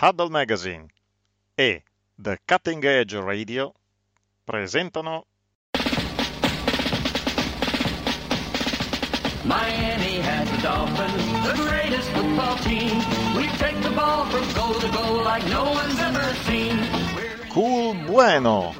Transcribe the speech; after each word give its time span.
Huddle 0.00 0.30
Magazine 0.30 0.86
e 1.56 1.82
The 2.14 2.38
Cutting 2.44 2.84
Edge 2.84 3.18
Radio 3.18 3.74
presentano 4.44 5.24
Miami 9.42 10.20
has 10.20 10.48
the 10.50 10.62
Dolphins, 10.62 11.24
the 11.42 11.54
greatest 11.64 12.08
football 12.10 12.56
team. 12.58 12.96
We 13.34 13.48
take 13.58 13.82
the 13.82 13.90
ball 13.90 14.26
from 14.26 14.46
goal 14.54 14.74
to 14.74 14.88
goal 14.92 15.24
like 15.24 15.44
no 15.48 15.64
one's 15.64 15.98
ever 15.98 16.32
seen. 16.46 16.78
Cool 17.48 17.96
Bueno, 18.06 18.76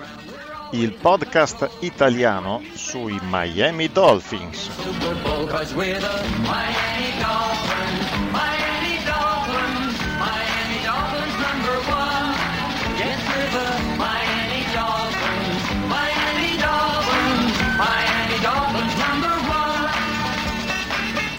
il 0.70 0.92
podcast 0.92 1.68
italiano 1.80 2.62
sui 2.74 3.18
Miami 3.22 3.88
Dolphins. 3.90 4.70
Super 4.70 5.16
Bowl, 5.24 5.48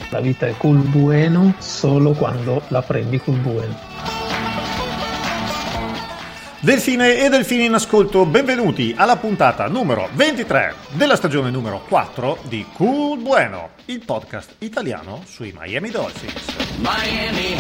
La 0.10 0.22
vita 0.22 0.48
è 0.48 0.56
col 0.58 0.78
bueno 0.78 1.54
solo 1.60 2.14
quando 2.14 2.64
la 2.70 2.82
prendi 2.82 3.20
col 3.20 3.36
bueno. 3.36 3.78
Delfine 6.62 7.24
e 7.24 7.30
delfini 7.30 7.66
in 7.66 7.74
ascolto, 7.74 8.26
benvenuti 8.26 8.94
alla 8.98 9.16
puntata 9.16 9.68
numero 9.68 10.10
23 10.14 10.74
della 10.94 11.16
stagione 11.16 11.52
numero 11.52 11.84
4 11.88 12.40
di 12.44 12.66
Cool 12.74 13.20
Bueno, 13.20 13.70
il 13.86 14.04
podcast 14.04 14.56
italiano 14.60 15.22
sui 15.26 15.56
Miami 15.58 15.90
Dolphins. 15.90 16.56
Miami 16.80 17.56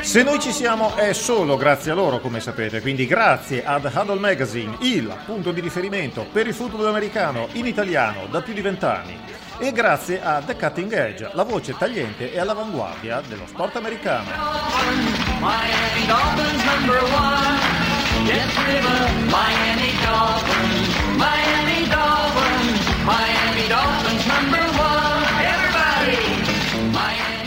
Se 0.00 0.22
noi 0.22 0.38
ci 0.40 0.52
siamo 0.52 0.96
è 0.96 1.12
solo 1.12 1.56
grazie 1.56 1.90
a 1.90 1.94
loro, 1.94 2.20
come 2.20 2.40
sapete, 2.40 2.80
quindi 2.80 3.06
grazie 3.06 3.64
ad 3.64 3.84
Huddle 3.84 4.18
Magazine, 4.18 4.76
il 4.80 5.14
punto 5.26 5.52
di 5.52 5.60
riferimento 5.60 6.26
per 6.32 6.46
il 6.46 6.54
football 6.54 6.86
americano 6.86 7.48
in 7.52 7.66
italiano 7.66 8.26
da 8.30 8.40
più 8.40 8.54
di 8.54 8.60
vent'anni, 8.60 9.18
e 9.58 9.72
grazie 9.72 10.22
a 10.22 10.40
The 10.40 10.56
Cutting 10.56 10.92
Edge, 10.92 11.28
la 11.32 11.42
voce 11.42 11.76
tagliente 11.76 12.32
e 12.32 12.38
all'avanguardia 12.38 13.20
dello 13.26 13.46
sport 13.46 13.76
americano. 13.76 14.30
Miami 15.40 16.06
Dolphins, 16.06 16.64
Miami 19.26 19.92
Dolphins, 20.04 20.88
Miami 23.04 23.66
Dolphins 23.68 24.07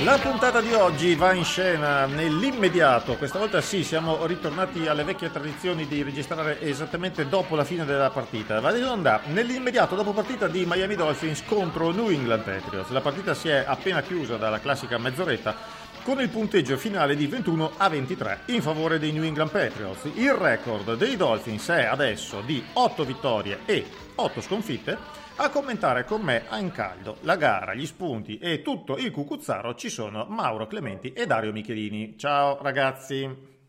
La 0.03 0.17
puntata 0.17 0.61
di 0.61 0.73
oggi 0.73 1.13
va 1.13 1.31
in 1.33 1.43
scena 1.43 2.07
nell'immediato, 2.07 3.17
questa 3.17 3.37
volta 3.37 3.61
sì, 3.61 3.83
siamo 3.83 4.25
ritornati 4.25 4.87
alle 4.87 5.03
vecchie 5.03 5.31
tradizioni 5.31 5.85
di 5.85 6.01
registrare 6.01 6.59
esattamente 6.59 7.29
dopo 7.29 7.55
la 7.55 7.63
fine 7.63 7.85
della 7.85 8.09
partita. 8.09 8.59
Va 8.59 8.75
in 8.75 8.83
onda 8.83 9.21
nell'immediato 9.25 9.93
dopo 9.93 10.11
partita 10.11 10.47
di 10.47 10.65
Miami 10.65 10.95
Dolphins 10.95 11.43
contro 11.45 11.91
New 11.91 12.09
England 12.09 12.41
Patriots. 12.41 12.89
La 12.89 13.01
partita 13.01 13.35
si 13.35 13.49
è 13.49 13.63
appena 13.67 14.01
chiusa 14.01 14.37
dalla 14.37 14.59
classica 14.59 14.97
mezz'oretta 14.97 15.55
con 16.03 16.19
il 16.19 16.29
punteggio 16.29 16.77
finale 16.77 17.15
di 17.15 17.27
21 17.27 17.73
a 17.77 17.87
23 17.87 18.39
in 18.47 18.61
favore 18.61 18.97
dei 18.97 19.11
New 19.11 19.23
England 19.23 19.51
Patriots. 19.51 20.09
Il 20.15 20.33
record 20.33 20.95
dei 20.95 21.15
Dolphins 21.15 21.67
è 21.69 21.83
adesso 21.83 22.41
di 22.41 22.63
8 22.73 23.03
vittorie 23.03 23.59
e 23.65 23.85
8 24.15 24.41
sconfitte 24.41 24.97
a 25.35 25.49
commentare 25.49 26.05
con 26.05 26.21
me 26.21 26.43
a 26.49 26.57
Incaldo 26.57 27.17
la 27.21 27.35
gara, 27.35 27.73
gli 27.73 27.85
spunti 27.85 28.37
e 28.37 28.61
tutto 28.61 28.97
il 28.97 29.11
cucuzzaro 29.11 29.75
ci 29.75 29.89
sono 29.89 30.25
Mauro 30.27 30.67
Clementi 30.67 31.13
e 31.13 31.25
Dario 31.25 31.51
Michelini. 31.51 32.15
Ciao 32.17 32.61
ragazzi! 32.61 33.60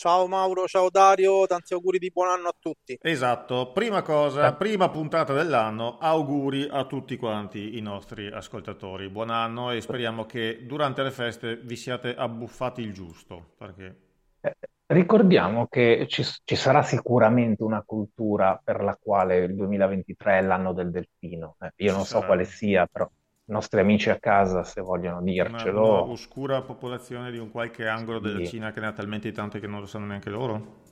Ciao 0.00 0.26
Mauro, 0.26 0.66
ciao 0.66 0.88
Dario, 0.88 1.44
tanti 1.46 1.74
auguri 1.74 1.98
di 1.98 2.10
buon 2.10 2.28
anno 2.30 2.48
a 2.48 2.54
tutti. 2.58 2.96
Esatto, 3.02 3.70
prima 3.70 4.00
cosa, 4.00 4.54
prima 4.54 4.88
puntata 4.88 5.34
dell'anno, 5.34 5.98
auguri 5.98 6.66
a 6.70 6.86
tutti 6.86 7.18
quanti 7.18 7.76
i 7.76 7.82
nostri 7.82 8.26
ascoltatori. 8.28 9.10
Buon 9.10 9.28
anno 9.28 9.72
e 9.72 9.82
speriamo 9.82 10.24
che 10.24 10.64
durante 10.64 11.02
le 11.02 11.10
feste 11.10 11.56
vi 11.56 11.76
siate 11.76 12.14
abbuffati 12.14 12.80
il 12.80 12.94
giusto, 12.94 13.52
perché... 13.58 13.96
Eh, 14.40 14.56
Ricordiamo 14.86 15.66
che 15.66 16.06
ci, 16.08 16.24
ci 16.44 16.56
sarà 16.56 16.82
sicuramente 16.82 17.62
una 17.62 17.82
cultura 17.84 18.58
per 18.64 18.82
la 18.82 18.98
quale 19.00 19.36
il 19.44 19.54
2023 19.54 20.38
è 20.38 20.42
l'anno 20.42 20.72
del 20.72 20.90
delfino. 20.90 21.56
Eh, 21.60 21.72
io 21.84 21.92
non 21.92 22.06
so 22.06 22.22
quale 22.22 22.44
sia, 22.44 22.88
però 22.90 23.06
nostri 23.50 23.80
amici 23.80 24.10
a 24.10 24.18
casa, 24.18 24.64
se 24.64 24.80
vogliono 24.80 25.20
dircelo. 25.20 25.82
Una, 25.82 26.00
una 26.02 26.12
oscura 26.12 26.62
popolazione 26.62 27.30
di 27.30 27.38
un 27.38 27.50
qualche 27.50 27.86
angolo 27.86 28.18
della 28.18 28.44
Cina 28.44 28.72
che 28.72 28.80
ne 28.80 28.86
ha 28.86 28.92
talmente 28.92 29.30
tante 29.32 29.60
che 29.60 29.66
non 29.66 29.80
lo 29.80 29.86
sanno 29.86 30.06
neanche 30.06 30.30
loro? 30.30 30.88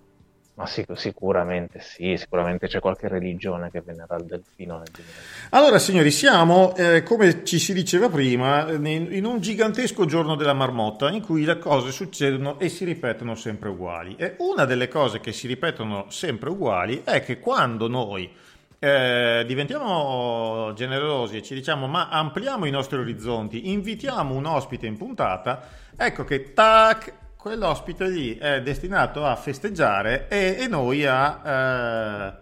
Ma 0.59 0.67
sic- 0.67 0.99
sicuramente 0.99 1.79
sì, 1.79 2.17
sicuramente 2.17 2.67
c'è 2.67 2.81
qualche 2.81 3.07
religione 3.07 3.71
che 3.71 3.81
venerà 3.81 4.17
il 4.17 4.25
delfino 4.25 4.79
nel 4.79 4.89
2020. 4.91 5.13
Allora, 5.51 5.79
signori, 5.79 6.11
siamo, 6.11 6.75
eh, 6.75 7.05
come 7.05 7.45
ci 7.45 7.61
si 7.61 7.73
diceva 7.73 8.09
prima, 8.09 8.69
in 8.73 9.25
un 9.25 9.39
gigantesco 9.39 10.05
giorno 10.05 10.35
della 10.35 10.55
marmotta 10.55 11.13
in 11.13 11.23
cui 11.23 11.45
le 11.45 11.59
cose 11.59 11.93
succedono 11.93 12.59
e 12.59 12.69
si 12.71 12.85
ripetono 12.85 13.37
sempre 13.37 13.69
uguali. 13.69 14.17
E 14.19 14.35
una 14.39 14.65
delle 14.65 14.89
cose 14.89 15.21
che 15.21 15.33
si 15.33 15.47
ripetono 15.47 16.07
sempre 16.09 16.51
uguali 16.51 17.03
è 17.05 17.23
che 17.23 17.39
quando 17.39 17.87
noi 17.87 18.29
eh, 18.79 19.45
diventiamo 19.47 20.73
generosi 20.75 21.39
e 21.39 21.43
ci 21.43 21.55
diciamo 21.55 21.87
ma 21.87 22.09
ampliamo 22.09 22.65
i 22.67 22.71
nostri 22.71 22.99
orizzonti, 22.99 23.71
invitiamo 23.71 24.35
un 24.35 24.47
ospite 24.47 24.87
in 24.87 24.97
puntata, 24.97 25.67
ecco 25.97 26.25
che 26.25 26.53
tac 26.53 27.13
quell'ospite 27.37 28.09
lì 28.09 28.37
è 28.37 28.63
destinato 28.63 29.25
a 29.25 29.35
festeggiare 29.37 30.29
e, 30.29 30.57
e 30.59 30.67
noi 30.67 31.07
a, 31.07 32.37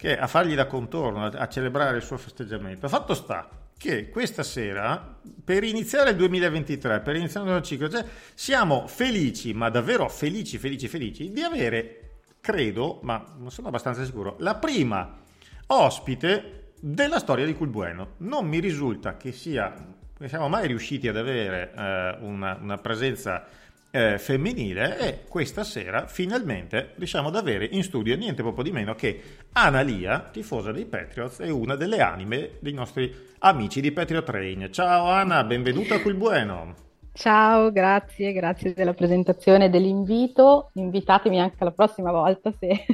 eh, 0.00 0.12
a, 0.18 0.26
fargli 0.26 0.54
da 0.54 0.66
contorno, 0.66 1.24
a, 1.24 1.28
a, 1.28 1.48
celebrare 1.48 1.96
il 1.96 2.02
suo 2.02 2.18
festeggiamento. 2.18 2.88
Fatto 2.88 3.14
sta 3.14 3.48
che 3.76 4.10
questa 4.10 4.42
sera, 4.42 5.16
per 5.44 5.62
iniziare 5.62 6.10
il 6.10 6.16
2023, 6.16 7.00
per 7.00 7.14
iniziare 7.14 7.46
il 7.46 7.52
nuovo 7.52 7.64
ciclo, 7.64 7.88
cioè, 7.88 8.04
siamo 8.34 8.88
felici, 8.88 9.54
ma 9.54 9.70
davvero 9.70 10.08
felici, 10.08 10.58
felici, 10.58 10.88
felici, 10.88 11.30
di 11.30 11.42
avere, 11.42 12.22
credo, 12.40 12.98
ma 13.02 13.24
non 13.38 13.52
sono 13.52 13.68
abbastanza 13.68 14.04
sicuro, 14.04 14.34
la 14.40 14.56
prima 14.56 15.26
ospite 15.68 16.72
della 16.80 17.18
storia 17.18 17.44
di 17.44 17.54
Culbueno. 17.54 18.14
Non 18.18 18.46
mi 18.46 18.60
risulta 18.60 19.16
che 19.16 19.32
sia, 19.32 19.74
che 20.16 20.28
siamo 20.28 20.48
mai 20.48 20.66
riusciti 20.66 21.08
ad 21.08 21.16
avere 21.16 21.72
eh, 21.74 22.16
una, 22.20 22.58
una 22.60 22.76
presenza 22.78 23.46
eh, 23.90 24.18
femminile 24.18 24.98
e 24.98 25.24
questa 25.26 25.64
sera 25.64 26.06
finalmente 26.06 26.92
riusciamo 26.96 27.28
ad 27.28 27.36
avere 27.36 27.66
in 27.70 27.82
studio 27.82 28.16
niente 28.16 28.42
proprio 28.42 28.64
di 28.64 28.70
meno 28.70 28.94
che 28.94 29.22
Analia, 29.52 30.28
tifosa 30.30 30.72
dei 30.72 30.84
Patriots 30.84 31.40
e 31.40 31.50
una 31.50 31.74
delle 31.74 32.00
anime 32.00 32.52
dei 32.60 32.74
nostri 32.74 33.14
amici 33.38 33.80
di 33.80 33.92
Patriot 33.92 34.24
Train. 34.24 34.68
Ciao 34.70 35.06
Ana, 35.06 35.42
benvenuta 35.44 35.96
a 35.96 36.00
Quel 36.00 36.14
Bueno. 36.14 36.87
Ciao, 37.18 37.72
grazie, 37.72 38.32
grazie 38.32 38.74
della 38.74 38.94
presentazione 38.94 39.64
e 39.64 39.68
dell'invito. 39.70 40.70
Invitatemi 40.74 41.40
anche 41.40 41.64
la 41.64 41.72
prossima 41.72 42.12
volta 42.12 42.52
se, 42.52 42.86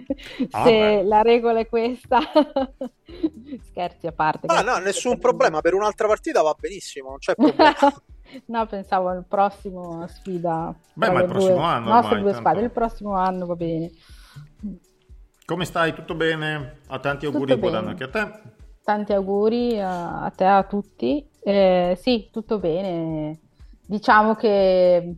ah, 0.50 0.64
se 0.64 1.02
la 1.02 1.20
regola 1.20 1.58
è 1.58 1.68
questa. 1.68 2.20
Scherzi 3.68 4.06
a 4.06 4.12
parte. 4.12 4.46
Ah, 4.46 4.62
no, 4.62 4.78
nessun 4.78 5.18
problema. 5.18 5.60
Per 5.60 5.74
un'altra 5.74 6.06
partita 6.06 6.40
va 6.40 6.56
benissimo, 6.58 7.10
non 7.10 7.18
c'è 7.18 7.34
problema. 7.36 7.74
No, 8.46 8.64
pensavo 8.64 9.08
al 9.08 9.26
prossimo 9.28 10.06
sfida. 10.06 10.74
Beh, 10.94 11.10
ma 11.10 11.20
il 11.20 11.28
prossimo 11.28 11.56
due, 11.56 11.64
anno. 11.64 11.94
Ormai, 11.94 12.20
due 12.22 12.32
squadre, 12.32 12.64
il 12.64 12.70
prossimo 12.70 13.14
anno 13.16 13.44
va 13.44 13.56
bene. 13.56 13.91
Come 15.44 15.66
stai? 15.66 15.92
Tutto 15.92 16.14
bene? 16.14 16.78
A 16.86 16.98
tanti 16.98 17.26
auguri 17.26 17.52
di 17.52 17.60
buon 17.60 17.74
anno 17.74 17.91
anche 17.91 18.04
a 18.04 18.08
te. 18.08 18.41
Tanti 18.82 19.12
auguri 19.12 19.78
a, 19.78 20.22
a 20.22 20.30
te, 20.30 20.46
a 20.46 20.62
tutti. 20.62 21.28
Eh, 21.42 21.98
sì, 22.00 22.30
tutto 22.32 22.58
bene. 22.58 23.41
Diciamo 23.87 24.34
che 24.34 25.15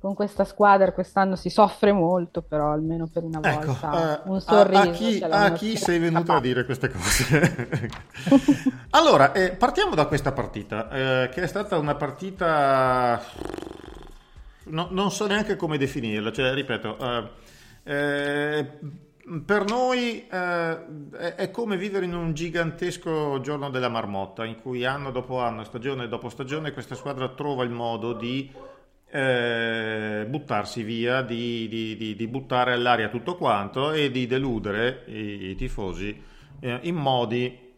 con 0.00 0.14
questa 0.14 0.44
squadra 0.44 0.92
quest'anno 0.92 1.36
si 1.36 1.50
soffre 1.50 1.92
molto, 1.92 2.40
però 2.40 2.72
almeno 2.72 3.06
per 3.06 3.22
una 3.22 3.40
ecco, 3.42 3.66
volta 3.66 4.22
uh, 4.24 4.32
un 4.32 4.40
sorriso. 4.40 4.78
A, 4.78 4.80
a 4.80 4.90
chi, 4.90 5.22
a 5.22 5.52
chi 5.52 5.76
sei 5.76 5.98
venuto 5.98 6.32
a 6.32 6.40
dire 6.40 6.64
queste 6.64 6.88
cose? 6.88 7.90
allora, 8.90 9.32
eh, 9.32 9.50
partiamo 9.50 9.94
da 9.94 10.06
questa 10.06 10.32
partita, 10.32 10.88
eh, 10.90 11.28
che 11.28 11.42
è 11.42 11.46
stata 11.46 11.76
una 11.76 11.96
partita... 11.96 13.22
No, 14.62 14.88
non 14.90 15.10
so 15.10 15.26
neanche 15.26 15.56
come 15.56 15.76
definirla, 15.76 16.32
cioè, 16.32 16.54
ripeto, 16.54 16.96
eh, 17.82 18.78
per 19.44 19.64
noi 19.64 20.26
eh, 20.26 21.34
è 21.36 21.50
come 21.52 21.76
vivere 21.76 22.04
in 22.04 22.14
un 22.14 22.34
gigantesco 22.34 23.40
giorno 23.40 23.70
della 23.70 23.88
marmotta, 23.88 24.44
in 24.44 24.60
cui 24.60 24.84
anno 24.84 25.12
dopo 25.12 25.38
anno, 25.38 25.62
stagione 25.62 26.08
dopo 26.08 26.28
stagione, 26.28 26.72
questa 26.72 26.96
squadra 26.96 27.28
trova 27.28 27.62
il 27.62 27.70
modo 27.70 28.12
di 28.12 28.52
eh, 29.08 30.26
buttarsi 30.28 30.82
via, 30.82 31.22
di, 31.22 31.68
di, 31.68 31.96
di, 31.96 32.16
di, 32.16 32.26
buttare 32.26 32.72
all'aria 32.72 33.08
tutto 33.08 33.36
quanto 33.36 33.92
e 33.92 34.10
di 34.10 34.26
deludere 34.26 35.04
i, 35.06 35.50
i 35.50 35.54
tifosi 35.54 36.20
eh, 36.58 36.78
in 36.82 36.96
modi 36.96 37.68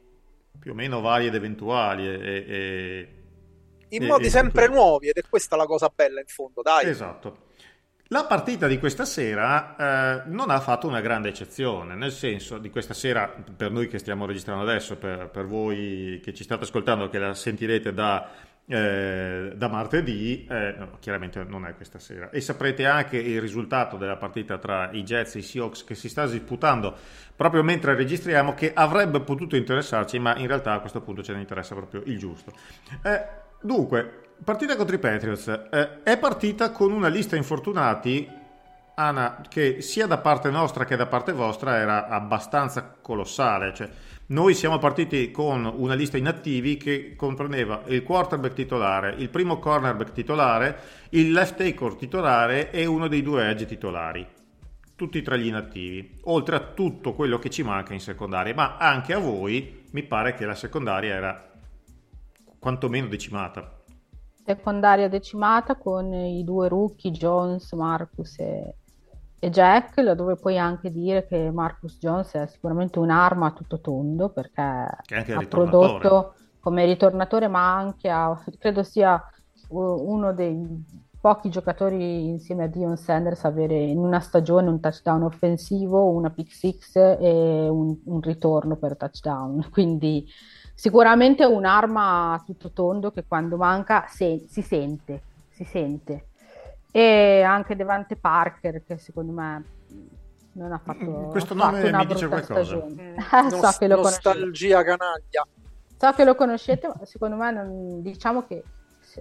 più 0.59 0.73
o 0.73 0.75
meno 0.75 1.03
vari 1.03 1.27
ed 1.27 1.35
eventuali. 1.35 2.07
E, 2.07 2.45
e, 2.49 3.09
in 3.89 4.07
modi 4.07 4.31
sempre 4.31 4.69
nuovi 4.69 5.09
ed 5.09 5.17
è 5.17 5.23
questa 5.29 5.57
la 5.57 5.67
cosa 5.67 5.93
bella 5.95 6.21
in 6.21 6.27
fondo, 6.27 6.63
dai. 6.63 6.89
Esatto. 6.89 7.51
La 8.13 8.25
partita 8.25 8.67
di 8.67 8.79
questa 8.79 9.07
sera 9.07 9.75
eh, 9.75 10.23
non 10.27 10.51
ha 10.51 10.61
fatto 10.61 10.87
una 10.87 11.01
grande 11.01 11.31
eccezione, 11.31 11.95
nel 11.95 12.13
senso 12.13 12.59
di 12.59 12.69
questa 12.69 12.93
sera, 12.93 13.27
per 13.57 13.71
noi 13.71 13.89
che 13.89 13.99
stiamo 13.99 14.27
registrando 14.27 14.65
adesso, 14.65 14.99
per, 14.99 15.31
per 15.31 15.47
voi 15.47 16.21
che 16.23 16.35
ci 16.35 16.45
state 16.45 16.65
ascoltando, 16.65 17.09
che 17.09 17.19
la 17.19 17.33
sentirete 17.33 17.95
da, 17.95 18.29
eh, 18.67 19.55
da 19.57 19.69
martedì, 19.69 20.47
eh, 20.47 20.75
no, 20.77 20.99
chiaramente 21.01 21.43
non 21.45 21.65
è 21.65 21.75
questa 21.75 21.99
sera. 21.99 22.29
E 22.29 22.43
saprete 22.43 22.85
anche 22.85 23.17
il 23.17 23.41
risultato 23.41 23.97
della 23.97 24.17
partita 24.17 24.59
tra 24.59 24.91
i 24.93 25.05
Jets 25.05 25.37
e 25.37 25.39
i 25.39 25.43
Seahawks 25.43 25.83
che 25.83 25.95
si 25.95 26.11
sta 26.11 26.27
disputando 26.27 26.95
proprio 27.35 27.63
mentre 27.63 27.95
registriamo, 27.95 28.53
che 28.53 28.75
avrebbe 28.75 29.21
potuto 29.21 29.57
interessarci, 29.57 30.19
ma 30.19 30.37
in 30.37 30.49
realtà 30.49 30.75
a 30.75 30.81
questo 30.81 31.01
punto 31.01 31.23
ce 31.23 31.33
ne 31.33 31.41
interessa 31.41 31.75
proprio 31.75 32.03
il 32.05 32.19
giusto. 32.19 32.53
Eh, 33.03 33.25
dunque, 33.63 34.32
partita 34.45 34.77
contro 34.77 34.95
i 34.97 34.99
Patriots 34.99 35.49
eh, 35.49 36.03
è 36.03 36.19
partita 36.19 36.71
con 36.71 36.93
una 36.93 37.09
lista 37.09 37.37
infortunati 37.37 38.41
Anna, 38.95 39.41
che 39.49 39.81
sia 39.81 40.07
da 40.07 40.19
parte 40.19 40.51
nostra 40.51 40.85
che 40.85 40.97
da 40.97 41.07
parte 41.07 41.33
vostra 41.33 41.77
era 41.77 42.09
abbastanza 42.09 42.95
colossale. 43.01 43.73
Cioè, 43.73 43.89
noi 44.27 44.55
siamo 44.55 44.79
partiti 44.79 45.31
con 45.31 45.65
una 45.65 45.95
lista 45.95 46.19
inattivi 46.19 46.77
che 46.77 47.15
comprendeva 47.17 47.83
il 47.87 48.03
quarterback 48.03 48.55
titolare, 48.55 49.15
il 49.17 49.31
primo 49.31 49.59
cornerback 49.59 50.13
titolare, 50.13 50.79
il 51.11 51.33
left 51.33 51.57
tackle 51.57 51.97
titolare 51.97 52.71
e 52.71 52.85
uno 52.85 53.09
dei 53.09 53.23
due 53.23 53.49
edge 53.49 53.65
titolari. 53.65 54.27
Tutti 54.95 55.23
tra 55.23 55.37
gli 55.37 55.47
inattivi, 55.47 56.19
oltre 56.25 56.57
a 56.57 56.61
tutto 56.61 57.15
quello 57.15 57.39
che 57.39 57.49
ci 57.51 57.63
manca 57.63 57.95
in 57.95 58.01
secondaria. 58.01 58.55
Ma 58.55 58.77
anche 58.77 59.15
a 59.15 59.19
voi 59.19 59.85
mi 59.91 60.03
pare 60.03 60.35
che 60.35 60.45
la 60.45 60.55
secondaria 60.55 61.15
era 61.15 61.51
quantomeno 62.59 63.09
decimata 63.09 63.82
secondaria 64.45 65.09
decimata 65.09 65.77
con 65.77 66.13
i 66.13 66.43
due 66.45 66.69
rookie 66.69 67.11
Jones, 67.11 67.73
Marcus 67.73 68.39
e, 68.39 68.75
e 69.39 69.51
Jack, 69.51 70.01
dove 70.13 70.37
puoi 70.37 70.59
anche 70.59 70.91
dire 70.91 71.27
che 71.27 71.51
Marcus 71.51 71.99
Jones 71.99 72.33
è 72.33 72.47
sicuramente 72.47 72.99
un'arma 72.99 73.47
a 73.47 73.53
tutto 73.53 73.81
tondo 73.81 74.31
perché 74.31 74.61
ha 74.61 75.47
prodotto 75.49 76.35
come 76.61 76.85
ritornatore, 76.85 77.49
ma 77.49 77.75
anche 77.75 78.09
a, 78.09 78.41
credo 78.59 78.83
sia 78.83 79.21
uno 79.69 80.33
dei 80.33 80.85
pochi 81.23 81.51
giocatori 81.51 82.27
insieme 82.27 82.65
a 82.65 82.67
Dion 82.67 82.97
Sanders 82.97 83.45
avere 83.45 83.77
in 83.77 83.99
una 83.99 84.19
stagione 84.19 84.69
un 84.69 84.81
touchdown 84.81 85.23
offensivo, 85.23 86.11
una 86.11 86.31
pick 86.31 86.53
six 86.53 86.97
e 86.97 87.69
un, 87.69 87.97
un 88.05 88.21
ritorno 88.21 88.77
per 88.77 88.97
touchdown. 88.97 89.69
Quindi 89.71 90.27
Sicuramente 90.83 91.45
è 91.45 91.47
un'arma 91.47 92.33
a 92.33 92.43
tutto 92.45 92.73
tondo 92.73 93.13
che 93.13 93.23
quando 93.25 93.57
manca 93.57 94.07
se, 94.09 94.47
si 94.49 94.63
sente, 94.63 95.23
si 95.49 95.63
sente. 95.63 96.31
E 96.91 97.41
anche 97.41 97.77
Devante 97.77 98.17
Parker 98.17 98.83
che 98.85 98.99
secondo 98.99 99.31
me 99.31 99.65
non 100.55 100.73
ha 100.73 100.79
fatto 100.79 101.29
questo 101.31 101.55
nome 101.55 101.89
fatto 101.89 101.97
mi 101.99 102.07
dice 102.07 102.27
qualcosa. 102.27 102.85
mm, 102.85 102.99
eh, 102.99 103.17
so 103.63 103.79
che 103.79 103.87
lo 103.87 104.03
nostalgia 104.03 104.83
canaglia. 104.83 105.47
So 105.97 106.13
che 106.17 106.25
lo 106.25 106.35
conoscete 106.35 106.89
ma 106.89 107.05
secondo 107.05 107.37
me 107.37 107.53
non, 107.53 108.03
diciamo 108.03 108.45
che 108.45 108.65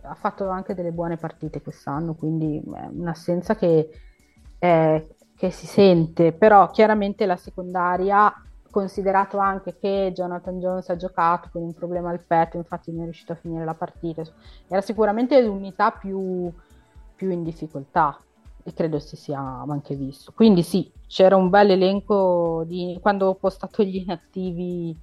ha 0.01 0.15
fatto 0.15 0.49
anche 0.49 0.73
delle 0.73 0.91
buone 0.91 1.17
partite 1.17 1.61
quest'anno 1.61 2.15
quindi 2.15 2.57
è 2.57 2.87
un'assenza 2.91 3.55
che, 3.55 3.87
eh, 4.57 5.15
che 5.35 5.51
si 5.51 5.67
sente. 5.67 6.31
Però 6.31 6.71
chiaramente 6.71 7.27
la 7.27 7.37
secondaria 7.37 8.33
considerato 8.71 9.37
anche 9.37 9.77
che 9.77 10.11
Jonathan 10.15 10.59
Jones 10.59 10.89
ha 10.89 10.95
giocato 10.95 11.49
con 11.51 11.61
un 11.61 11.73
problema 11.73 12.09
al 12.09 12.23
petto, 12.25 12.57
infatti 12.57 12.91
non 12.91 13.01
è 13.01 13.03
riuscito 13.03 13.33
a 13.33 13.35
finire 13.35 13.63
la 13.65 13.75
partita. 13.75 14.23
Era 14.67 14.81
sicuramente 14.81 15.39
l'unità 15.41 15.91
più, 15.91 16.51
più 17.15 17.29
in 17.29 17.43
difficoltà 17.43 18.17
e 18.63 18.73
credo 18.73 18.99
si 18.99 19.15
sia 19.15 19.39
anche 19.39 19.95
visto. 19.95 20.31
Quindi 20.33 20.63
sì, 20.63 20.91
c'era 21.07 21.35
un 21.35 21.49
bel 21.49 21.71
elenco 21.71 22.63
di 22.65 22.97
quando 23.01 23.27
ho 23.27 23.35
postato 23.35 23.83
gli 23.83 23.97
inattivi 23.97 24.97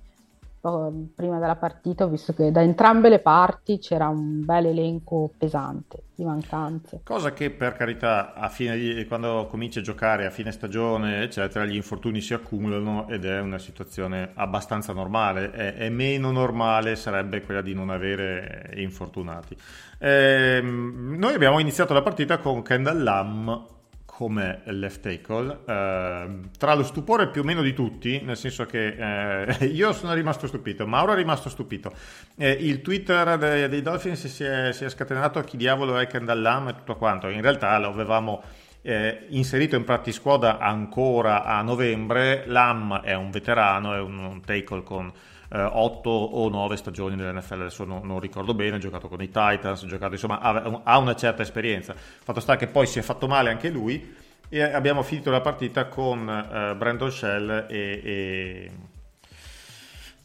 prima 1.15 1.39
della 1.39 1.57
partita 1.57 2.05
ho 2.05 2.09
visto 2.09 2.33
che 2.33 2.51
da 2.51 2.63
entrambe 2.63 3.09
le 3.09 3.21
parti 3.21 3.79
c'era 3.79 4.09
un 4.09 4.45
bel 4.45 4.67
elenco 4.67 5.31
pesante 5.37 6.05
di 6.15 6.25
mancanze. 6.25 7.01
Cosa 7.05 7.33
che 7.33 7.51
per 7.51 7.75
carità 7.75 8.35
a 8.35 8.49
fine, 8.49 9.05
quando 9.07 9.47
cominci 9.49 9.79
a 9.79 9.83
giocare 9.83 10.27
a 10.27 10.31
fine 10.31 10.51
stagione 10.53 11.23
eccetera 11.23 11.65
gli 11.65 11.77
infortuni 11.77 12.21
si 12.21 12.35
accumulano 12.35 13.09
ed 13.09 13.25
è 13.25 13.41
una 13.41 13.59
situazione 13.59 14.31
abbastanza 14.35 14.93
normale 14.93 15.77
e, 15.77 15.89
meno 15.91 16.31
normale 16.31 16.97
sarebbe 16.97 17.43
quella 17.43 17.63
di 17.63 17.75
non 17.75 17.91
avere 17.91 18.73
infortunati. 18.75 19.57
Eh, 19.99 20.61
noi 20.63 21.35
abbiamo 21.35 21.59
iniziato 21.59 21.95
la 21.95 22.03
partita 22.03 22.39
con 22.39 22.63
Kendall 22.63 23.03
Lam 23.03 23.77
come 24.19 24.63
left 24.65 25.01
tackle, 25.01 25.61
eh, 25.65 26.41
tra 26.59 26.75
lo 26.75 26.83
stupore 26.83 27.29
più 27.29 27.43
o 27.43 27.45
meno 27.45 27.63
di 27.63 27.73
tutti, 27.73 28.21
nel 28.21 28.37
senso 28.37 28.67
che 28.67 29.45
eh, 29.45 29.67
io 29.71 29.93
sono 29.93 30.13
rimasto 30.13 30.49
stupito, 30.49 30.89
Mauro 30.89 31.13
è 31.13 31.15
rimasto 31.15 31.49
stupito, 31.49 31.93
eh, 32.37 32.51
il 32.51 32.83
Twitter 32.83 33.39
dei, 33.39 33.69
dei 33.69 33.81
Dolphins 33.81 34.27
si 34.27 34.43
è, 34.43 34.73
si 34.73 34.85
è, 34.85 34.89
scatenato 34.89 35.39
a 35.39 35.45
chi 35.45 35.57
diavolo 35.57 35.97
è 35.97 36.09
Kendall 36.09 36.43
Lam 36.43 36.67
e 36.67 36.75
tutto 36.75 36.97
quanto, 36.97 37.29
in 37.29 37.41
realtà 37.41 37.79
lo 37.79 37.91
avevamo 37.91 38.43
eh, 38.83 39.27
inserito 39.29 39.77
in 39.77 39.85
practice 39.85 40.19
squad 40.19 40.43
ancora 40.43 41.45
a 41.45 41.63
novembre, 41.63 42.43
Lam 42.47 43.01
è 43.03 43.15
un 43.15 43.31
veterano, 43.31 43.95
è 43.95 44.01
un, 44.01 44.19
un 44.19 44.41
tackle 44.41 44.83
con 44.83 45.13
eh, 45.51 45.61
8 45.61 46.11
o 46.11 46.49
9 46.49 46.77
stagioni 46.77 47.17
nell'NFL, 47.17 47.61
adesso 47.61 47.85
non, 47.85 48.01
non, 48.05 48.21
ricordo 48.21 48.55
bene, 48.55 48.77
ha 48.77 48.79
giocato 48.79 49.09
con 49.09 49.23
i 49.23 49.27
Titans, 49.27 49.83
ha 49.83 49.87
giocato, 49.87 50.13
insomma, 50.13 50.41
ha, 50.41 50.81
ha, 50.85 50.99
una 50.99 51.15
certa 51.15 51.43
esperienza. 51.43 51.95
Fatto 51.95 52.41
sta 52.41 52.57
che 52.57 52.67
poi 52.67 52.87
si 52.87 52.99
è 52.99 53.03
fatto 53.03 53.27
male 53.27 53.51
anche 53.51 53.69
lui 53.71 54.15
e 54.49 54.63
abbiamo 54.63 55.03
finito 55.03 55.31
la 55.31 55.41
partita 55.41 55.87
con 55.87 56.29
eh, 56.29 56.75
Brandon 56.75 57.11
Shell 57.11 57.67
e, 57.69 58.01
e 58.03 58.71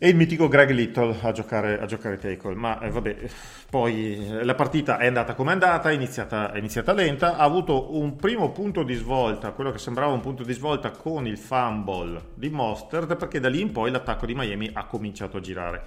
e 0.03 0.09
il 0.09 0.17
mitico 0.17 0.49
Greg 0.49 0.71
Little 0.71 1.15
a 1.21 1.31
giocare, 1.31 1.79
a 1.79 1.85
giocare 1.85 2.17
tackle. 2.17 2.55
Ma 2.55 2.77
eh, 2.81 2.89
vabbè, 2.89 3.15
poi 3.69 4.17
eh, 4.17 4.43
la 4.43 4.53
partita 4.53 4.97
è 4.97 5.07
andata 5.07 5.33
come 5.33 5.51
è 5.51 5.53
andata, 5.53 5.89
è 5.91 5.93
iniziata, 5.93 6.51
è 6.51 6.57
iniziata, 6.57 6.91
lenta, 6.91 7.37
ha 7.37 7.43
avuto 7.43 7.97
un 7.97 8.17
primo 8.17 8.51
punto 8.51 8.83
di 8.83 8.95
svolta, 8.95 9.51
quello 9.51 9.71
che 9.71 9.77
sembrava 9.77 10.11
un 10.11 10.19
punto 10.19 10.43
di 10.43 10.51
svolta 10.51 10.91
con 10.91 11.25
il 11.25 11.37
fumble 11.37 12.21
di 12.33 12.49
Mostert, 12.49 13.15
perché 13.15 13.39
da 13.39 13.47
lì 13.47 13.61
in 13.61 13.71
poi 13.71 13.91
l'attacco 13.91 14.25
di 14.25 14.35
Miami 14.35 14.69
ha 14.73 14.83
cominciato 14.87 15.37
a 15.37 15.39
girare 15.39 15.85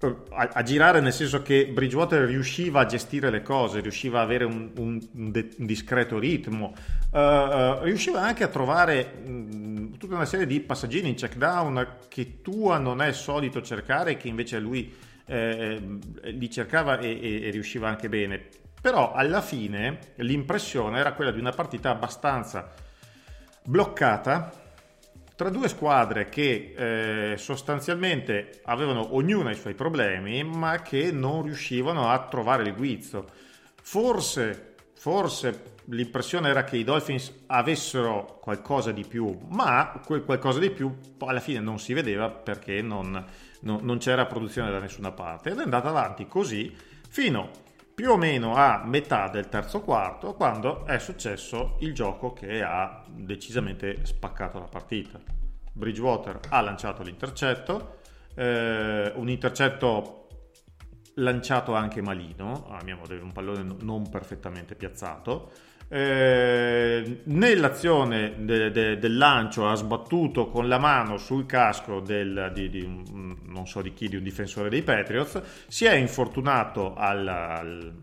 a, 0.00 0.48
a, 0.52 0.62
girare 0.62 1.00
nel 1.00 1.12
senso 1.12 1.42
che 1.42 1.66
Bridgewater 1.66 2.22
riusciva 2.22 2.80
a 2.80 2.86
gestire 2.86 3.30
le 3.30 3.42
cose, 3.42 3.80
riusciva 3.80 4.20
ad 4.20 4.26
avere 4.26 4.44
un, 4.44 4.70
un, 4.76 4.98
un, 5.12 5.30
de, 5.30 5.50
un 5.58 5.66
discreto 5.66 6.18
ritmo, 6.18 6.72
uh, 7.10 7.18
uh, 7.18 7.82
riusciva 7.82 8.22
anche 8.22 8.42
a 8.42 8.48
trovare 8.48 9.04
mh, 9.04 9.98
tutta 9.98 10.14
una 10.14 10.24
serie 10.24 10.46
di 10.46 10.60
passaggini 10.60 11.10
in 11.10 11.16
check 11.16 11.36
down 11.36 11.96
che 12.08 12.40
Tua 12.40 12.78
non 12.78 13.02
è 13.02 13.12
solito 13.12 13.60
cercare, 13.60 14.16
che 14.16 14.28
invece 14.28 14.58
lui 14.58 14.92
eh, 15.26 15.80
li 16.22 16.50
cercava 16.50 16.98
e, 16.98 17.18
e, 17.20 17.46
e 17.46 17.50
riusciva 17.50 17.88
anche 17.88 18.08
bene. 18.08 18.48
Però 18.80 19.12
alla 19.12 19.42
fine 19.42 19.98
l'impressione 20.16 20.98
era 20.98 21.12
quella 21.12 21.30
di 21.30 21.38
una 21.38 21.52
partita 21.52 21.90
abbastanza 21.90 22.72
bloccata 23.62 24.59
tra 25.40 25.48
due 25.48 25.68
squadre 25.68 26.28
che 26.28 26.74
eh, 26.76 27.38
sostanzialmente 27.38 28.60
avevano 28.64 29.14
ognuna 29.14 29.50
i 29.50 29.54
suoi 29.54 29.72
problemi, 29.72 30.44
ma 30.44 30.82
che 30.82 31.10
non 31.12 31.44
riuscivano 31.44 32.10
a 32.10 32.26
trovare 32.28 32.64
il 32.64 32.74
guizzo. 32.74 33.26
Forse, 33.80 34.74
forse 34.92 35.76
l'impressione 35.86 36.50
era 36.50 36.62
che 36.64 36.76
i 36.76 36.84
Dolphins 36.84 37.44
avessero 37.46 38.38
qualcosa 38.38 38.92
di 38.92 39.06
più, 39.06 39.34
ma 39.48 39.98
quel 40.04 40.24
qualcosa 40.24 40.58
di 40.58 40.68
più 40.68 40.94
alla 41.20 41.40
fine 41.40 41.60
non 41.60 41.78
si 41.78 41.94
vedeva 41.94 42.28
perché 42.28 42.82
non, 42.82 43.24
non, 43.60 43.78
non 43.80 43.96
c'era 43.96 44.26
produzione 44.26 44.70
da 44.70 44.78
nessuna 44.78 45.12
parte. 45.12 45.52
Ed 45.52 45.58
è 45.58 45.62
andata 45.62 45.88
avanti 45.88 46.26
così 46.26 46.76
fino 47.08 47.48
più 48.00 48.12
o 48.12 48.16
meno 48.16 48.54
a 48.54 48.80
metà 48.82 49.28
del 49.28 49.50
terzo 49.50 49.82
quarto, 49.82 50.32
quando 50.32 50.86
è 50.86 50.98
successo 50.98 51.76
il 51.80 51.92
gioco 51.92 52.32
che 52.32 52.62
ha 52.62 53.04
decisamente 53.06 54.06
spaccato 54.06 54.58
la 54.58 54.68
partita. 54.68 55.20
Bridgewater 55.70 56.40
ha 56.48 56.62
lanciato 56.62 57.02
l'intercetto, 57.02 57.98
eh, 58.34 59.12
un 59.14 59.28
intercetto 59.28 60.28
lanciato 61.16 61.74
anche 61.74 62.00
malino, 62.00 62.68
a 62.70 62.82
mio 62.84 62.96
modo 62.96 63.12
un 63.22 63.32
pallone 63.32 63.76
non 63.82 64.08
perfettamente 64.08 64.74
piazzato. 64.74 65.52
Eh, 65.92 67.22
nell'azione 67.24 68.34
de, 68.38 68.70
de, 68.70 68.98
del 68.98 69.16
lancio 69.16 69.66
ha 69.66 69.74
sbattuto 69.74 70.48
con 70.48 70.68
la 70.68 70.78
mano 70.78 71.16
sul 71.16 71.46
casco 71.46 71.98
del, 71.98 72.52
di, 72.54 72.70
di 72.70 72.82
un, 72.82 73.36
non 73.46 73.66
so 73.66 73.82
di 73.82 73.92
chi, 73.92 74.08
di 74.08 74.14
un 74.14 74.22
difensore 74.22 74.68
dei 74.68 74.82
Patriots, 74.82 75.42
si 75.66 75.86
è 75.86 75.94
infortunato 75.94 76.94
al, 76.94 77.26
al, 77.26 77.94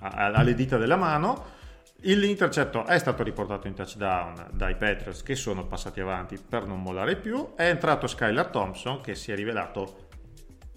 alle 0.00 0.54
dita 0.54 0.78
della 0.78 0.96
mano. 0.96 1.58
L'intercetto 2.04 2.86
è 2.86 2.98
stato 2.98 3.22
riportato 3.22 3.66
in 3.66 3.74
touchdown 3.74 4.48
dai 4.52 4.76
Patriots 4.76 5.22
che 5.22 5.34
sono 5.34 5.66
passati 5.66 6.00
avanti 6.00 6.38
per 6.38 6.66
non 6.66 6.80
mollare 6.80 7.16
più. 7.16 7.52
È 7.54 7.68
entrato 7.68 8.06
Skylar 8.06 8.46
Thompson 8.46 9.02
che 9.02 9.14
si 9.14 9.30
è 9.30 9.34
rivelato 9.34 10.08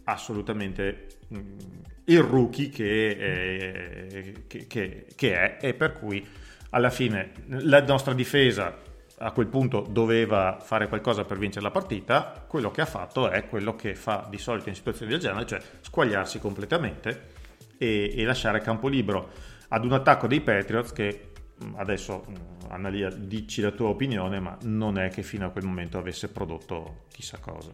assolutamente 0.04 1.08
mm, 1.34 1.58
il 2.06 2.22
rookie 2.22 2.70
che, 2.70 3.18
è, 3.18 4.34
che, 4.48 4.68
che, 4.68 5.06
che 5.16 5.34
è 5.36 5.58
e 5.62 5.74
per 5.74 5.94
cui 5.94 6.26
alla 6.72 6.90
fine 6.90 7.32
la 7.48 7.82
nostra 7.84 8.14
difesa 8.14 8.82
a 9.20 9.32
quel 9.32 9.48
punto 9.48 9.86
doveva 9.88 10.58
fare 10.60 10.88
qualcosa 10.88 11.24
per 11.24 11.38
vincere 11.38 11.64
la 11.64 11.72
partita, 11.72 12.46
quello 12.48 12.72
che 12.72 12.82
ha 12.82 12.86
fatto 12.86 13.30
è 13.30 13.48
quello 13.48 13.76
che 13.76 13.96
fa 13.96 14.28
di 14.30 14.38
solito 14.38 14.70
in 14.70 14.76
situazioni 14.76 15.12
del 15.12 15.22
genere, 15.22 15.46
cioè 15.46 15.62
squagliarsi 15.82 16.40
completamente 16.40 17.30
e, 17.78 18.14
e 18.16 18.24
lasciare 18.26 18.60
campo 18.60 18.88
libero 18.88 19.30
ad 19.70 19.86
un 19.86 19.94
attacco 19.94 20.28
dei 20.28 20.42
Patriots 20.42 20.92
che 20.92 21.32
mm, 21.64 21.76
adesso 21.76 22.26
mm, 22.28 22.36
Analia 22.70 23.10
dici 23.10 23.62
la 23.62 23.72
tua 23.72 23.90
opinione, 23.90 24.40
ma 24.40 24.58
non 24.64 24.98
è 24.98 25.10
che 25.10 25.22
fino 25.22 25.46
a 25.46 25.50
quel 25.50 25.64
momento 25.64 25.98
avesse 25.98 26.28
prodotto 26.28 27.06
chissà 27.12 27.38
cosa. 27.38 27.72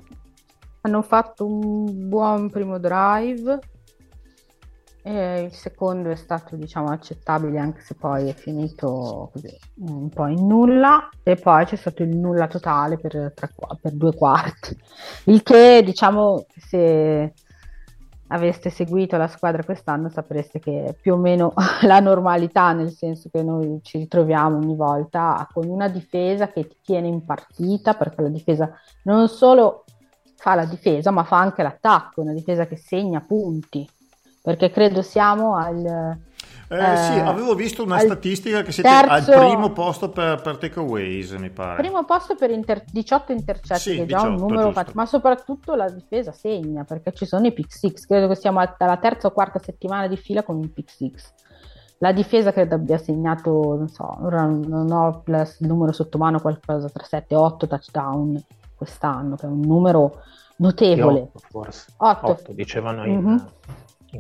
Hanno 0.81 1.01
fatto 1.01 1.45
un 1.45 2.07
buon 2.09 2.50
primo 2.50 2.77
drive, 2.79 3.59
e 5.12 5.42
il 5.42 5.54
secondo 5.54 6.12
è 6.12 6.16
stato 6.16 6.56
diciamo 6.56 6.89
accettabile 6.89 7.58
anche 7.58 7.82
se 7.82 7.96
poi 7.96 8.30
è 8.30 8.34
finito 8.34 9.32
così 9.34 9.58
un 9.80 10.08
po' 10.10 10.28
in 10.28 10.46
nulla. 10.46 11.10
E 11.24 11.36
poi 11.36 11.66
c'è 11.66 11.75
stato 11.75 12.04
il 12.04 12.16
nulla 12.16 12.46
totale 12.46 12.98
per, 12.98 13.34
tre, 13.34 13.50
per 13.82 13.92
due 13.94 14.13
quarti. 14.13 14.78
Il 15.25 15.42
che 15.42 15.82
diciamo 15.84 16.46
se 16.56 17.34
aveste 18.28 18.70
seguito 18.70 19.18
la 19.18 19.28
squadra 19.28 19.63
quest'anno 19.63 20.10
sapreste 20.10 20.60
che 20.60 20.84
è 20.84 20.94
più 20.94 21.13
o 21.13 21.18
meno 21.18 21.54
la 21.82 22.00
normalità 22.00 22.74
nel 22.74 22.92
senso 22.92 23.30
che 23.32 23.42
noi 23.42 23.80
ci 23.82 23.98
ritroviamo 23.98 24.58
ogni 24.58 24.75
volta 24.75 25.50
con 25.51 25.68
una 25.68 25.88
difesa 25.88 26.50
che 26.50 26.68
ti 26.68 26.78
tiene 26.84 27.08
in 27.08 27.25
partita 27.25 27.96
perché 27.96 28.22
la 28.22 28.30
difesa 28.30 28.72
non 29.06 29.28
solo 29.28 29.86
fa 30.36 30.54
la 30.54 30.66
difesa 30.66 31.10
ma 31.10 31.24
fa 31.24 31.39
anche 31.39 31.63
l'attacco 31.63 32.22
una 32.22 32.34
difesa 32.34 32.68
che 32.68 32.78
segna 32.78 33.20
punti 33.22 33.89
perché 34.41 34.69
credo 34.69 35.01
siamo 35.01 35.55
al... 35.55 36.17
Eh, 36.72 36.77
eh, 36.77 36.98
sì, 36.98 37.19
avevo 37.19 37.55
visto 37.55 37.84
una 37.84 37.98
statistica 37.98 38.62
che 38.62 38.72
siete 38.72 38.89
terzo... 38.89 39.31
al 39.31 39.48
primo 39.48 39.72
posto 39.72 40.10
per, 40.10 40.39
per 40.41 40.58
takeaways, 40.58 41.31
mi 41.31 41.50
pare. 41.50 41.81
Primo 41.81 42.05
posto 42.05 42.36
per 42.36 42.51
inter... 42.51 42.84
18 42.91 43.31
intercetti, 43.31 43.79
sì, 43.79 43.96
che 43.96 44.03
è 44.03 44.05
già 44.05 44.22
18, 44.22 44.29
un 44.29 44.48
numero 44.50 44.72
fatto, 44.72 44.91
ma 44.93 45.05
soprattutto 45.05 45.75
la 45.75 45.89
difesa 45.89 46.31
segna, 46.31 46.84
perché 46.84 47.12
ci 47.13 47.25
sono 47.25 47.48
i 47.48 47.53
pick 47.53 47.74
six. 47.74 48.05
Credo 48.05 48.27
che 48.27 48.36
siamo 48.36 48.60
alla 48.60 48.98
terza 48.98 49.27
o 49.27 49.31
quarta 49.31 49.60
settimana 49.60 50.08
di 50.08 50.17
fila 50.17 50.43
con 50.43 50.58
un 50.58 50.72
pick 50.72 50.91
six. 50.91 51.34
La 52.01 52.13
difesa 52.13 52.53
credo 52.53 52.75
abbia 52.75 52.98
segnato, 52.98 53.75
non 53.75 53.89
so, 53.89 54.17
ora 54.22 54.46
non 54.46 54.89
ho 54.89 55.22
il 55.25 55.55
numero 55.60 55.91
sotto 55.91 56.17
mano, 56.17 56.39
qualcosa 56.39 56.88
tra 56.88 57.03
7 57.03 57.34
e 57.34 57.38
8 57.38 57.67
touchdown 57.67 58.41
quest'anno, 58.75 59.36
che 59.36 59.48
è 59.48 59.50
un 59.50 59.60
numero 59.60 60.22
notevole. 60.58 61.31
8 61.34 61.39
forse. 61.50 61.91
8, 61.98 62.25
8 62.25 62.51
dicevano 62.53 63.05
in... 63.05 63.19
Mm-hmm 63.19 63.38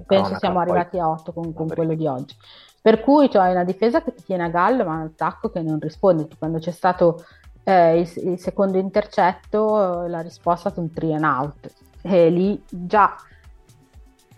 penso 0.05 0.37
siamo 0.37 0.59
arrivati 0.59 0.97
poi... 0.97 0.99
a 0.99 1.09
8 1.09 1.33
con, 1.33 1.53
con 1.53 1.67
quello 1.67 1.93
di 1.93 2.07
oggi. 2.07 2.35
Per 2.81 3.01
cui 3.01 3.29
tu 3.29 3.37
hai 3.37 3.51
una 3.51 3.63
difesa 3.63 4.01
che 4.01 4.13
ti 4.13 4.23
tiene 4.23 4.43
a 4.43 4.49
galla, 4.49 4.85
ma 4.85 4.95
un 4.95 5.01
attacco 5.01 5.49
che 5.49 5.61
non 5.61 5.79
risponde. 5.79 6.27
Quando 6.37 6.59
c'è 6.59 6.71
stato 6.71 7.23
eh, 7.63 7.99
il, 7.99 8.11
il, 8.15 8.39
secondo 8.39 8.77
intercetto, 8.77 10.05
la 10.07 10.21
risposta 10.21 10.69
è 10.69 10.71
stato 10.71 10.81
un 10.81 10.93
three 10.93 11.13
and 11.13 11.23
out. 11.23 11.73
E 12.01 12.29
lì 12.29 12.61
già 12.69 13.15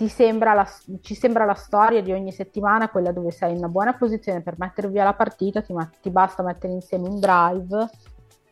sembra 0.07 0.53
la, 0.53 0.67
ci 1.01 1.15
sembra 1.15 1.45
la 1.45 1.53
storia 1.53 2.01
di 2.01 2.11
ogni 2.11 2.31
settimana, 2.31 2.89
quella 2.89 3.11
dove 3.11 3.31
sei 3.31 3.51
in 3.51 3.57
una 3.57 3.67
buona 3.67 3.93
posizione 3.93 4.41
per 4.41 4.55
mettere 4.57 4.87
via 4.87 5.03
la 5.03 5.13
partita, 5.13 5.61
ti, 5.61 5.73
ti 6.01 6.09
basta 6.09 6.43
mettere 6.43 6.73
insieme 6.73 7.07
un 7.07 7.19
drive 7.19 7.89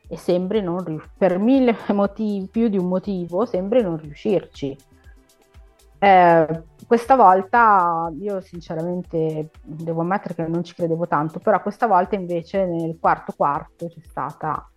e 0.07 0.17
sembri 0.17 0.61
non 0.61 0.83
riuscire, 0.83 1.13
per 1.17 1.37
mille 1.37 1.75
motivi, 1.93 2.47
più 2.47 2.67
di 2.67 2.77
un 2.77 2.87
motivo, 2.87 3.45
sembri 3.45 3.81
non 3.81 3.97
riuscirci. 3.97 4.77
Eh, 5.99 6.63
questa 6.87 7.15
volta 7.15 8.11
io 8.19 8.39
sinceramente 8.39 9.49
devo 9.61 10.01
ammettere 10.01 10.33
che 10.33 10.47
non 10.47 10.63
ci 10.63 10.73
credevo 10.73 11.07
tanto, 11.07 11.39
però 11.39 11.61
questa 11.61 11.87
volta 11.87 12.15
invece 12.15 12.65
nel 12.65 12.97
quarto 12.99 13.33
quarto 13.35 13.87
c'è 13.87 13.99
stata 14.01 14.67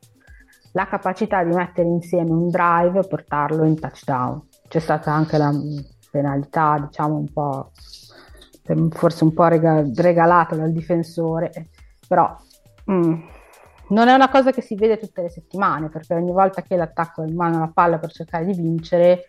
la 0.72 0.86
capacità 0.86 1.42
di 1.44 1.54
mettere 1.54 1.88
insieme 1.88 2.30
un 2.30 2.48
drive 2.48 2.98
e 2.98 3.06
portarlo 3.06 3.64
in 3.64 3.78
touchdown. 3.78 4.46
C'è 4.68 4.80
stata 4.80 5.12
anche 5.12 5.38
la 5.38 5.52
penalità, 6.10 6.84
diciamo 6.86 7.16
un 7.16 7.32
po', 7.32 7.70
forse 8.90 9.24
un 9.24 9.32
po' 9.32 9.46
regalata 9.46 10.56
dal 10.56 10.72
difensore, 10.72 11.68
però 12.06 12.34
mm, 12.90 13.22
non 13.88 14.08
è 14.08 14.14
una 14.14 14.28
cosa 14.28 14.50
che 14.50 14.60
si 14.60 14.74
vede 14.74 14.98
tutte 14.98 15.22
le 15.22 15.30
settimane, 15.30 15.88
perché 15.88 16.14
ogni 16.14 16.32
volta 16.32 16.62
che 16.62 16.76
l'attacco 16.76 17.22
è 17.22 17.28
in 17.28 17.36
mano 17.36 17.56
alla 17.56 17.70
palla 17.72 17.98
per 17.98 18.10
cercare 18.10 18.44
di 18.44 18.54
vincere, 18.54 19.24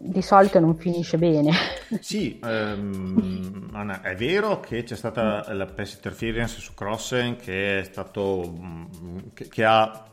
di 0.00 0.22
solito 0.22 0.58
non 0.60 0.76
finisce 0.76 1.18
bene. 1.18 1.50
Sì, 2.00 2.40
ehm, 2.42 3.68
Anna, 3.72 4.00
è 4.00 4.14
vero 4.14 4.60
che 4.60 4.82
c'è 4.82 4.96
stata 4.96 5.52
la 5.52 5.66
pass 5.66 5.94
interference 5.94 6.58
su 6.58 6.72
Crossen 6.72 7.36
che 7.36 7.80
è 7.80 7.84
stato 7.84 8.54
mm, 8.58 8.84
che, 9.34 9.46
che 9.48 9.64
ha 9.64 10.04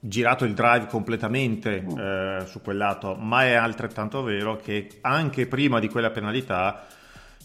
girato 0.00 0.44
il 0.44 0.54
drive 0.54 0.86
completamente 0.86 1.76
eh, 1.76 2.44
su 2.46 2.60
quel 2.60 2.76
lato, 2.76 3.14
ma 3.14 3.44
è 3.44 3.54
altrettanto 3.54 4.22
vero 4.22 4.56
che 4.56 4.98
anche 5.02 5.46
prima 5.46 5.78
di 5.78 5.88
quella 5.88 6.10
penalità 6.10 6.86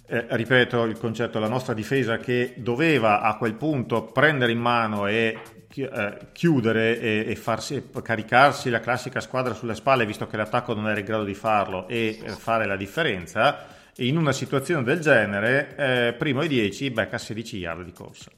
eh, 0.06 0.26
ripeto 0.30 0.84
il 0.84 0.98
concetto, 0.98 1.40
la 1.40 1.48
nostra 1.48 1.74
difesa 1.74 2.18
che 2.18 2.54
doveva 2.58 3.22
a 3.22 3.38
quel 3.38 3.56
punto 3.56 4.04
prendere 4.04 4.52
in 4.52 4.60
mano 4.60 5.08
e 5.08 5.38
eh, 5.76 6.18
chiudere 6.32 7.00
e, 7.00 7.26
e 7.28 7.36
farsi, 7.36 7.90
caricarsi 8.02 8.70
la 8.70 8.80
classica 8.80 9.20
squadra 9.20 9.54
sulle 9.54 9.76
spalle, 9.76 10.06
visto 10.06 10.28
che 10.28 10.38
l'attacco 10.38 10.74
non 10.74 10.88
era 10.88 11.00
in 11.00 11.06
grado 11.06 11.24
di 11.24 11.34
farlo, 11.34 11.88
e 11.88 12.20
eh, 12.22 12.30
fare 12.30 12.66
la 12.66 12.76
differenza, 12.76 13.66
in 13.98 14.18
una 14.18 14.32
situazione 14.32 14.84
del 14.84 15.00
genere, 15.00 15.76
eh, 15.76 16.14
primo 16.14 16.42
ai 16.42 16.48
10 16.48 16.92
becca 16.92 17.18
16 17.18 17.58
yard 17.58 17.84
di 17.84 17.92
corsa. 17.92 18.30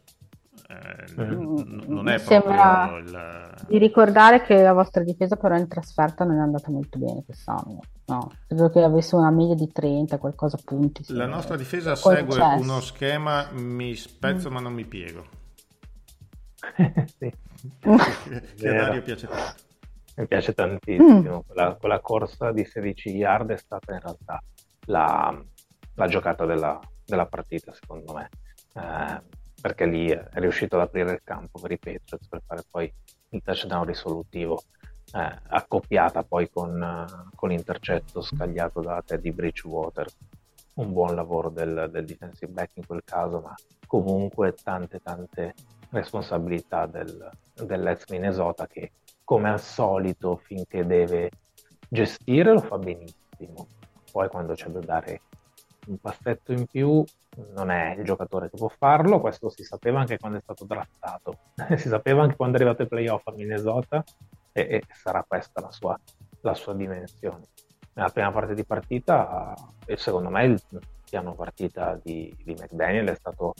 Eh, 0.67 1.21
mm, 1.21 1.83
non 1.85 2.07
è 2.09 2.19
proprio 2.19 2.97
il... 2.97 3.53
di 3.67 3.77
ricordare 3.77 4.41
che 4.41 4.63
la 4.63 4.73
vostra 4.73 5.03
difesa 5.03 5.35
però 5.35 5.55
in 5.55 5.67
trasferta 5.67 6.23
non 6.23 6.37
è 6.37 6.41
andata 6.41 6.71
molto 6.71 6.97
bene 6.97 7.23
quest'anno 7.23 7.81
no, 8.05 8.31
credo 8.47 8.71
che 8.71 8.81
avesse 8.81 9.15
una 9.15 9.29
media 9.29 9.53
di 9.53 9.71
30 9.71 10.17
qualcosa 10.17 10.57
punti 10.65 11.03
la 11.09 11.27
nostra 11.27 11.55
difesa 11.55 11.95
segue 11.95 12.39
uno 12.57 12.79
schema 12.79 13.47
mi 13.51 13.93
spezzo 13.93 14.49
mm. 14.49 14.53
ma 14.53 14.59
non 14.59 14.73
mi 14.73 14.85
piego 14.85 15.25
sì. 17.17 17.31
che 18.55 18.67
a 18.67 18.73
Dario 18.73 19.01
piace 19.01 19.27
tanto. 19.27 19.63
Mi 20.15 20.27
piace 20.27 20.53
tantissimo. 20.53 21.37
Mm. 21.37 21.47
Quella, 21.47 21.75
quella, 21.75 21.99
corsa 21.99 22.51
di 22.51 22.65
16 22.65 23.09
yard 23.09 23.51
è 23.51 23.57
stata 23.57 23.93
in 23.93 23.99
realtà 23.99 24.41
la, 24.85 25.43
la 25.95 26.07
giocata 26.07 26.45
della, 26.45 26.79
della, 27.05 27.25
partita, 27.25 27.73
secondo 27.73 28.13
me. 28.13 28.29
Eh, 28.73 29.21
perché 29.65 29.87
lì 29.87 30.09
è 30.09 30.29
riuscito 30.33 30.75
ad 30.75 30.83
aprire 30.83 31.11
il 31.11 31.21
campo 31.23 31.59
per 31.59 31.71
i 31.71 31.79
Patriots 31.79 32.27
per 32.27 32.43
fare 32.45 32.63
poi 32.69 32.93
il 33.29 33.41
touchdown 33.41 33.83
risolutivo. 33.83 34.61
Eh, 35.11 35.39
accoppiata 35.47 36.23
poi 36.23 36.51
con, 36.51 37.31
con, 37.33 37.49
l'intercetto 37.49 38.21
scagliato 38.21 38.81
da 38.81 39.01
Teddy 39.03 39.31
Bridgewater. 39.31 40.05
Un 40.75 40.93
buon 40.93 41.15
lavoro 41.15 41.49
del, 41.49 41.89
del 41.91 42.05
defensive 42.05 42.51
back 42.51 42.75
in 42.75 42.85
quel 42.85 43.01
caso, 43.03 43.41
ma 43.41 43.55
comunque 43.87 44.53
tante 44.53 44.99
tante 44.99 45.55
responsabilità 45.89 46.85
del, 46.85 47.27
dell'ex 47.55 48.07
Minnesota 48.09 48.67
che 48.67 48.91
come 49.23 49.49
al 49.49 49.59
solito 49.59 50.37
finché 50.43 50.85
deve 50.85 51.31
gestire 51.89 52.53
lo 52.53 52.61
fa 52.61 52.77
benissimo 52.77 53.67
poi 54.11 54.27
quando 54.27 54.53
c'è 54.53 54.67
da 54.67 54.79
dare 54.79 55.21
un 55.87 55.97
passetto 55.97 56.51
in 56.51 56.65
più 56.65 57.03
non 57.53 57.69
è 57.69 57.95
il 57.97 58.03
giocatore 58.03 58.49
che 58.49 58.57
può 58.57 58.69
farlo 58.69 59.19
questo 59.19 59.49
si 59.49 59.63
sapeva 59.63 59.99
anche 59.99 60.17
quando 60.17 60.37
è 60.37 60.41
stato 60.41 60.65
draftato 60.65 61.37
si 61.75 61.89
sapeva 61.89 62.23
anche 62.23 62.35
quando 62.35 62.57
è 62.57 62.59
arrivato 62.59 62.83
ai 62.83 62.87
playoff 62.87 63.27
a 63.27 63.33
Minnesota 63.33 64.03
e, 64.51 64.61
e 64.61 64.83
sarà 64.93 65.23
questa 65.27 65.61
la 65.61 65.71
sua, 65.71 65.99
la 66.41 66.53
sua 66.53 66.73
dimensione 66.73 67.43
nella 67.93 68.09
prima 68.09 68.31
parte 68.31 68.53
di 68.53 68.65
partita 68.65 69.53
secondo 69.95 70.29
me 70.29 70.45
il 70.45 70.61
piano 71.09 71.33
partita 71.33 71.99
di, 72.01 72.35
di 72.43 72.53
McDaniel 72.53 73.09
è 73.09 73.15
stato 73.15 73.53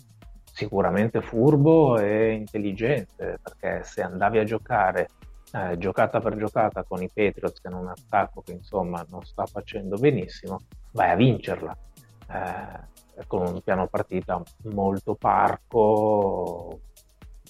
sicuramente 0.56 1.22
furbo 1.22 2.00
e 2.00 2.32
intelligente, 2.32 3.40
perché 3.42 3.84
se 3.84 4.02
andavi 4.02 4.38
a 4.40 4.46
giocare 4.46 5.10
eh, 5.52 5.78
giocata 5.78 6.20
per 6.20 6.38
giocata 6.38 6.84
con 6.84 7.02
i 7.02 7.10
Patriots 7.14 7.60
che 7.60 7.68
hanno 7.68 7.82
un 7.82 7.90
attacco 7.90 8.42
che 8.42 8.54
insomma 8.54 9.06
non 9.10 9.22
sta 9.24 9.46
facendo 9.46 9.98
benissimo, 9.98 10.62
vai 10.92 11.12
a 11.12 11.16
vincerla. 11.16 11.78
Eh, 12.28 13.24
con 13.28 13.48
un 13.48 13.62
piano 13.62 13.88
partita 13.88 14.42
molto 14.64 15.16
parco, 15.16 16.82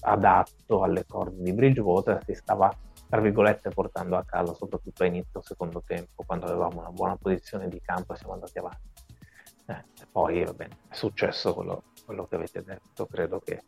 adatto 0.01 0.83
alle 0.83 1.05
corde 1.05 1.41
di 1.41 1.53
Bridgewater, 1.53 2.23
si 2.23 2.33
stava 2.33 2.71
tra 3.07 3.21
virgolette 3.21 3.69
portando 3.69 4.17
a 4.17 4.23
casa 4.23 4.53
soprattutto 4.53 5.03
a 5.03 5.05
inizio 5.05 5.41
secondo 5.41 5.83
tempo 5.85 6.23
quando 6.25 6.45
avevamo 6.45 6.79
una 6.79 6.89
buona 6.89 7.15
posizione 7.15 7.67
di 7.67 7.79
campo 7.81 8.13
e 8.13 8.17
siamo 8.17 8.33
andati 8.33 8.57
avanti. 8.59 8.93
Eh, 9.67 9.83
poi 10.11 10.43
va 10.43 10.53
bene, 10.53 10.77
è 10.89 10.93
successo 10.93 11.53
quello 11.53 11.83
quello 12.05 12.27
che 12.27 12.35
avete 12.35 12.63
detto, 12.63 13.07
credo 13.07 13.39
che 13.39 13.63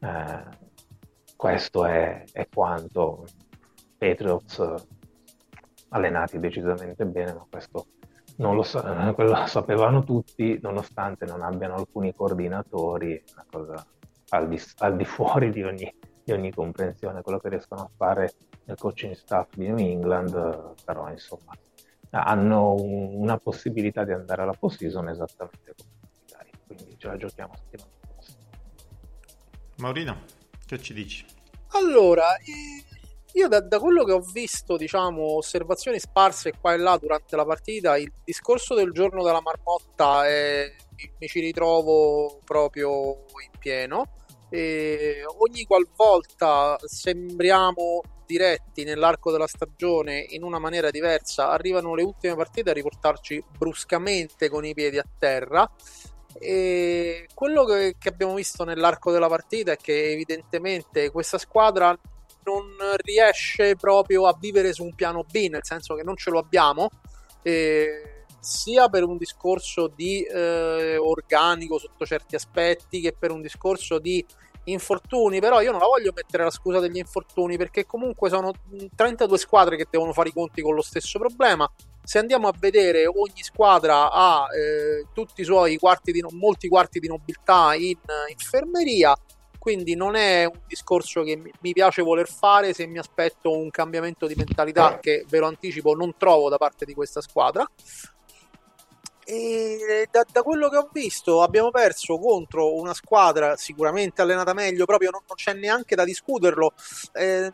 eh, 0.00 0.44
questo 1.36 1.84
è, 1.86 2.24
è, 2.32 2.48
quanto 2.52 3.24
Patriots 3.96 4.74
allenati 5.90 6.38
decisamente 6.38 7.06
bene, 7.06 7.32
ma 7.32 7.46
questo 7.48 7.86
non 8.36 8.54
lo, 8.54 8.62
sa- 8.62 9.14
lo 9.14 9.46
sapevano 9.46 10.04
tutti, 10.04 10.58
nonostante 10.60 11.24
non 11.24 11.42
abbiano 11.42 11.74
alcuni 11.74 12.14
coordinatori, 12.14 13.22
una 13.32 13.46
cosa 13.50 13.86
al 14.30 14.48
di, 14.48 14.60
al 14.78 14.96
di 14.96 15.04
fuori 15.04 15.50
di 15.50 15.62
ogni, 15.62 15.94
di 16.24 16.32
ogni, 16.32 16.52
comprensione, 16.52 17.22
quello 17.22 17.38
che 17.38 17.48
riescono 17.48 17.82
a 17.82 17.90
fare 17.96 18.34
nel 18.64 18.76
coaching 18.76 19.14
staff 19.14 19.54
di 19.54 19.66
New 19.68 19.78
England, 19.78 20.74
però 20.84 21.08
insomma 21.10 21.52
hanno 22.10 22.72
un, 22.72 23.14
una 23.14 23.36
possibilità 23.38 24.04
di 24.04 24.12
andare 24.12 24.42
alla 24.42 24.54
post-season 24.58 25.08
esattamente 25.08 25.74
come 25.76 25.90
i 26.46 26.50
quindi 26.66 26.96
ce 26.98 27.06
la 27.08 27.16
giochiamo 27.16 27.52
settimana 27.54 27.90
prossima. 28.00 28.38
Maurino, 29.76 30.24
che 30.64 30.80
ci 30.80 30.94
dici? 30.94 31.24
Allora, 31.72 32.36
io 33.36 33.48
da, 33.48 33.60
da, 33.60 33.78
quello 33.78 34.02
che 34.04 34.12
ho 34.12 34.20
visto, 34.20 34.78
diciamo, 34.78 35.36
osservazioni 35.36 35.98
sparse 35.98 36.54
qua 36.58 36.72
e 36.72 36.78
là 36.78 36.96
durante 36.96 37.36
la 37.36 37.44
partita, 37.44 37.98
il 37.98 38.10
discorso 38.24 38.74
del 38.74 38.92
giorno 38.92 39.22
della 39.22 39.42
marmotta 39.42 40.26
è, 40.26 40.72
mi 41.18 41.26
ci 41.26 41.40
ritrovo 41.40 42.40
proprio 42.44 43.24
in 43.44 43.58
pieno. 43.58 44.08
E 44.48 45.22
ogni 45.38 45.64
qualvolta 45.64 46.78
sembriamo 46.82 48.00
diretti 48.24 48.84
nell'arco 48.84 49.30
della 49.30 49.46
stagione 49.46 50.24
in 50.30 50.42
una 50.42 50.58
maniera 50.58 50.90
diversa, 50.90 51.50
arrivano 51.50 51.94
le 51.94 52.04
ultime 52.04 52.36
partite 52.36 52.70
a 52.70 52.72
riportarci 52.72 53.44
bruscamente 53.58 54.48
con 54.48 54.64
i 54.64 54.72
piedi 54.72 54.96
a 54.96 55.04
terra. 55.18 55.70
E 56.38 57.28
quello 57.34 57.64
che, 57.64 57.96
che 57.98 58.08
abbiamo 58.08 58.34
visto 58.34 58.64
nell'arco 58.64 59.10
della 59.10 59.28
partita 59.28 59.72
è 59.72 59.76
che 59.76 60.10
evidentemente 60.10 61.10
questa 61.10 61.36
squadra 61.36 61.98
non 62.46 62.76
riesce 63.02 63.74
proprio 63.76 64.26
a 64.26 64.36
vivere 64.38 64.72
su 64.72 64.84
un 64.84 64.94
piano 64.94 65.24
B, 65.28 65.48
nel 65.50 65.64
senso 65.64 65.94
che 65.94 66.02
non 66.02 66.16
ce 66.16 66.30
lo 66.30 66.38
abbiamo. 66.38 66.88
E 67.42 68.16
sia 68.46 68.88
per 68.88 69.02
un 69.02 69.16
discorso 69.16 69.88
di 69.88 70.22
eh, 70.22 70.96
organico 70.96 71.78
sotto 71.78 72.06
certi 72.06 72.36
aspetti 72.36 73.00
che 73.00 73.12
per 73.12 73.32
un 73.32 73.42
discorso 73.42 73.98
di 73.98 74.24
infortuni, 74.66 75.40
però 75.40 75.60
io 75.60 75.70
non 75.70 75.80
la 75.80 75.86
voglio 75.86 76.12
mettere 76.14 76.44
la 76.44 76.50
scusa 76.50 76.80
degli 76.80 76.96
infortuni 76.96 77.56
perché 77.56 77.86
comunque 77.86 78.28
sono 78.28 78.52
32 78.94 79.38
squadre 79.38 79.76
che 79.76 79.86
devono 79.90 80.12
fare 80.12 80.28
i 80.28 80.32
conti 80.32 80.62
con 80.62 80.74
lo 80.74 80.82
stesso 80.82 81.18
problema. 81.18 81.70
Se 82.02 82.18
andiamo 82.18 82.46
a 82.46 82.54
vedere 82.56 83.06
ogni 83.06 83.42
squadra 83.42 84.12
ha 84.12 84.46
eh, 84.54 85.06
tutti 85.12 85.40
i 85.40 85.44
suoi 85.44 85.76
quarti 85.76 86.12
di, 86.12 86.24
molti 86.30 86.68
quarti 86.68 87.00
di 87.00 87.08
nobiltà 87.08 87.74
in 87.74 87.98
infermeria, 88.28 89.16
quindi 89.66 89.96
non 89.96 90.14
è 90.14 90.44
un 90.44 90.60
discorso 90.68 91.24
che 91.24 91.42
mi 91.58 91.72
piace 91.72 92.00
voler 92.00 92.28
fare 92.28 92.72
se 92.72 92.86
mi 92.86 92.98
aspetto 92.98 93.50
un 93.50 93.68
cambiamento 93.70 94.28
di 94.28 94.36
mentalità 94.36 95.00
che 95.00 95.24
ve 95.28 95.40
lo 95.40 95.48
anticipo 95.48 95.92
non 95.92 96.14
trovo 96.16 96.48
da 96.48 96.56
parte 96.56 96.84
di 96.84 96.94
questa 96.94 97.20
squadra 97.20 97.68
e 99.24 100.06
da, 100.08 100.24
da, 100.30 100.42
quello 100.42 100.68
che 100.68 100.76
ho 100.76 100.88
visto 100.92 101.42
abbiamo 101.42 101.72
perso 101.72 102.16
contro 102.16 102.76
una 102.76 102.94
squadra 102.94 103.56
sicuramente 103.56 104.22
allenata 104.22 104.54
meglio, 104.54 104.84
proprio 104.84 105.10
non, 105.10 105.22
non 105.26 105.34
c'è 105.34 105.52
neanche 105.52 105.96
da 105.96 106.04
discuterlo. 106.04 106.72
Eh, 107.12 107.50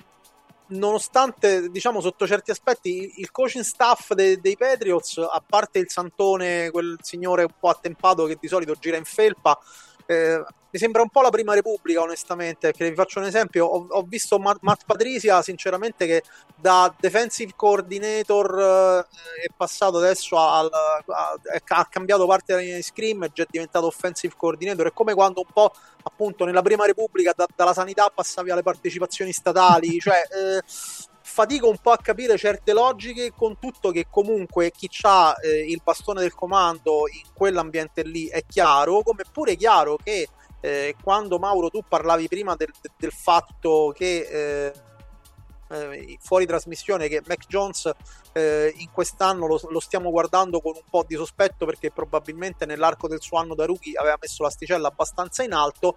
nonostante, 0.72 1.70
diciamo, 1.70 2.02
sotto 2.02 2.26
certi 2.26 2.50
aspetti, 2.50 3.14
il 3.16 3.30
coaching 3.30 3.64
staff 3.64 4.12
de, 4.12 4.38
dei 4.38 4.56
Patriots, 4.58 5.16
a 5.16 5.42
parte 5.44 5.78
il 5.78 5.90
Santone, 5.90 6.70
quel 6.70 6.98
signore 7.00 7.44
un 7.44 7.54
po' 7.58 7.68
attempato 7.68 8.26
che 8.26 8.36
di 8.38 8.48
solito 8.48 8.74
gira 8.74 8.98
in 8.98 9.04
felpa, 9.04 9.58
eh, 10.12 10.44
mi 10.72 10.78
sembra 10.78 11.02
un 11.02 11.10
po' 11.10 11.20
la 11.20 11.28
prima 11.28 11.52
repubblica 11.52 12.00
onestamente 12.00 12.68
perché 12.68 12.88
vi 12.88 12.94
faccio 12.96 13.18
un 13.18 13.26
esempio. 13.26 13.66
Ho, 13.66 13.86
ho 13.90 14.02
visto 14.02 14.38
Matt, 14.38 14.58
Matt, 14.62 14.82
Patricia 14.86 15.42
sinceramente 15.42 16.06
che 16.06 16.22
da 16.56 16.92
defensive 16.98 17.52
coordinator 17.54 18.58
eh, 18.58 19.44
è 19.44 19.50
passato 19.54 19.98
adesso 19.98 20.38
al, 20.38 20.70
a, 20.72 21.38
ha 21.64 21.84
cambiato 21.86 22.26
parte 22.26 22.44
della 22.46 22.60
linea 22.60 22.76
di 22.76 22.82
scrimmage 22.82 23.42
è 23.42 23.46
diventato 23.50 23.86
offensive 23.86 24.32
coordinator. 24.34 24.86
È 24.86 24.92
come 24.92 25.12
quando 25.12 25.40
un 25.40 25.52
po' 25.52 25.72
appunto 26.04 26.46
nella 26.46 26.62
prima 26.62 26.86
repubblica 26.86 27.34
da, 27.36 27.46
dalla 27.54 27.74
sanità 27.74 28.10
passavi 28.12 28.50
alle 28.50 28.62
partecipazioni 28.62 29.30
statali 29.30 30.00
cioè 30.00 30.22
eh, 30.32 30.62
fatico 31.32 31.66
un 31.66 31.78
po' 31.78 31.92
a 31.92 31.96
capire 31.96 32.36
certe 32.36 32.74
logiche 32.74 33.32
con 33.34 33.58
tutto 33.58 33.90
che 33.90 34.06
comunque 34.10 34.70
chi 34.70 34.90
ha 35.02 35.34
eh, 35.42 35.70
il 35.70 35.80
bastone 35.82 36.20
del 36.20 36.34
comando 36.34 37.08
in 37.10 37.32
quell'ambiente 37.32 38.02
lì 38.02 38.26
è 38.26 38.44
chiaro 38.46 39.02
come 39.02 39.24
pure 39.32 39.56
chiaro 39.56 39.96
che 39.96 40.28
eh, 40.60 40.94
quando 41.02 41.38
Mauro 41.38 41.70
tu 41.70 41.82
parlavi 41.88 42.28
prima 42.28 42.54
del, 42.54 42.70
del 42.98 43.12
fatto 43.12 43.94
che 43.96 44.28
eh, 44.30 44.72
eh, 45.70 46.18
fuori 46.20 46.44
trasmissione 46.44 47.08
che 47.08 47.22
Mac 47.26 47.46
Jones 47.46 47.90
eh, 48.32 48.70
in 48.76 48.90
quest'anno 48.92 49.46
lo, 49.46 49.58
lo, 49.70 49.80
stiamo 49.80 50.10
guardando 50.10 50.60
con 50.60 50.74
un 50.74 50.84
po' 50.88 51.02
di 51.08 51.14
sospetto 51.14 51.64
perché 51.64 51.90
probabilmente 51.90 52.66
nell'arco 52.66 53.08
del 53.08 53.22
suo 53.22 53.38
anno 53.38 53.54
da 53.54 53.64
rookie 53.64 53.98
aveva 53.98 54.18
messo 54.20 54.42
l'asticella 54.42 54.88
abbastanza 54.88 55.42
in 55.42 55.54
alto 55.54 55.96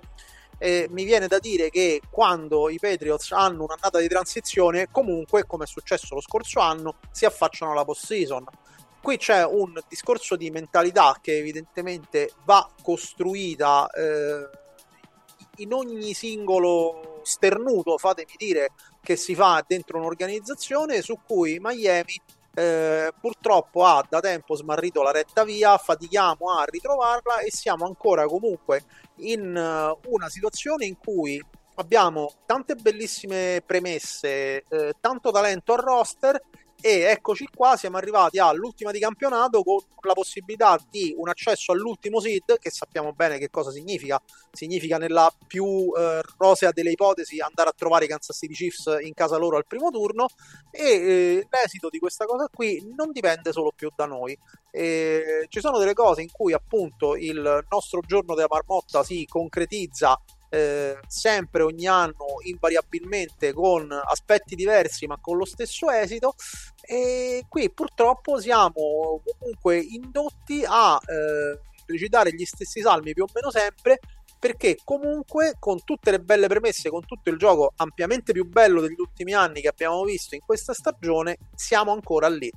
eh, 0.58 0.88
mi 0.92 1.04
viene 1.04 1.28
da 1.28 1.40
dire 1.40 1.70
che 1.70 2.02
quando 2.10 2.70
i 2.70 2.80
Patriots 2.80 3.32
hanno 3.32 3.64
un'annata 3.64 4.00
di 4.00 4.08
transizione 4.08 4.88
comunque 4.90 5.46
come 5.46 5.66
è 5.66 5.68
successo 5.68 6.16
lo 6.16 6.22
scorso 6.22 6.60
anno 6.60 6.96
si 7.12 7.26
affacciano 7.26 7.72
alla 7.72 7.84
post 7.84 8.06
season 8.06 8.46
qui 9.02 9.18
c'è 9.18 9.46
un 9.46 9.80
discorso 9.88 10.36
di 10.36 10.50
mentalità 10.50 11.18
che 11.22 11.38
evidentemente 11.38 12.32
va 12.44 12.68
costruita 12.82 13.88
eh, 13.90 14.50
in 15.58 15.74
ogni 15.74 16.14
singolo 16.14 17.20
sternuto, 17.24 17.98
fatemi 17.98 18.34
dire, 18.38 18.72
che 19.02 19.16
si 19.16 19.36
fa 19.36 19.64
dentro 19.66 20.00
un'organizzazione 20.00 21.02
su 21.02 21.20
cui 21.26 21.60
Miami 21.62 22.20
eh, 22.56 23.14
purtroppo 23.20 23.84
ha 23.86 24.04
da 24.08 24.22
tempo 24.22 24.56
smarrito 24.56 25.04
la 25.04 25.12
retta 25.12 25.44
via, 25.44 25.78
fatichiamo 25.78 26.50
a 26.52 26.64
ritrovarla 26.64 27.40
e 27.40 27.52
siamo 27.52 27.86
ancora 27.86 28.26
comunque 28.26 28.84
in 29.18 29.56
uh, 29.56 30.12
una 30.12 30.30
situazione 30.30 30.86
in 30.86 30.98
cui 30.98 31.42
abbiamo 31.76 32.32
tante 32.46 32.76
bellissime 32.76 33.62
premesse, 33.66 34.64
eh, 34.68 34.94
tanto 35.00 35.32
talento 35.32 35.74
al 35.74 35.80
roster 35.80 36.42
e 36.82 37.00
eccoci 37.02 37.48
qua, 37.54 37.76
siamo 37.78 37.98
arrivati 37.98 38.38
all'ultima 38.38 38.92
di 38.92 39.00
campionato 39.00 39.64
con 39.64 39.80
la 40.02 40.14
possibilità 40.14 40.80
di 40.90 41.16
un 41.18 41.30
accesso 41.30 41.72
all'ultimo 41.72 42.20
seed, 42.20 42.60
che 42.60 42.70
sappiamo 42.70 43.12
bene 43.14 43.38
che 43.38 43.50
cosa 43.50 43.72
significa. 43.72 44.22
Significa 44.52 44.98
nella 44.98 45.32
più 45.48 45.92
eh, 45.98 46.22
rosea 46.38 46.72
delle 46.72 46.92
ipotesi 46.92 47.40
andare 47.40 47.70
a 47.70 47.74
trovare 47.76 48.06
i 48.06 48.08
Kansas 48.08 48.38
City 48.38 48.54
Chiefs 48.54 48.98
in 49.02 49.14
casa 49.14 49.38
loro 49.38 49.58
al 49.58 49.66
primo 49.66 49.90
turno 49.90 50.28
e 50.70 50.84
eh, 50.84 51.48
l'esito 51.50 51.90
di 51.90 51.98
questa 51.98 52.26
cosa 52.26 52.48
qui 52.54 52.82
non 52.96 53.12
dipende 53.12 53.52
solo 53.52 53.72
più 53.76 53.90
da 53.96 54.06
noi. 54.06 54.38
E 54.70 55.46
ci 55.50 55.62
sono 55.62 55.80
delle 55.80 55.94
cose 55.94 56.22
in 56.22 56.32
cui 56.32 56.54
appunto 56.54 57.16
il 57.16 57.66
nostro 57.70 58.02
giorno 58.02 58.36
della 58.36 58.48
marmotta 58.50 59.04
si 59.04 59.26
concretizza 59.26 60.20
eh, 60.56 61.00
sempre 61.06 61.64
ogni 61.64 61.86
anno 61.86 62.40
invariabilmente 62.44 63.52
con 63.52 63.92
aspetti 63.92 64.56
diversi 64.56 65.06
ma 65.06 65.18
con 65.20 65.36
lo 65.36 65.44
stesso 65.44 65.90
esito 65.90 66.36
e 66.82 67.44
qui 67.50 67.70
purtroppo 67.70 68.40
siamo 68.40 69.22
comunque 69.38 69.78
indotti 69.80 70.64
a 70.66 70.98
eh, 71.06 71.60
recitare 71.86 72.34
gli 72.34 72.46
stessi 72.46 72.80
salmi 72.80 73.14
più 73.14 73.24
o 73.24 73.28
meno 73.34 73.52
sempre 73.52 74.00
perché 74.40 74.78
comunque 74.84 75.56
con 75.60 75.84
tutte 75.84 76.12
le 76.12 76.20
belle 76.20 76.48
premesse, 76.48 76.90
con 76.90 77.04
tutto 77.04 77.30
il 77.32 77.38
gioco 77.38 77.74
ampiamente 77.78 78.32
più 78.32 78.48
bello 78.48 78.80
degli 78.80 79.00
ultimi 79.00 79.34
anni 79.34 79.60
che 79.60 79.70
abbiamo 79.70 80.04
visto 80.04 80.36
in 80.36 80.42
questa 80.42 80.74
stagione, 80.74 81.38
siamo 81.56 81.92
ancora 81.92 82.30
lì. 82.30 82.52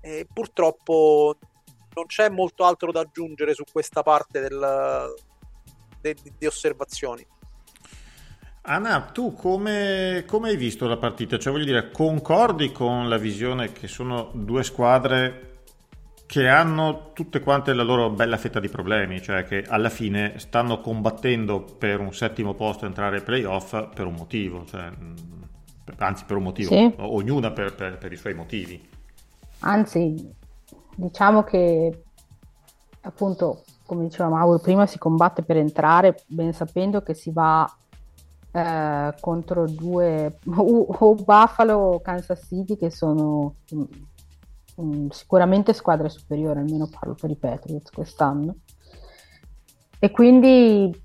E 0.00 0.26
purtroppo 0.32 1.36
non 1.94 2.06
c'è 2.06 2.28
molto 2.28 2.64
altro 2.64 2.92
da 2.92 3.00
aggiungere 3.00 3.52
su 3.52 3.64
questa 3.70 4.02
parte 4.02 4.40
del, 4.40 5.12
de, 6.00 6.16
di 6.38 6.46
osservazioni. 6.46 7.26
Anna, 8.66 9.02
tu 9.02 9.34
come, 9.34 10.24
come, 10.26 10.48
hai 10.48 10.56
visto 10.56 10.86
la 10.86 10.96
partita? 10.96 11.38
Cioè, 11.38 11.52
voglio 11.52 11.66
dire, 11.66 11.90
concordi 11.90 12.72
con 12.72 13.10
la 13.10 13.18
visione 13.18 13.72
che 13.72 13.88
sono 13.88 14.30
due 14.32 14.64
squadre 14.64 15.52
che 16.24 16.48
hanno 16.48 17.10
tutte 17.12 17.40
quante 17.40 17.74
la 17.74 17.82
loro 17.82 18.08
bella 18.08 18.38
fetta 18.38 18.60
di 18.60 18.70
problemi, 18.70 19.20
cioè 19.20 19.44
che 19.44 19.64
alla 19.68 19.90
fine 19.90 20.38
stanno 20.38 20.80
combattendo 20.80 21.62
per 21.62 22.00
un 22.00 22.14
settimo 22.14 22.54
posto 22.54 22.86
entrare 22.86 23.16
ai 23.16 23.22
playoff 23.22 23.88
per 23.94 24.06
un 24.06 24.14
motivo, 24.14 24.64
cioè, 24.64 24.90
anzi 25.98 26.24
per 26.24 26.38
un 26.38 26.42
motivo, 26.44 26.70
sì. 26.70 26.90
ognuna 26.96 27.50
per, 27.50 27.74
per, 27.74 27.98
per 27.98 28.12
i 28.12 28.16
suoi 28.16 28.32
motivi. 28.32 28.88
Anzi, 29.60 30.34
diciamo 30.96 31.42
che 31.42 32.02
appunto, 33.02 33.62
come 33.84 34.04
diceva 34.04 34.30
Mauro, 34.30 34.58
prima 34.58 34.86
si 34.86 34.98
combatte 34.98 35.42
per 35.42 35.58
entrare 35.58 36.22
ben 36.26 36.54
sapendo 36.54 37.02
che 37.02 37.12
si 37.12 37.30
va 37.30 37.70
eh, 38.56 39.14
contro 39.18 39.66
due 39.66 40.38
o, 40.46 40.86
o, 40.88 41.14
Buffalo 41.16 41.74
o 41.74 42.00
Kansas 42.00 42.46
City 42.46 42.76
che 42.76 42.88
sono 42.88 43.56
um, 44.76 45.08
sicuramente 45.10 45.72
squadre 45.72 46.08
superiori, 46.08 46.60
almeno 46.60 46.88
parlo 46.88 47.14
per 47.14 47.30
i 47.30 47.36
Patriots 47.36 47.90
quest'anno. 47.90 48.54
E 49.98 50.10
quindi 50.12 51.02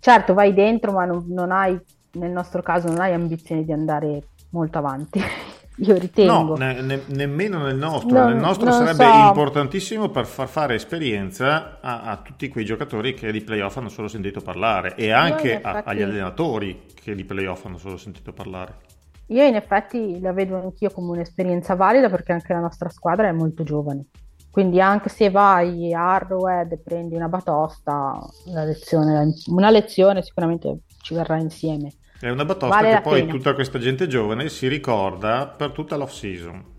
certo 0.00 0.34
vai 0.34 0.52
dentro 0.52 0.90
ma 0.90 1.04
non, 1.04 1.24
non 1.28 1.52
hai, 1.52 1.78
nel 2.14 2.32
nostro 2.32 2.60
caso 2.60 2.88
non 2.88 3.00
hai 3.00 3.12
ambizioni 3.12 3.64
di 3.64 3.72
andare 3.72 4.30
molto 4.50 4.78
avanti. 4.78 5.20
io 5.76 5.98
ritengo. 5.98 6.30
No, 6.30 6.54
ne, 6.56 6.80
ne, 6.80 7.02
nemmeno 7.06 7.62
nel 7.62 7.76
nostro. 7.76 8.18
Non, 8.18 8.28
nel 8.28 8.36
nostro 8.36 8.70
sarebbe 8.70 9.04
so. 9.04 9.26
importantissimo 9.26 10.08
per 10.08 10.26
far 10.26 10.48
fare 10.48 10.74
esperienza 10.74 11.78
a, 11.80 12.02
a, 12.02 12.16
tutti 12.18 12.48
quei 12.48 12.64
giocatori 12.64 13.14
che 13.14 13.32
di 13.32 13.40
playoff 13.40 13.76
hanno 13.76 13.88
solo 13.88 14.06
sentito 14.06 14.40
parlare 14.40 14.94
e 14.94 15.10
anche 15.10 15.60
a, 15.60 15.82
agli 15.84 16.02
allenatori 16.02 16.84
che 16.94 17.14
di 17.14 17.24
playoff 17.24 17.64
hanno 17.64 17.78
solo 17.78 17.96
sentito 17.96 18.32
parlare. 18.32 18.92
Io 19.28 19.42
in 19.44 19.56
effetti 19.56 20.20
la 20.20 20.32
vedo 20.32 20.56
anch'io 20.56 20.90
come 20.90 21.10
un'esperienza 21.12 21.74
valida 21.74 22.08
perché 22.08 22.32
anche 22.32 22.52
la 22.52 22.60
nostra 22.60 22.88
squadra 22.88 23.28
è 23.28 23.32
molto 23.32 23.64
giovane. 23.64 24.06
Quindi 24.50 24.80
anche 24.80 25.08
se 25.08 25.30
vai 25.30 25.92
a 25.92 26.14
Arrowhead 26.14 26.70
e 26.70 26.78
prendi 26.78 27.16
una 27.16 27.28
batosta, 27.28 28.16
una 28.46 28.62
lezione, 28.62 29.34
una 29.46 29.70
lezione 29.70 30.22
sicuramente 30.22 30.82
ci 31.02 31.14
verrà 31.14 31.38
insieme. 31.38 31.90
È 32.20 32.30
una 32.30 32.44
batosta 32.44 32.76
vale 32.76 32.94
che 32.94 33.00
poi 33.00 33.20
pena. 33.20 33.32
tutta 33.32 33.54
questa 33.54 33.78
gente 33.78 34.06
giovane 34.06 34.48
si 34.48 34.68
ricorda 34.68 35.46
per 35.46 35.72
tutta 35.72 35.96
l'off 35.96 36.12
season 36.12 36.72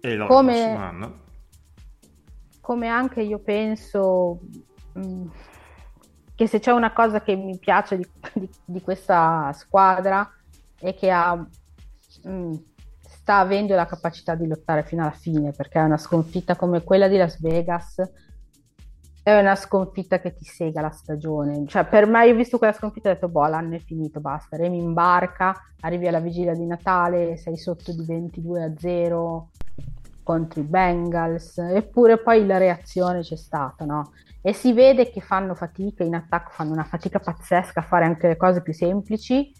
e 0.00 0.16
come, 0.26 0.76
anno. 0.76 1.18
Come 2.60 2.86
anche 2.88 3.22
io 3.22 3.38
penso 3.38 4.40
mh, 4.92 5.00
mm, 5.00 5.26
che 6.34 6.46
se 6.46 6.60
c'è 6.60 6.72
una 6.72 6.92
cosa 6.92 7.22
che 7.22 7.34
mi 7.34 7.58
piace 7.58 7.96
di, 7.96 8.06
di, 8.34 8.48
di 8.64 8.80
questa 8.82 9.52
squadra 9.54 10.30
è 10.78 10.94
che 10.94 11.10
ha, 11.10 11.34
mh, 11.34 12.30
mm, 12.30 12.52
sta 13.00 13.38
avendo 13.38 13.74
la 13.74 13.86
capacità 13.86 14.34
di 14.36 14.46
lottare 14.46 14.84
fino 14.84 15.02
alla 15.02 15.10
fine 15.10 15.50
perché 15.50 15.80
è 15.80 15.82
una 15.82 15.98
sconfitta 15.98 16.54
come 16.54 16.84
quella 16.84 17.08
di 17.08 17.16
Las 17.16 17.40
Vegas 17.40 18.00
è 19.26 19.36
una 19.36 19.56
sconfitta 19.56 20.20
che 20.20 20.34
ti 20.34 20.44
sega 20.44 20.80
la 20.80 20.90
stagione. 20.90 21.66
Cioè, 21.66 21.84
per 21.86 22.06
me, 22.06 22.28
io 22.28 22.32
ho 22.32 22.36
visto 22.36 22.58
quella 22.58 22.72
sconfitta 22.72 23.08
e 23.08 23.10
ho 23.10 23.14
detto, 23.14 23.28
boh, 23.28 23.48
l'anno 23.48 23.74
è 23.74 23.80
finito, 23.80 24.20
basta. 24.20 24.56
Remi 24.56 24.78
in 24.78 24.92
barca, 24.92 25.52
arrivi 25.80 26.06
alla 26.06 26.20
vigilia 26.20 26.54
di 26.54 26.64
Natale, 26.64 27.36
sei 27.36 27.56
sotto 27.56 27.90
di 27.92 28.04
22 28.04 28.62
a 28.62 28.72
0 28.76 29.50
contro 30.22 30.60
i 30.60 30.62
Bengals, 30.62 31.58
eppure 31.58 32.18
poi 32.18 32.46
la 32.46 32.58
reazione 32.58 33.22
c'è 33.22 33.34
stata, 33.34 33.84
no? 33.84 34.12
E 34.40 34.52
si 34.52 34.72
vede 34.72 35.10
che 35.10 35.20
fanno 35.20 35.56
fatica, 35.56 36.04
in 36.04 36.14
attacco 36.14 36.50
fanno 36.52 36.70
una 36.70 36.84
fatica 36.84 37.18
pazzesca 37.18 37.80
a 37.80 37.82
fare 37.82 38.04
anche 38.04 38.28
le 38.28 38.36
cose 38.36 38.62
più 38.62 38.72
semplici, 38.72 39.52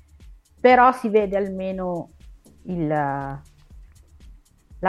però 0.61 0.92
si 0.92 1.09
vede 1.09 1.37
almeno 1.37 2.11
il, 2.66 2.87
la 2.87 3.42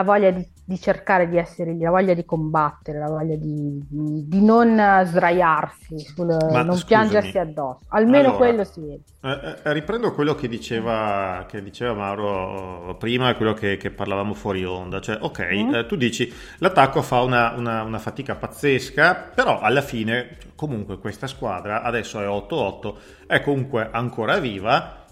voglia 0.03 0.29
di, 0.29 0.47
di, 0.67 0.77
cercare 0.79 1.29
di 1.29 1.37
essere 1.37 1.71
lì, 1.71 1.79
la 1.79 1.91
voglia 1.91 2.13
di 2.13 2.25
combattere, 2.25 2.99
la 2.99 3.07
voglia 3.07 3.37
di, 3.37 3.81
di, 3.87 4.27
di 4.27 4.43
non 4.43 5.01
sdraiarsi, 5.05 5.97
sul, 5.99 6.25
non 6.25 6.65
scusami. 6.65 6.83
piangersi 6.85 7.39
addosso. 7.39 7.85
Almeno 7.87 8.29
allora, 8.29 8.35
quello 8.35 8.63
si 8.65 8.81
vede. 8.81 9.01
Eh, 9.21 9.55
eh, 9.63 9.73
riprendo 9.73 10.13
quello 10.13 10.35
che 10.35 10.49
diceva, 10.49 11.45
che 11.47 11.63
diceva 11.63 11.93
Mauro 11.93 12.97
prima 12.99 13.33
quello 13.35 13.53
che, 13.53 13.77
che, 13.77 13.91
parlavamo 13.91 14.33
fuori 14.33 14.65
onda. 14.65 14.99
Cioè, 14.99 15.19
ok, 15.21 15.47
mm. 15.53 15.73
eh, 15.73 15.85
tu 15.85 15.95
dici 15.95 16.31
l'attacco 16.57 17.01
fa 17.01 17.21
una, 17.21 17.53
una, 17.55 17.83
una, 17.83 17.99
fatica 17.99 18.35
pazzesca, 18.35 19.31
però 19.33 19.61
alla 19.61 19.81
fine 19.81 20.37
comunque 20.55 20.97
questa 20.97 21.27
squadra 21.27 21.81
adesso 21.81 22.19
è 22.19 22.25
8-8, 22.25 22.95
è 23.25 23.41
comunque 23.41 23.87
ancora 23.89 24.37
viva. 24.39 25.05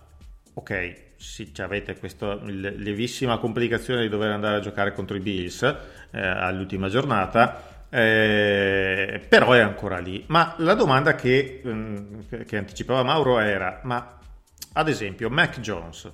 Ok, 0.54 1.15
sì, 1.18 1.52
avete 1.58 1.98
questa 1.98 2.36
lievissima 2.44 3.38
complicazione 3.38 4.02
di 4.02 4.10
dover 4.10 4.32
andare 4.32 4.58
a 4.58 4.60
giocare 4.60 4.94
contro 4.94 5.16
i 5.16 5.20
Bills 5.20 5.64
eh, 5.64 6.20
all'ultima 6.20 6.90
giornata, 6.90 7.86
eh, 7.90 9.26
però 9.28 9.52
è 9.54 9.60
ancora 9.60 10.00
lì. 10.00 10.24
Ma 10.28 10.56
la 10.58 10.74
domanda 10.74 11.16
che, 11.16 11.62
mm, 11.66 12.20
che 12.46 12.58
anticipava 12.58 13.04
Mauro 13.04 13.40
era, 13.40 13.82
ma 13.84 14.18
ad 14.74 14.90
esempio 14.90 15.30
Mac 15.30 15.60
Jones, 15.60 16.12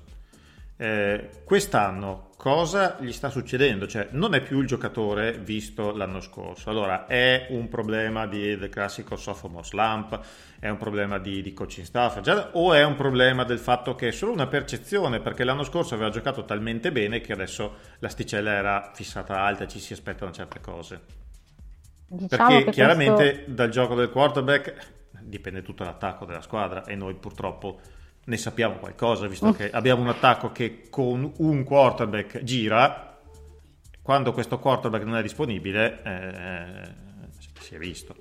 eh, 0.77 1.29
quest'anno 1.43 2.30
cosa 2.41 2.97
gli 2.99 3.12
sta 3.12 3.30
succedendo? 3.30 3.86
Cioè, 3.86 4.08
non 4.13 4.34
è 4.34 4.41
più 4.41 4.62
il 4.62 4.65
giocatore 4.65 5.38
visto 5.38 5.95
l'anno 5.95 6.19
scorso. 6.21 6.71
Allora, 6.71 7.06
è 7.06 7.45
un 7.51 7.69
problema 7.69 8.25
di, 8.25 8.58
del 8.58 8.69
classico 8.69 9.15
sophomore 9.15 9.63
slump? 9.63 10.19
È 10.60 10.67
un 10.67 10.77
problema 10.77 11.19
di, 11.19 11.43
di 11.43 11.54
coaching 11.54 11.86
staff? 11.86 12.19
Già, 12.21 12.49
o 12.54 12.73
è 12.73 12.84
un 12.84 12.95
problema 12.95 13.43
del 13.43 13.60
fatto 13.60 13.93
che 13.93 14.08
è 14.08 14.12
solo 14.12 14.32
una 14.32 14.47
percezione? 14.47 15.19
Perché 15.19 15.43
l'anno 15.43 15.62
scorso 15.62 15.93
aveva 15.93 16.10
giocato 16.10 16.43
talmente 16.43 16.91
bene 16.91 17.21
che 17.21 17.32
adesso 17.32 17.75
l'asticella 17.99 18.54
era 18.54 18.89
fissata 18.91 19.39
alta 19.39 19.65
e 19.65 19.67
ci 19.67 19.77
si 19.77 19.93
aspettano 19.93 20.32
certe 20.32 20.60
cose. 20.62 21.01
Diciamo 22.08 22.56
perché 22.56 22.71
chiaramente 22.71 23.34
questo... 23.34 23.51
dal 23.51 23.69
gioco 23.69 23.93
del 23.93 24.10
quarterback 24.10 24.73
dipende 25.21 25.62
tutto 25.62 25.84
l'attacco 25.84 26.25
della 26.25 26.41
squadra 26.41 26.86
e 26.86 26.95
noi 26.95 27.13
purtroppo 27.13 27.80
ne 28.25 28.38
sappiamo 28.38 28.75
qualcosa, 28.75 29.27
visto 29.27 29.47
mm. 29.47 29.51
che 29.51 29.69
abbiamo 29.71 30.01
un 30.01 30.10
attacco 30.10 30.51
che 30.51 30.88
con 30.89 31.31
un 31.38 31.63
quarterback 31.63 32.43
gira, 32.43 33.17
quando 34.01 34.34
questo 34.34 34.60
quarterback 34.60 35.03
non 35.03 35.17
è 35.17 35.21
disponibile, 35.21 36.01
eh, 36.03 36.93
si 37.60 37.75
è 37.75 37.77
visto. 37.77 38.15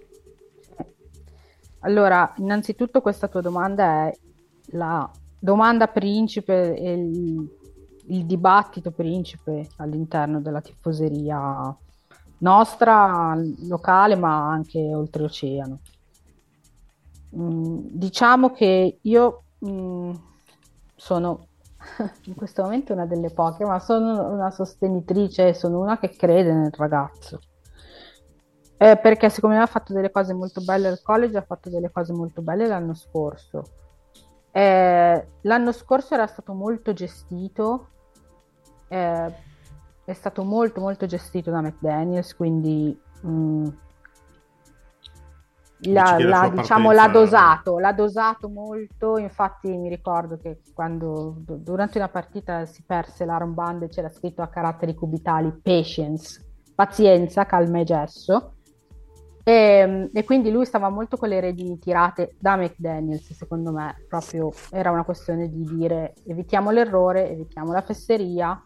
Allora, 1.80 2.34
innanzitutto 2.36 3.00
questa 3.00 3.28
tua 3.28 3.40
domanda 3.40 4.06
è 4.06 4.18
la 4.72 5.10
domanda 5.38 5.86
principe 5.86 6.76
e 6.76 6.92
il, 6.92 7.58
il 8.08 8.26
dibattito 8.26 8.90
principe 8.90 9.68
all'interno 9.76 10.40
della 10.40 10.60
tifoseria 10.60 11.74
nostra, 12.38 13.34
locale, 13.66 14.16
ma 14.16 14.48
anche 14.50 14.78
oltreoceano. 14.78 15.78
Mm, 17.36 17.78
diciamo 17.90 18.50
che 18.50 18.98
io 19.00 19.42
Mm, 19.64 20.12
sono 20.94 21.46
in 22.24 22.34
questo 22.34 22.62
momento 22.62 22.92
una 22.92 23.06
delle 23.06 23.30
poche, 23.30 23.64
ma 23.64 23.78
sono 23.78 24.28
una 24.30 24.50
sostenitrice, 24.50 25.54
sono 25.54 25.80
una 25.80 25.98
che 25.98 26.10
crede 26.10 26.52
nel 26.52 26.72
ragazzo. 26.76 27.40
Eh, 28.76 28.96
perché 28.96 29.28
secondo 29.28 29.56
me 29.56 29.62
ha 29.62 29.66
fatto 29.66 29.92
delle 29.92 30.10
cose 30.10 30.32
molto 30.32 30.62
belle 30.62 30.88
al 30.88 31.02
college, 31.02 31.36
ha 31.36 31.42
fatto 31.42 31.68
delle 31.68 31.90
cose 31.90 32.12
molto 32.12 32.40
belle 32.40 32.66
l'anno 32.66 32.94
scorso. 32.94 33.64
Eh, 34.52 35.26
l'anno 35.42 35.72
scorso 35.72 36.14
era 36.14 36.26
stato 36.26 36.54
molto 36.54 36.92
gestito, 36.92 37.88
eh, 38.88 39.34
è 40.04 40.12
stato 40.12 40.44
molto 40.44 40.80
molto 40.80 41.06
gestito 41.06 41.50
da 41.50 41.60
McDaniels, 41.60 42.34
quindi 42.34 42.98
mh, 43.20 43.68
mm, 45.88 45.92
la, 45.92 46.16
la, 46.18 46.48
diciamo, 46.48 46.92
l'ha 46.92 47.08
dosato, 47.08 47.78
l'ha 47.78 47.92
dosato 47.92 48.48
molto, 48.48 49.16
infatti 49.18 49.68
mi 49.76 49.88
ricordo 49.88 50.36
che 50.36 50.60
quando 50.74 51.34
durante 51.36 51.98
una 51.98 52.08
partita 52.08 52.66
si 52.66 52.82
perse 52.84 53.24
l'armband 53.24 53.82
e 53.82 53.88
c'era 53.88 54.08
scritto 54.08 54.42
a 54.42 54.48
caratteri 54.48 54.94
cubitali 54.94 55.52
patience, 55.62 56.44
pazienza, 56.74 57.46
calma 57.46 57.80
e 57.80 57.84
gesso, 57.84 58.54
e, 59.42 59.52
ehm, 59.52 60.10
e, 60.12 60.24
quindi 60.24 60.50
lui 60.50 60.64
stava 60.64 60.88
molto 60.88 61.16
con 61.16 61.28
le 61.28 61.40
redini 61.40 61.78
tirate 61.78 62.36
da 62.38 62.56
McDaniels, 62.56 63.32
secondo 63.32 63.72
me, 63.72 64.04
proprio 64.08 64.50
era 64.70 64.90
una 64.90 65.04
questione 65.04 65.48
di 65.48 65.64
dire 65.64 66.14
evitiamo 66.26 66.70
l'errore, 66.70 67.30
evitiamo 67.30 67.72
la 67.72 67.82
fesseria, 67.82 68.60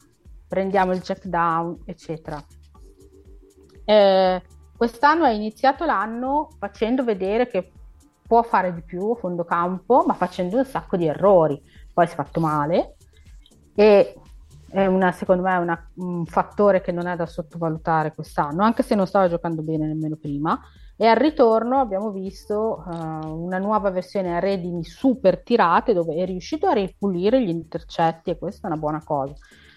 prendiamo 0.46 0.92
il 0.92 1.00
check 1.00 1.26
down, 1.26 1.78
eccetera. 1.84 2.42
Eh, 3.84 4.42
Quest'anno 4.76 5.24
ha 5.24 5.30
iniziato 5.30 5.84
l'anno 5.84 6.48
facendo 6.58 7.04
vedere 7.04 7.46
che 7.48 7.70
può 8.26 8.42
fare 8.42 8.74
di 8.74 8.82
più 8.82 9.10
a 9.10 9.16
fondo 9.16 9.44
campo, 9.44 10.04
ma 10.06 10.14
facendo 10.14 10.56
un 10.56 10.64
sacco 10.64 10.96
di 10.96 11.06
errori. 11.06 11.62
Poi 11.92 12.06
si 12.06 12.12
è 12.12 12.16
fatto 12.16 12.40
male 12.40 12.96
e 13.74 14.14
è 14.74 14.86
una, 14.86 15.12
secondo 15.12 15.42
me 15.42 15.54
è 15.54 15.58
una, 15.58 15.90
un 15.96 16.26
fattore 16.26 16.80
che 16.80 16.90
non 16.90 17.06
è 17.06 17.14
da 17.14 17.26
sottovalutare 17.26 18.12
quest'anno, 18.12 18.64
anche 18.64 18.82
se 18.82 18.96
non 18.96 19.06
stava 19.06 19.28
giocando 19.28 19.62
bene 19.62 19.86
nemmeno 19.86 20.16
prima. 20.16 20.60
E 20.96 21.06
al 21.06 21.16
ritorno 21.16 21.78
abbiamo 21.80 22.10
visto 22.10 22.82
uh, 22.84 23.26
una 23.26 23.58
nuova 23.58 23.90
versione 23.90 24.36
a 24.36 24.40
redini 24.40 24.84
super 24.84 25.42
tirate 25.42 25.92
dove 25.92 26.14
è 26.14 26.24
riuscito 26.24 26.66
a 26.66 26.72
ripulire 26.72 27.42
gli 27.42 27.48
intercetti 27.48 28.30
e 28.30 28.38
questa 28.38 28.66
è 28.66 28.70
una 28.70 28.80
buona 28.80 29.02
cosa. 29.04 29.34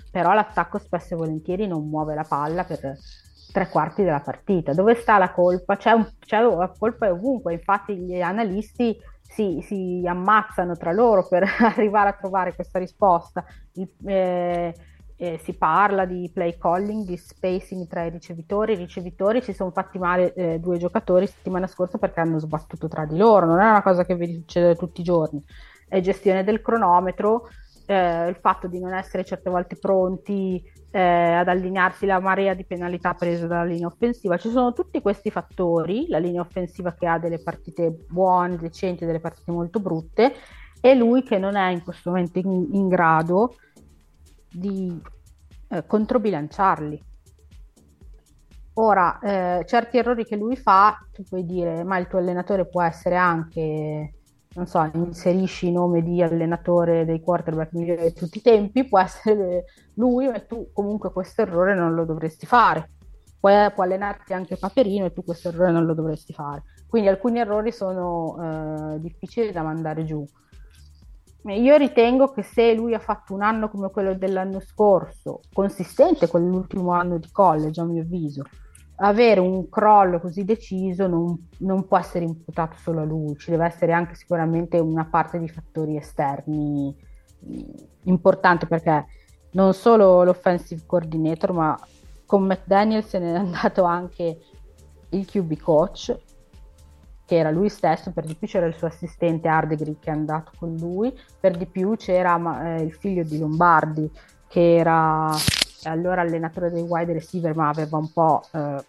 Però 0.09 0.33
l'attacco 0.33 0.79
spesso 0.79 1.13
e 1.13 1.17
volentieri 1.17 1.67
non 1.67 1.87
muove 1.87 2.15
la 2.15 2.23
palla 2.23 2.63
per 2.63 2.97
tre 3.57 3.69
quarti 3.69 4.03
della 4.03 4.19
partita. 4.19 4.73
Dove 4.73 4.93
sta 4.93 5.17
la 5.17 5.31
colpa? 5.31 5.77
C'è, 5.77 5.91
un, 5.91 6.07
c'è 6.19 6.39
la 6.41 6.71
colpa 6.77 7.11
ovunque, 7.11 7.53
infatti 7.53 7.95
gli 7.97 8.21
analisti 8.21 8.95
si, 9.21 9.59
si, 9.63 10.03
ammazzano 10.07 10.77
tra 10.77 10.91
loro 10.91 11.27
per 11.27 11.43
arrivare 11.59 12.09
a 12.09 12.13
trovare 12.13 12.53
questa 12.53 12.77
risposta. 12.77 13.43
Il, 13.73 13.89
eh, 14.05 14.75
eh, 15.19 15.39
si 15.43 15.53
parla 15.53 16.05
di 16.05 16.29
play 16.31 16.55
calling, 16.59 17.03
di 17.03 17.17
spacing 17.17 17.87
tra 17.87 18.03
i 18.03 18.11
ricevitori. 18.11 18.73
I 18.73 18.77
ricevitori 18.77 19.41
si 19.41 19.53
sono 19.53 19.71
fatti 19.71 19.97
male 19.97 20.33
eh, 20.35 20.59
due 20.59 20.77
giocatori 20.77 21.25
settimana 21.25 21.65
scorsa 21.65 21.97
perché 21.97 22.19
hanno 22.19 22.37
sbattuto 22.37 22.87
tra 22.87 23.05
di 23.05 23.17
loro, 23.17 23.47
non 23.47 23.59
è 23.59 23.67
una 23.67 23.81
cosa 23.81 24.05
che 24.05 24.15
vedi 24.15 24.33
succedere 24.35 24.75
tutti 24.75 25.01
i 25.01 25.03
giorni. 25.03 25.43
È 25.87 25.99
gestione 25.99 26.43
del 26.43 26.61
cronometro, 26.61 27.47
eh, 27.87 28.27
il 28.27 28.35
fatto 28.35 28.67
di 28.67 28.79
non 28.79 28.93
essere 28.93 29.23
certe 29.23 29.49
volte 29.49 29.77
pronti 29.77 30.61
eh, 30.91 31.01
ad 31.01 31.47
allinearsi 31.47 32.05
la 32.05 32.19
marea 32.19 32.53
di 32.53 32.65
penalità 32.65 33.13
prese 33.13 33.47
dalla 33.47 33.63
linea 33.63 33.87
offensiva. 33.87 34.37
Ci 34.37 34.49
sono 34.49 34.73
tutti 34.73 35.01
questi 35.01 35.31
fattori, 35.31 36.07
la 36.09 36.19
linea 36.19 36.41
offensiva 36.41 36.93
che 36.93 37.07
ha 37.07 37.17
delle 37.17 37.41
partite 37.41 38.05
buone, 38.09 38.57
decenti, 38.57 39.05
delle 39.05 39.21
partite 39.21 39.51
molto 39.51 39.79
brutte, 39.79 40.33
e 40.81 40.93
lui 40.93 41.23
che 41.23 41.37
non 41.39 41.55
è 41.55 41.71
in 41.71 41.81
questo 41.81 42.11
momento 42.11 42.39
in, 42.39 42.67
in 42.73 42.87
grado 42.87 43.55
di 44.51 45.01
eh, 45.69 45.85
controbilanciarli. 45.85 47.03
Ora, 48.79 49.17
eh, 49.19 49.65
certi 49.65 49.97
errori 49.97 50.23
che 50.23 50.35
lui 50.35 50.55
fa, 50.55 50.97
tu 51.11 51.23
puoi 51.23 51.45
dire, 51.45 51.83
ma 51.83 51.97
il 51.97 52.07
tuo 52.07 52.19
allenatore 52.19 52.67
può 52.67 52.83
essere 52.83 53.15
anche, 53.15 54.16
non 54.57 54.65
so, 54.65 54.89
inserisci 54.91 55.67
il 55.67 55.73
nome 55.73 56.01
di 56.01 56.19
allenatore 56.23 57.05
dei 57.05 57.21
quarterback 57.21 57.73
migliori 57.73 58.01
di 58.05 58.13
tutti 58.13 58.39
i 58.39 58.41
tempi, 58.41 58.85
può 58.85 58.99
essere 58.99 59.65
lui, 59.93 60.27
e 60.27 60.47
tu 60.47 60.71
comunque 60.73 61.11
questo 61.11 61.43
errore 61.43 61.75
non 61.75 61.93
lo 61.93 62.05
dovresti 62.05 62.47
fare. 62.47 62.89
Puoi, 63.39 63.71
può 63.71 63.83
allenarti 63.83 64.33
anche 64.33 64.57
Paperino 64.57 65.05
e 65.05 65.13
tu 65.13 65.23
questo 65.23 65.49
errore 65.49 65.71
non 65.71 65.85
lo 65.85 65.93
dovresti 65.93 66.33
fare. 66.33 66.63
Quindi 66.87 67.07
alcuni 67.07 67.37
errori 67.37 67.71
sono 67.71 68.35
eh, 68.95 68.99
difficili 68.99 69.51
da 69.51 69.61
mandare 69.61 70.03
giù. 70.03 70.25
Io 71.43 71.75
ritengo 71.77 72.31
che 72.31 72.41
se 72.41 72.73
lui 72.73 72.95
ha 72.95 72.99
fatto 72.99 73.35
un 73.35 73.43
anno 73.43 73.69
come 73.69 73.91
quello 73.91 74.15
dell'anno 74.15 74.59
scorso, 74.59 75.41
consistente 75.53 76.27
con 76.27 76.45
l'ultimo 76.45 76.91
anno 76.93 77.19
di 77.19 77.29
college, 77.31 77.79
a 77.79 77.85
mio 77.85 78.01
avviso, 78.01 78.41
avere 78.97 79.39
un 79.39 79.69
crollo 79.69 80.19
così 80.19 80.43
deciso 80.43 81.07
non, 81.07 81.47
non, 81.59 81.87
può 81.87 81.97
essere 81.97 82.25
imputato 82.25 82.77
solo 82.77 83.01
a 83.01 83.05
lui, 83.05 83.35
ci 83.37 83.51
deve 83.51 83.65
essere 83.65 83.91
anche 83.91 84.15
sicuramente 84.15 84.79
una 84.79 85.05
parte 85.05 85.39
di 85.39 85.47
fattori 85.47 85.97
esterni 85.97 86.95
importante 88.03 88.65
perché 88.65 89.05
non 89.51 89.73
solo 89.73 90.23
l'offensive 90.23 90.83
coordinator, 90.85 91.51
ma 91.51 91.79
con 92.25 92.43
McDaniel 92.43 93.03
se 93.03 93.19
n'è 93.19 93.33
andato 93.33 93.83
anche 93.83 94.39
il 95.09 95.25
QB 95.25 95.57
coach 95.59 96.15
che 97.25 97.35
era 97.35 97.51
lui 97.51 97.69
stesso, 97.69 98.11
per 98.11 98.25
di 98.25 98.35
più 98.35 98.47
c'era 98.47 98.65
il 98.65 98.73
suo 98.73 98.87
assistente 98.87 99.49
Ardegri 99.49 99.97
che 99.99 100.09
è 100.09 100.13
andato 100.13 100.51
con 100.57 100.75
lui, 100.75 101.13
per 101.39 101.57
di 101.57 101.65
più 101.65 101.95
c'era 101.97 102.77
eh, 102.77 102.83
il 102.83 102.93
figlio 102.93 103.23
di 103.23 103.37
Lombardi 103.37 104.09
che 104.47 104.77
era 104.77 105.29
allora 105.83 106.21
allenatore 106.21 106.71
dei 106.71 106.81
wide 106.81 107.13
receiver 107.13 107.55
ma 107.55 107.69
aveva 107.69 107.97
un 107.97 108.11
po' 108.11 108.43
eh, 108.51 108.83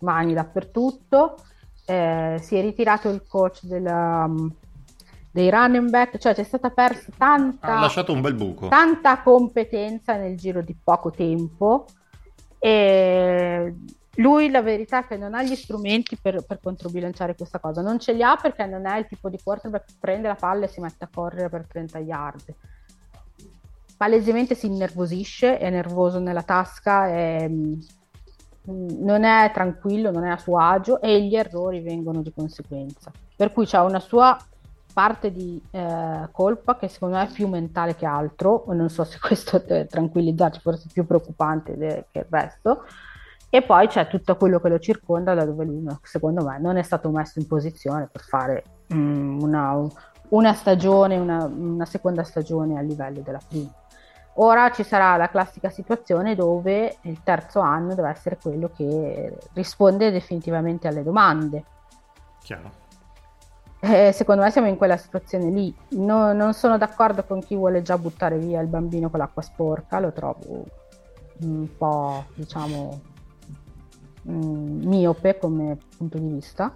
mani 0.00 0.34
dappertutto, 0.34 1.36
eh, 1.84 2.38
si 2.40 2.56
è 2.56 2.60
ritirato 2.60 3.08
il 3.08 3.22
coach 3.26 3.62
della, 3.62 4.24
um, 4.26 4.52
dei 5.30 5.50
running 5.50 5.90
back, 5.90 6.18
cioè 6.18 6.34
c'è 6.34 6.42
stata 6.44 6.70
persa 6.70 7.10
tanta, 7.16 7.76
ha 7.76 7.80
lasciato 7.80 8.12
un 8.12 8.20
bel 8.20 8.34
buco. 8.34 8.68
tanta 8.68 9.22
competenza 9.22 10.16
nel 10.16 10.36
giro 10.36 10.62
di 10.62 10.76
poco 10.82 11.10
tempo 11.10 11.86
e 12.58 13.74
lui 14.16 14.50
la 14.50 14.62
verità 14.62 15.00
è 15.00 15.06
che 15.06 15.16
non 15.16 15.34
ha 15.34 15.42
gli 15.42 15.54
strumenti 15.54 16.16
per, 16.16 16.44
per, 16.44 16.60
controbilanciare 16.62 17.34
questa 17.34 17.58
cosa, 17.58 17.82
non 17.82 17.98
ce 17.98 18.12
li 18.12 18.22
ha 18.22 18.36
perché 18.36 18.64
non 18.66 18.86
è 18.86 18.98
il 18.98 19.06
tipo 19.06 19.28
di 19.28 19.38
quarterback 19.42 19.86
che 19.86 19.94
prende 19.98 20.28
la 20.28 20.36
palla 20.36 20.64
e 20.64 20.68
si 20.68 20.80
mette 20.80 21.04
a 21.04 21.08
correre 21.12 21.48
per 21.48 21.66
30 21.66 21.98
yard. 21.98 22.54
Palesemente 23.96 24.54
si 24.54 24.66
innervosisce, 24.66 25.58
è 25.58 25.70
nervoso 25.70 26.18
nella 26.18 26.42
tasca, 26.42 27.08
è, 27.08 27.48
mm, 27.48 27.80
non 29.00 29.24
è 29.24 29.50
tranquillo, 29.52 30.10
non 30.10 30.24
è 30.24 30.30
a 30.30 30.38
suo 30.38 30.58
agio 30.58 31.00
e 31.00 31.22
gli 31.22 31.36
errori 31.36 31.80
vengono 31.80 32.22
di 32.22 32.32
conseguenza. 32.32 33.10
Per 33.34 33.52
cui 33.52 33.64
c'è 33.64 33.78
una 33.80 34.00
sua 34.00 34.36
parte 34.92 35.30
di 35.30 35.60
eh, 35.72 36.28
colpa 36.32 36.76
che 36.76 36.88
secondo 36.88 37.16
me 37.16 37.24
è 37.24 37.30
più 37.30 37.48
mentale 37.48 37.94
che 37.94 38.06
altro, 38.06 38.64
non 38.68 38.88
so 38.88 39.04
se 39.04 39.18
questo 39.20 39.62
è 39.66 39.86
tranquillizzarci, 39.86 40.60
forse 40.60 40.88
più 40.92 41.06
preoccupante 41.06 41.76
de- 41.76 42.06
che 42.10 42.20
il 42.20 42.26
resto, 42.30 42.84
e 43.50 43.62
poi 43.62 43.88
c'è 43.88 44.08
tutto 44.08 44.36
quello 44.36 44.58
che 44.58 44.68
lo 44.68 44.78
circonda 44.78 45.34
da 45.34 45.44
dove 45.44 45.64
lui 45.64 45.84
secondo 46.02 46.42
me 46.44 46.58
non 46.58 46.76
è 46.76 46.82
stato 46.82 47.10
messo 47.10 47.38
in 47.38 47.46
posizione 47.46 48.08
per 48.10 48.22
fare 48.22 48.64
mm, 48.92 49.40
una, 49.40 49.86
una, 50.30 50.52
stagione, 50.54 51.16
una, 51.18 51.44
una, 51.44 51.84
seconda 51.84 52.24
stagione 52.24 52.78
a 52.78 52.80
livello 52.80 53.20
della 53.20 53.40
prima. 53.46 53.70
Ora 54.38 54.70
ci 54.70 54.82
sarà 54.82 55.16
la 55.16 55.28
classica 55.28 55.70
situazione 55.70 56.34
dove 56.34 56.96
il 57.02 57.22
terzo 57.22 57.60
anno 57.60 57.94
deve 57.94 58.10
essere 58.10 58.38
quello 58.40 58.70
che 58.74 59.36
risponde 59.54 60.10
definitivamente 60.10 60.88
alle 60.88 61.02
domande. 61.02 61.64
Chiaro. 62.42 62.84
Eh, 63.80 64.12
secondo 64.12 64.42
me 64.42 64.50
siamo 64.50 64.68
in 64.68 64.76
quella 64.76 64.96
situazione 64.96 65.50
lì. 65.50 65.74
No, 65.90 66.32
non 66.32 66.54
sono 66.54 66.76
d'accordo 66.76 67.24
con 67.24 67.40
chi 67.40 67.54
vuole 67.54 67.82
già 67.82 67.96
buttare 67.96 68.38
via 68.38 68.60
il 68.60 68.68
bambino 68.68 69.10
con 69.10 69.20
l'acqua 69.20 69.42
sporca, 69.42 70.00
lo 70.00 70.12
trovo 70.12 70.64
un 71.38 71.68
po', 71.76 72.24
diciamo, 72.34 73.14
Mm, 74.28 74.84
miope 74.84 75.38
come 75.38 75.78
punto 75.96 76.18
di 76.18 76.28
vista. 76.28 76.74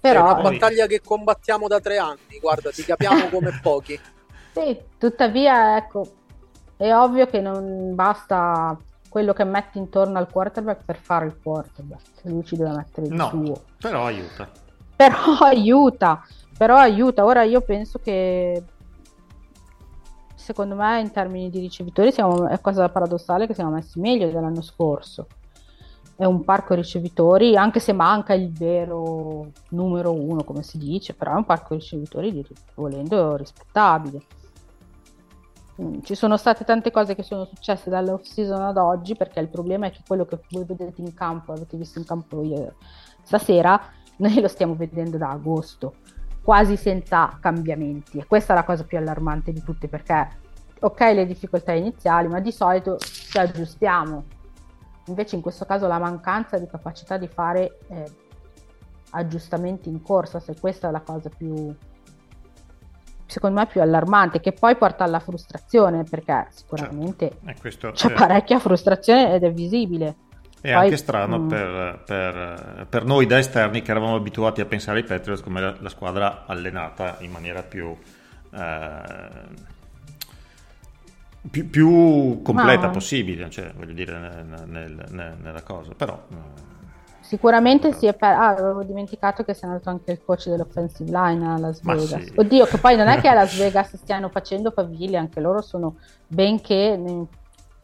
Però, 0.00 0.20
è 0.20 0.32
una 0.32 0.50
battaglia 0.50 0.86
che 0.86 1.00
combattiamo 1.00 1.66
da 1.66 1.80
tre 1.80 1.98
anni, 1.98 2.38
guarda, 2.40 2.70
ti 2.70 2.84
capiamo 2.84 3.28
come 3.30 3.58
pochi. 3.60 3.98
Sì, 4.52 4.78
tuttavia, 4.96 5.76
ecco, 5.76 6.06
è 6.78 6.94
ovvio 6.94 7.26
che 7.26 7.42
non 7.42 7.94
basta 7.94 8.78
quello 9.10 9.34
che 9.34 9.44
metti 9.44 9.76
intorno 9.76 10.16
al 10.16 10.30
quarterback 10.30 10.84
per 10.84 10.96
fare 10.96 11.26
il 11.26 11.36
quarterback, 11.42 12.02
lui 12.22 12.44
ci 12.44 12.56
deve 12.56 12.76
mettere 12.76 13.08
il 13.08 13.12
no, 13.12 13.28
suo. 13.28 13.62
Però 13.78 14.06
aiuta. 14.06 14.48
Però 14.96 15.16
aiuta, 15.44 16.24
però 16.56 16.76
aiuta. 16.76 17.24
Ora 17.24 17.42
io 17.42 17.60
penso 17.60 17.98
che 17.98 18.62
secondo 20.34 20.76
me 20.76 21.00
in 21.00 21.10
termini 21.10 21.50
di 21.50 21.60
ricevitori 21.60 22.12
siamo, 22.12 22.48
è 22.48 22.58
cosa 22.60 22.88
paradossale 22.88 23.46
che 23.46 23.52
siamo 23.52 23.72
messi 23.72 24.00
meglio 24.00 24.30
dell'anno 24.30 24.62
scorso 24.62 25.26
è 26.18 26.24
un 26.24 26.42
parco 26.42 26.74
ricevitori, 26.74 27.56
anche 27.56 27.78
se 27.78 27.92
manca 27.92 28.34
il 28.34 28.50
vero 28.50 29.52
numero 29.68 30.12
uno, 30.12 30.42
come 30.42 30.64
si 30.64 30.76
dice, 30.76 31.14
però 31.14 31.30
è 31.34 31.36
un 31.36 31.44
parco 31.44 31.74
ricevitori 31.74 32.44
volendo 32.74 33.36
rispettabile. 33.36 34.22
Mm, 35.80 36.00
ci 36.02 36.14
sono 36.14 36.36
state 36.36 36.64
tante 36.64 36.90
cose 36.90 37.14
che 37.14 37.22
sono 37.22 37.44
successe 37.44 37.90
dall'off 37.90 38.22
season 38.22 38.62
ad 38.62 38.76
oggi, 38.76 39.14
perché 39.14 39.40
il 39.40 39.48
problema 39.48 39.86
è 39.86 39.90
che 39.90 40.00
quello 40.06 40.24
che 40.24 40.40
voi 40.50 40.64
vedete 40.64 41.00
in 41.00 41.14
campo, 41.14 41.52
avete 41.52 41.76
visto 41.76 41.98
in 41.98 42.04
campo 42.04 42.42
ieri, 42.42 42.72
stasera, 43.22 43.80
noi 44.18 44.40
lo 44.40 44.48
stiamo 44.48 44.74
vedendo 44.74 45.16
da 45.16 45.30
agosto, 45.30 45.96
quasi 46.42 46.76
senza 46.76 47.38
cambiamenti. 47.40 48.18
E 48.18 48.26
questa 48.26 48.52
è 48.52 48.56
la 48.56 48.64
cosa 48.64 48.84
più 48.84 48.98
allarmante 48.98 49.52
di 49.52 49.62
tutte, 49.62 49.88
perché 49.88 50.46
ok 50.80 51.00
le 51.00 51.26
difficoltà 51.26 51.72
iniziali, 51.72 52.28
ma 52.28 52.40
di 52.40 52.52
solito 52.52 52.98
ci 52.98 53.38
aggiustiamo 53.38 54.36
Invece 55.08 55.36
in 55.36 55.42
questo 55.42 55.64
caso 55.64 55.86
la 55.86 55.98
mancanza 55.98 56.58
di 56.58 56.66
capacità 56.66 57.16
di 57.16 57.28
fare 57.28 57.78
eh, 57.88 58.04
aggiustamenti 59.10 59.88
in 59.88 60.02
corsa, 60.02 60.38
se 60.38 60.54
questa 60.60 60.88
è 60.88 60.90
la 60.90 61.00
cosa 61.00 61.30
più, 61.34 61.74
secondo 63.28 63.60
me, 63.60 63.66
più 63.66 63.80
allarmante, 63.80 64.40
che 64.40 64.52
poi 64.52 64.74
porta 64.76 65.04
alla 65.04 65.20
frustrazione, 65.20 66.04
perché 66.04 66.46
sicuramente 66.50 67.38
certo. 67.62 67.90
c'è 67.92 68.08
eh... 68.08 68.12
parecchia 68.12 68.58
frustrazione 68.58 69.34
ed 69.34 69.44
è 69.44 69.52
visibile. 69.52 70.16
È 70.60 70.72
poi, 70.72 70.84
anche 70.84 70.96
strano 70.96 71.38
mm. 71.38 71.48
per, 71.48 72.02
per, 72.04 72.86
per, 72.88 73.04
noi 73.04 73.26
da 73.26 73.38
esterni 73.38 73.80
che 73.82 73.92
eravamo 73.92 74.16
abituati 74.16 74.60
a 74.60 74.64
pensare 74.64 74.98
ai 74.98 75.04
Patriots 75.04 75.40
come 75.40 75.60
la, 75.60 75.76
la 75.78 75.88
squadra 75.88 76.44
allenata 76.46 77.16
in 77.20 77.30
maniera 77.30 77.62
più... 77.62 77.94
Eh, 78.50 79.76
più, 81.50 81.70
più 81.70 82.42
completa 82.42 82.86
Ma... 82.86 82.90
possibile, 82.90 83.48
cioè, 83.50 83.72
voglio 83.76 83.92
dire, 83.92 84.18
nel, 84.18 84.64
nel, 84.66 85.06
nel, 85.10 85.36
nella 85.40 85.62
cosa, 85.62 85.92
però... 85.94 86.20
Eh, 86.30 86.67
Sicuramente 87.28 87.92
si 87.92 88.06
è 88.06 88.14
per... 88.14 88.30
ah, 88.30 88.48
avevo 88.48 88.82
dimenticato 88.82 89.44
che 89.44 89.52
sia 89.52 89.68
andato 89.68 89.90
anche 89.90 90.12
il 90.12 90.24
coach 90.24 90.48
dell'offensive 90.48 91.10
line 91.10 91.46
a 91.46 91.58
Las 91.58 91.82
Vegas. 91.82 92.24
Sì. 92.24 92.32
Oddio, 92.34 92.64
che 92.64 92.78
poi 92.78 92.96
non 92.96 93.06
è 93.08 93.20
che 93.20 93.28
a 93.28 93.34
Las 93.34 93.54
Vegas 93.60 93.96
stiano 93.96 94.30
facendo 94.30 94.70
faville, 94.70 95.18
anche 95.18 95.38
loro 95.38 95.60
sono 95.60 95.96
benché 96.26 96.96
nei, 96.96 97.26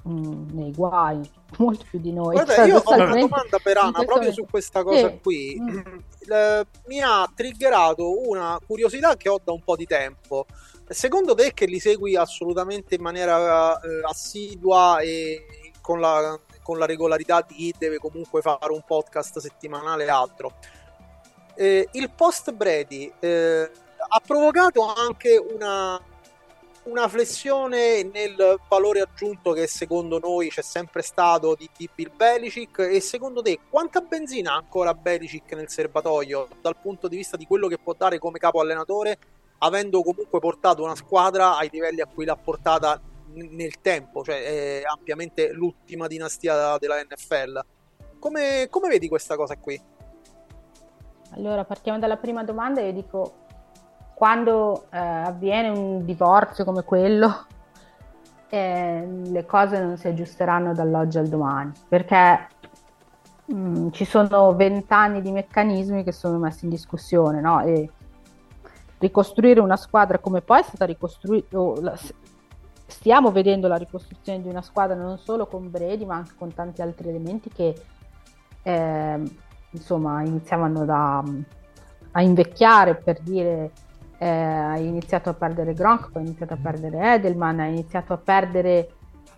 mm, 0.08 0.48
nei 0.50 0.72
guai, 0.72 1.20
molto 1.58 1.84
più 1.90 1.98
di 1.98 2.10
noi. 2.10 2.36
Guarda, 2.36 2.54
cioè, 2.54 2.66
io 2.68 2.80
ho 2.82 2.94
una 2.94 3.04
domanda 3.04 3.58
per 3.62 3.76
Anna 3.76 4.02
proprio 4.02 4.32
su 4.32 4.46
questa 4.50 4.82
cosa 4.82 5.10
sì. 5.10 5.18
qui. 5.22 5.60
Mm. 5.60 5.78
Eh, 6.26 6.64
mi 6.86 7.02
ha 7.02 7.30
triggerato 7.34 8.26
una 8.26 8.58
curiosità 8.66 9.14
che 9.18 9.28
ho 9.28 9.38
da 9.44 9.52
un 9.52 9.60
po' 9.62 9.76
di 9.76 9.84
tempo. 9.84 10.46
Secondo 10.88 11.34
te 11.34 11.52
che 11.52 11.66
li 11.66 11.80
segui 11.80 12.16
assolutamente 12.16 12.94
in 12.94 13.02
maniera 13.02 13.78
eh, 13.78 14.00
assidua 14.04 15.00
e 15.00 15.44
con 15.82 16.00
la, 16.00 16.40
con 16.64 16.78
la, 16.78 16.86
regolarità 16.86 17.44
di 17.46 17.54
chi 17.54 17.74
deve 17.78 17.98
comunque 17.98 18.40
fare 18.40 18.72
un 18.72 18.82
podcast 18.84 19.38
settimanale 19.38 20.04
e 20.04 20.08
altro? 20.08 20.54
Eh, 21.54 21.88
il 21.92 22.10
post 22.10 22.50
Brady 22.52 23.12
eh, 23.20 23.70
ha 24.08 24.20
provocato 24.26 24.92
anche 24.92 25.36
una, 25.36 26.00
una 26.84 27.08
flessione 27.08 28.02
nel 28.02 28.58
valore 28.68 29.00
aggiunto 29.00 29.52
che 29.52 29.66
secondo 29.66 30.18
noi 30.18 30.48
c'è 30.48 30.62
sempre 30.62 31.02
stato 31.02 31.54
di, 31.54 31.68
di 31.76 31.88
Bill 31.94 32.10
Belichick 32.14 32.80
e 32.80 33.00
secondo 33.00 33.40
te 33.40 33.58
quanta 33.70 34.00
benzina 34.00 34.52
ha 34.52 34.56
ancora 34.56 34.94
Belichick 34.94 35.52
nel 35.54 35.68
serbatoio 35.68 36.48
dal 36.60 36.76
punto 36.76 37.08
di 37.08 37.16
vista 37.16 37.36
di 37.36 37.46
quello 37.46 37.68
che 37.68 37.78
può 37.78 37.94
dare 37.96 38.18
come 38.18 38.38
capo 38.38 38.60
allenatore 38.60 39.18
avendo 39.58 40.02
comunque 40.02 40.40
portato 40.40 40.82
una 40.82 40.96
squadra 40.96 41.56
ai 41.56 41.68
livelli 41.72 42.00
a 42.00 42.06
cui 42.06 42.24
l'ha 42.24 42.36
portata 42.36 43.00
nel 43.34 43.80
tempo, 43.80 44.22
cioè 44.22 44.42
è 44.42 44.82
ampiamente 44.84 45.52
l'ultima 45.52 46.06
dinastia 46.06 46.76
della 46.78 47.00
NFL. 47.02 47.60
Come, 48.18 48.68
come 48.70 48.88
vedi 48.88 49.08
questa 49.08 49.36
cosa 49.36 49.56
qui? 49.56 49.80
Allora, 51.36 51.64
partiamo 51.64 51.98
dalla 51.98 52.16
prima 52.16 52.44
domanda 52.44 52.80
io 52.80 52.92
dico, 52.92 53.34
quando 54.14 54.86
eh, 54.90 54.98
avviene 54.98 55.68
un 55.68 56.04
divorzio 56.04 56.64
come 56.64 56.84
quello, 56.84 57.46
eh, 58.48 59.06
le 59.06 59.44
cose 59.44 59.80
non 59.80 59.96
si 59.96 60.06
aggiusteranno 60.06 60.72
dall'oggi 60.72 61.18
al 61.18 61.28
domani, 61.28 61.72
perché 61.88 62.48
mh, 63.46 63.54
mm, 63.54 63.90
ci 63.90 64.04
sono 64.04 64.54
vent'anni 64.54 65.20
di 65.20 65.32
meccanismi 65.32 66.04
che 66.04 66.12
sono 66.12 66.38
messi 66.38 66.64
in 66.64 66.70
discussione, 66.70 67.40
no? 67.40 67.60
E 67.62 67.90
ricostruire 68.98 69.60
una 69.60 69.76
squadra 69.76 70.18
come 70.18 70.40
poi 70.40 70.60
è 70.60 70.62
stata 70.62 70.86
ricostruita, 70.86 71.58
stiamo 72.94 73.32
vedendo 73.32 73.66
la 73.66 73.76
ricostruzione 73.76 74.40
di 74.40 74.48
una 74.48 74.62
squadra 74.62 74.94
non 74.94 75.18
solo 75.18 75.46
con 75.46 75.68
Brady, 75.68 76.04
ma 76.04 76.14
anche 76.14 76.34
con 76.38 76.54
tanti 76.54 76.80
altri 76.80 77.08
elementi 77.08 77.50
che 77.50 77.74
eh, 78.62 79.22
insomma 79.70 80.22
iniziavano 80.22 80.84
da, 80.84 81.22
a 82.12 82.22
invecchiare 82.22 82.94
per 82.94 83.20
dire 83.20 83.72
eh, 84.18 84.28
ha 84.28 84.78
iniziato 84.78 85.28
a 85.28 85.34
perdere 85.34 85.74
Gronk, 85.74 86.12
poi 86.12 86.22
ha 86.22 86.26
iniziato 86.26 86.54
a 86.54 86.58
perdere 86.62 87.14
Edelman, 87.14 87.60
ha 87.60 87.66
iniziato 87.66 88.12
a 88.12 88.16
perdere 88.16 88.90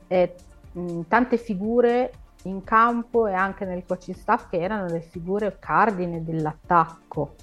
eh, 0.07 0.35
mh, 0.73 1.01
tante 1.09 1.39
figure 1.39 2.13
in 2.43 2.63
campo 2.63 3.27
e 3.27 3.33
anche 3.33 3.65
nel 3.65 3.85
coaching 3.87 4.17
staff 4.17 4.49
che 4.51 4.61
erano 4.61 4.87
le 4.87 5.01
figure 5.01 5.57
cardine 5.59 6.23
dell'attacco. 6.23 7.35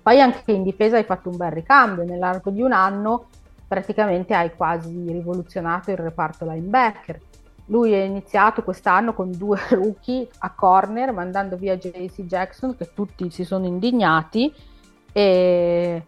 Poi 0.00 0.20
anche 0.20 0.52
in 0.52 0.62
difesa 0.62 0.96
hai 0.96 1.04
fatto 1.04 1.28
un 1.28 1.36
bel 1.36 1.50
ricambio, 1.50 2.04
nell'arco 2.04 2.50
di 2.50 2.62
un 2.62 2.72
anno 2.72 3.26
praticamente 3.70 4.34
hai 4.34 4.52
quasi 4.56 5.12
rivoluzionato 5.12 5.92
il 5.92 5.96
reparto 5.96 6.44
linebacker. 6.44 7.20
Lui 7.66 7.92
è 7.92 8.00
iniziato 8.00 8.64
quest'anno 8.64 9.14
con 9.14 9.30
due 9.30 9.60
rookie 9.70 10.28
a 10.38 10.50
corner, 10.50 11.12
mandando 11.12 11.56
via 11.56 11.76
JC 11.76 12.22
Jackson, 12.22 12.74
che 12.76 12.92
tutti 12.92 13.30
si 13.30 13.44
sono 13.44 13.66
indignati, 13.66 14.52
e, 15.12 16.04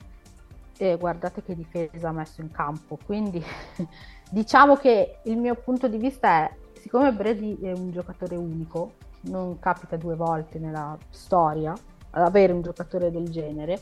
e 0.77 0.96
guardate 0.98 1.44
che 1.44 1.55
difesa 1.55 2.09
ha 2.09 2.12
messo 2.12 2.40
in 2.40 2.51
campo. 2.51 2.98
Quindi 3.07 3.40
diciamo 4.29 4.75
che 4.75 5.18
il 5.22 5.38
mio 5.38 5.55
punto 5.55 5.87
di 5.87 5.98
vista 5.98 6.42
è, 6.42 6.55
siccome 6.72 7.12
Brady 7.12 7.61
è 7.61 7.70
un 7.70 7.92
giocatore 7.92 8.35
unico, 8.35 8.94
non 9.20 9.61
capita 9.61 9.96
due 9.96 10.16
volte 10.16 10.59
nella 10.59 10.98
storia 11.11 11.72
avere 12.11 12.53
un 12.53 12.61
giocatore 12.61 13.12
del 13.12 13.31
genere, 13.31 13.81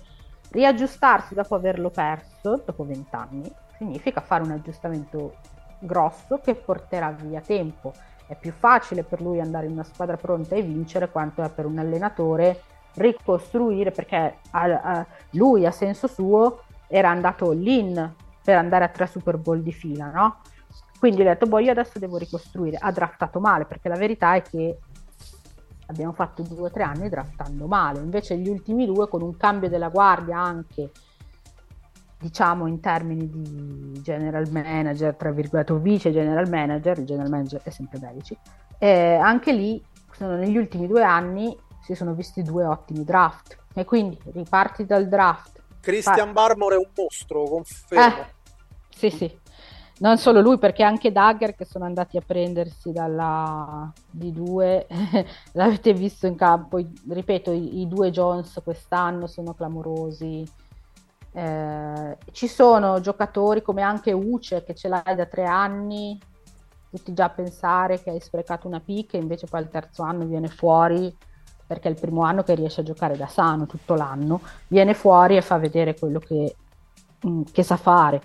riaggiustarsi 0.50 1.32
dopo 1.32 1.54
averlo 1.54 1.88
perso, 1.88 2.62
dopo 2.62 2.84
vent'anni, 2.84 3.50
significa 3.80 4.20
fare 4.20 4.42
un 4.42 4.50
aggiustamento 4.50 5.36
grosso 5.78 6.38
che 6.38 6.54
porterà 6.54 7.10
via 7.12 7.40
tempo. 7.40 7.94
È 8.26 8.36
più 8.36 8.52
facile 8.52 9.04
per 9.04 9.22
lui 9.22 9.40
andare 9.40 9.66
in 9.66 9.72
una 9.72 9.84
squadra 9.84 10.18
pronta 10.18 10.54
e 10.54 10.60
vincere 10.60 11.08
quanto 11.08 11.42
è 11.42 11.48
per 11.48 11.64
un 11.64 11.78
allenatore 11.78 12.60
ricostruire 12.94 13.90
perché 13.90 14.36
a, 14.50 14.60
a, 14.60 15.06
lui 15.30 15.64
a 15.64 15.70
senso 15.70 16.06
suo 16.08 16.64
era 16.88 17.08
andato 17.08 17.50
all'in 17.50 18.14
per 18.44 18.56
andare 18.56 18.84
a 18.84 18.88
tre 18.88 19.06
Super 19.06 19.38
Bowl 19.38 19.62
di 19.62 19.72
fila, 19.72 20.10
no? 20.10 20.40
Quindi 20.98 21.22
ho 21.22 21.24
detto, 21.24 21.46
boh, 21.46 21.60
io 21.60 21.70
adesso 21.70 21.98
devo 21.98 22.18
ricostruire. 22.18 22.76
Ha 22.78 22.92
draftato 22.92 23.40
male 23.40 23.64
perché 23.64 23.88
la 23.88 23.96
verità 23.96 24.34
è 24.34 24.42
che 24.42 24.78
abbiamo 25.86 26.12
fatto 26.12 26.42
due 26.42 26.66
o 26.66 26.70
tre 26.70 26.82
anni 26.82 27.08
draftando 27.08 27.66
male. 27.66 28.00
Invece 28.00 28.36
gli 28.36 28.48
ultimi 28.48 28.84
due, 28.84 29.08
con 29.08 29.22
un 29.22 29.34
cambio 29.38 29.70
della 29.70 29.88
guardia 29.88 30.38
anche 30.38 30.90
diciamo 32.20 32.66
in 32.66 32.80
termini 32.80 33.28
di 33.30 34.02
general 34.02 34.46
manager, 34.50 35.14
tra 35.16 35.30
virgolette, 35.30 35.72
o 35.72 35.78
vice 35.78 36.12
general 36.12 36.48
manager, 36.48 36.98
il 36.98 37.06
general 37.06 37.30
manager 37.30 37.62
è 37.62 37.70
sempre 37.70 37.98
Belici, 37.98 38.36
eh, 38.78 39.14
anche 39.14 39.52
lì 39.52 39.82
sono, 40.12 40.36
negli 40.36 40.58
ultimi 40.58 40.86
due 40.86 41.02
anni 41.02 41.56
si 41.82 41.94
sono 41.94 42.12
visti 42.12 42.42
due 42.42 42.64
ottimi 42.64 43.04
draft 43.04 43.56
e 43.74 43.86
quindi 43.86 44.18
riparti 44.32 44.84
dal 44.84 45.08
draft. 45.08 45.62
Christian 45.80 46.32
par- 46.32 46.48
Barmore 46.48 46.74
è 46.74 46.78
un 46.78 46.90
mostro, 46.94 47.44
confermo. 47.44 48.04
Eh, 48.04 48.26
sì, 48.94 49.08
sì. 49.08 49.38
Non 50.00 50.18
solo 50.18 50.40
lui, 50.40 50.58
perché 50.58 50.82
anche 50.82 51.12
Dagger 51.12 51.54
che 51.54 51.64
sono 51.64 51.84
andati 51.84 52.16
a 52.16 52.22
prendersi 52.24 52.92
dalla 52.92 53.90
D2, 54.14 54.86
l'avete 55.52 55.92
visto 55.94 56.26
in 56.26 56.36
campo, 56.36 56.78
ripeto, 57.08 57.50
i, 57.52 57.80
i 57.80 57.88
due 57.88 58.10
Jones 58.10 58.60
quest'anno 58.62 59.26
sono 59.26 59.54
clamorosi 59.54 60.46
eh, 61.32 62.18
ci 62.32 62.48
sono 62.48 63.00
giocatori 63.00 63.62
come 63.62 63.82
anche 63.82 64.12
Uce 64.12 64.64
che 64.64 64.74
ce 64.74 64.88
l'hai 64.88 65.14
da 65.14 65.26
tre 65.26 65.44
anni, 65.44 66.18
tutti 66.90 67.12
già 67.12 67.26
a 67.26 67.30
pensare 67.30 68.02
che 68.02 68.10
hai 68.10 68.20
sprecato 68.20 68.66
una 68.66 68.80
picca, 68.80 69.16
invece 69.16 69.46
poi 69.46 69.60
il 69.62 69.68
terzo 69.68 70.02
anno 70.02 70.24
viene 70.24 70.48
fuori 70.48 71.16
perché 71.70 71.86
è 71.86 71.92
il 71.92 72.00
primo 72.00 72.22
anno 72.22 72.42
che 72.42 72.56
riesce 72.56 72.80
a 72.80 72.84
giocare 72.84 73.16
da 73.16 73.28
sano 73.28 73.66
tutto 73.66 73.94
l'anno, 73.94 74.40
viene 74.66 74.92
fuori 74.92 75.36
e 75.36 75.40
fa 75.40 75.56
vedere 75.56 75.96
quello 75.96 76.18
che, 76.18 76.56
mm, 77.24 77.42
che 77.52 77.62
sa 77.62 77.76
fare. 77.76 78.20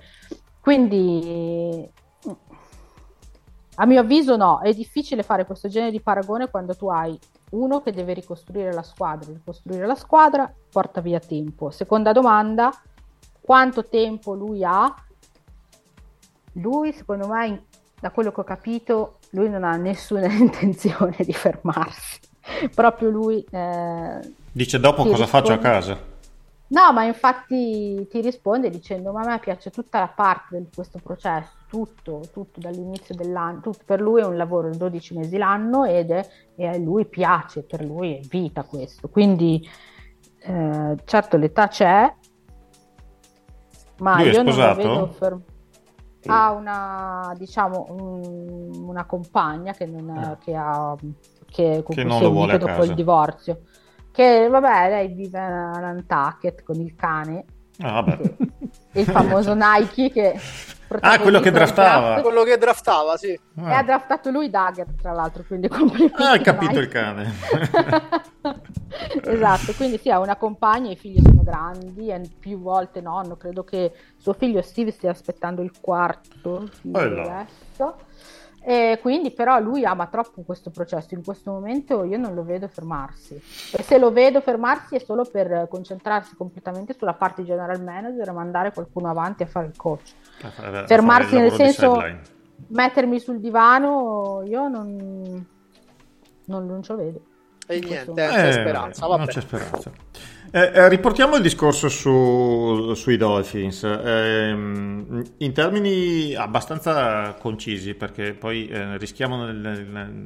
Quindi 0.59 1.87
mm, 2.27 2.31
a 3.75 3.85
mio 3.85 3.99
avviso 3.99 4.35
no, 4.35 4.61
è 4.61 4.73
difficile 4.73 5.21
fare 5.21 5.45
questo 5.45 5.67
genere 5.67 5.91
di 5.91 6.01
paragone 6.01 6.49
quando 6.49 6.75
tu 6.75 6.87
hai 6.89 7.15
uno 7.51 7.81
che 7.83 7.91
deve 7.91 8.13
ricostruire 8.13 8.73
la 8.73 8.81
squadra, 8.81 9.31
ricostruire 9.31 9.85
la 9.85 9.93
squadra 9.93 10.51
porta 10.71 11.01
via 11.01 11.19
tempo. 11.19 11.69
Seconda 11.69 12.11
domanda, 12.13 12.71
quanto 13.45 13.85
tempo 13.85 14.33
lui 14.33 14.63
ha, 14.63 14.91
lui 16.53 16.91
secondo 16.93 17.27
me, 17.27 17.65
da 17.99 18.09
quello 18.09 18.31
che 18.31 18.39
ho 18.39 18.43
capito, 18.43 19.19
lui 19.31 19.49
non 19.49 19.63
ha 19.63 19.75
nessuna 19.75 20.25
intenzione 20.33 21.17
di 21.19 21.31
fermarsi. 21.31 22.19
Proprio 22.73 23.09
lui... 23.09 23.45
Eh, 23.51 24.33
Dice 24.51 24.79
dopo 24.79 25.03
cosa 25.03 25.23
risponde... 25.23 25.27
faccio 25.27 25.53
a 25.53 25.57
casa? 25.59 26.13
No, 26.67 26.91
ma 26.91 27.03
infatti 27.03 28.07
ti 28.09 28.21
risponde 28.21 28.71
dicendo: 28.71 29.11
Ma 29.11 29.21
a 29.21 29.27
me 29.27 29.39
piace 29.39 29.69
tutta 29.69 29.99
la 29.99 30.07
parte 30.07 30.57
di 30.57 30.69
questo 30.73 30.99
processo, 31.03 31.51
tutto, 31.67 32.21
tutto 32.33 32.59
dall'inizio 32.59 33.13
dell'anno. 33.13 33.59
Tutto, 33.59 33.83
per 33.85 34.01
lui 34.01 34.21
è 34.21 34.25
un 34.25 34.37
lavoro 34.37 34.71
di 34.71 34.77
12 34.77 35.17
mesi 35.17 35.37
l'anno 35.37 35.85
ed 35.85 36.09
è, 36.09 36.27
e 36.55 36.65
a 36.65 36.75
lui 36.77 37.05
piace, 37.05 37.61
per 37.61 37.83
lui 37.83 38.17
è 38.17 38.21
vita 38.21 38.63
questo. 38.63 39.07
Quindi, 39.09 39.69
eh, 40.39 40.95
certo, 41.05 41.37
l'età 41.37 41.67
c'è, 41.67 42.11
ma 43.99 44.17
Lui 44.17 44.31
io 44.31 44.43
non 44.43 44.55
lo 44.55 44.75
vedo 44.75 45.07
fermo. 45.07 45.41
Ha 46.27 46.51
una, 46.51 47.35
diciamo, 47.37 47.85
un, 47.89 48.83
una 48.87 49.05
compagna 49.05 49.73
che, 49.73 49.85
non, 49.85 50.09
eh. 50.09 50.37
che, 50.43 50.55
ha, 50.55 50.95
che, 51.45 51.83
con 51.83 51.95
che 51.95 52.03
cui 52.03 52.11
si 52.11 52.49
è 52.49 52.57
dopo 52.57 52.83
il 52.83 52.95
divorzio. 52.95 53.61
Che 54.11 54.47
vabbè, 54.47 54.89
lei 54.89 55.13
vive 55.13 55.39
a 55.39 55.79
Nantucket 55.79 56.63
con 56.63 56.79
il 56.79 56.95
cane. 56.95 57.45
Ah, 57.79 58.01
vabbè. 58.01 58.35
Il 58.95 59.05
famoso 59.05 59.53
Nike 59.53 60.11
che 60.11 60.39
Ah, 60.99 61.19
quello 61.19 61.39
che 61.39 61.51
draftava. 61.51 62.05
Draft. 62.05 62.21
Quello 62.21 62.43
che 62.43 62.57
draftava, 62.57 63.17
sì. 63.17 63.39
Ah. 63.57 63.71
E 63.71 63.73
ha 63.73 63.83
draftato 63.83 64.29
lui 64.29 64.49
Dagger, 64.49 64.87
tra 65.01 65.11
l'altro, 65.11 65.43
quindi 65.45 65.67
complimenti. 65.67 66.21
Ah, 66.21 66.31
hai 66.31 66.41
capito 66.41 66.79
il 66.79 66.87
cane. 66.87 67.33
esatto, 69.23 69.73
quindi 69.73 69.97
sì, 69.97 70.11
ha 70.11 70.19
una 70.19 70.35
compagna, 70.35 70.91
i 70.91 70.95
figli 70.95 71.21
sono 71.21 71.41
grandi, 71.43 72.09
è 72.09 72.21
più 72.39 72.59
volte 72.59 73.01
nonno, 73.01 73.35
credo 73.35 73.63
che 73.63 73.91
suo 74.15 74.33
figlio 74.33 74.61
Steve 74.61 74.91
stia 74.91 75.11
aspettando 75.11 75.61
il 75.61 75.71
quarto 75.81 76.67
figlio 76.81 76.99
adesso. 76.99 77.95
E 78.67 78.97
quindi 78.99 79.29
però 79.29 79.59
lui 79.59 79.85
ama 79.85 80.07
troppo 80.07 80.41
questo 80.41 80.71
processo, 80.71 81.13
in 81.13 81.23
questo 81.23 81.51
momento 81.51 82.03
io 82.03 82.17
non 82.17 82.33
lo 82.33 82.43
vedo 82.43 82.67
fermarsi. 82.67 83.35
E 83.35 83.83
se 83.83 83.99
lo 83.99 84.11
vedo 84.11 84.41
fermarsi 84.41 84.95
è 84.95 84.99
solo 84.99 85.23
per 85.23 85.67
concentrarsi 85.69 86.35
completamente 86.35 86.95
sulla 86.97 87.13
parte 87.13 87.43
general 87.43 87.83
manager 87.83 88.27
e 88.27 88.31
mandare 88.31 88.73
qualcuno 88.73 89.07
avanti 89.07 89.43
a 89.43 89.45
fare 89.45 89.67
il 89.67 89.77
coach. 89.77 90.13
Fare, 90.39 90.87
fermarsi 90.87 91.37
nel 91.37 91.51
senso 91.51 92.01
mettermi 92.67 93.19
sul 93.19 93.39
divano 93.39 94.41
io 94.45 94.67
non, 94.67 95.45
non, 96.45 96.65
non 96.65 96.81
ce 96.81 96.93
lo 96.93 96.97
vedo. 96.97 97.21
E 97.67 97.79
niente, 97.79 98.25
eh, 98.25 98.29
c'è 98.29 98.51
speranza. 98.51 99.05
Vabbè. 99.05 99.17
Non 99.19 99.27
c'è 99.27 99.41
speranza. 99.41 99.91
Eh, 100.55 100.71
eh, 100.73 100.87
riportiamo 100.87 101.35
il 101.35 101.41
discorso 101.41 101.89
su, 101.89 102.93
sui 102.93 103.17
Dolphins 103.17 103.83
eh, 103.83 104.51
in 104.51 105.51
termini 105.53 106.33
abbastanza 106.33 107.33
concisi 107.33 107.93
perché 107.93 108.33
poi 108.33 108.69
eh, 108.69 108.95
rischiamo 108.97 109.43
nel, 109.43 109.85
nel, 109.85 110.23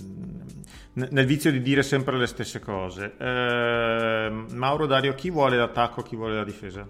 nel, 1.10 1.26
vizio 1.26 1.51
di 1.51 1.64
dire 1.64 1.82
sempre 1.82 2.16
le 2.16 2.28
stesse 2.28 2.60
cose. 2.60 3.16
Eh, 3.18 4.45
Mauro 4.53 4.86
Dario, 4.86 5.16
chi 5.16 5.32
vuole 5.32 5.58
l'attacco, 5.58 6.03
chi 6.03 6.16
vuole 6.16 6.36
la 6.36 6.43
difesa? 6.43 6.88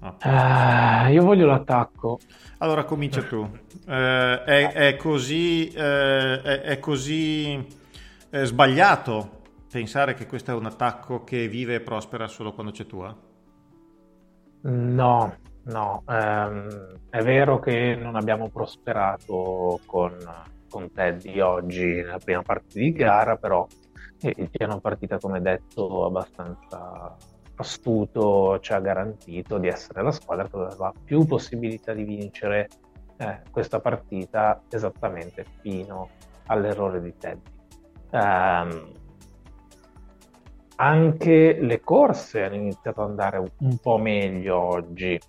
Ah, 0.00 1.08
io 1.08 1.24
voglio 1.24 1.46
l'attacco. 1.46 2.18
Allora 2.58 2.84
comincia 2.84 3.22
tu. 3.22 3.48
È, 3.86 4.42
è, 4.44 4.96
così, 4.96 5.68
è, 5.68 6.40
è 6.42 6.78
così 6.78 7.66
sbagliato 8.30 9.38
pensare 9.70 10.14
che 10.14 10.26
questo 10.26 10.50
è 10.50 10.54
un 10.54 10.66
attacco 10.66 11.22
che 11.22 11.46
vive 11.48 11.76
e 11.76 11.80
prospera 11.80 12.26
solo 12.26 12.52
quando 12.52 12.72
c'è 12.72 12.86
tua? 12.86 13.16
No, 14.62 15.36
no. 15.64 16.02
Ehm, 16.06 16.98
è 17.08 17.22
vero 17.22 17.58
che 17.60 17.94
non 17.94 18.16
abbiamo 18.16 18.48
prosperato 18.48 19.80
con, 19.86 20.16
con 20.68 20.92
Teddy 20.92 21.40
oggi 21.40 21.84
nella 21.84 22.18
prima 22.18 22.42
parte 22.42 22.78
di 22.78 22.92
gara, 22.92 23.36
però 23.36 23.66
il 24.22 24.50
piano 24.50 24.80
partita, 24.80 25.18
come 25.18 25.40
detto, 25.40 26.04
abbastanza 26.04 27.16
astuto 27.54 28.58
ci 28.60 28.72
ha 28.72 28.80
garantito 28.80 29.58
di 29.58 29.68
essere 29.68 30.02
la 30.02 30.12
squadra 30.12 30.48
che 30.48 30.56
aveva 30.56 30.92
più 31.04 31.24
possibilità 31.26 31.92
di 31.92 32.04
vincere 32.04 32.68
eh, 33.18 33.42
questa 33.50 33.80
partita 33.80 34.62
esattamente 34.68 35.44
fino 35.60 36.08
all'errore 36.46 37.00
di 37.00 37.14
Teddy. 37.16 37.50
Um, 38.12 38.92
anche 40.80 41.58
le 41.60 41.80
corse 41.80 42.42
hanno 42.42 42.54
iniziato 42.54 43.02
ad 43.02 43.10
andare 43.10 43.38
un 43.58 43.78
po' 43.78 43.98
meglio 43.98 44.58
oggi. 44.58 45.20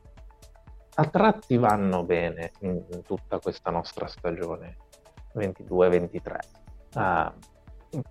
A 0.95 1.05
tratti 1.05 1.57
vanno 1.57 2.03
bene 2.03 2.51
in, 2.61 2.81
in 2.89 3.01
tutta 3.03 3.39
questa 3.39 3.69
nostra 3.69 4.07
stagione 4.07 4.77
22-23. 5.35 6.37
Uh, 6.93 6.99
ehm, 6.99 7.33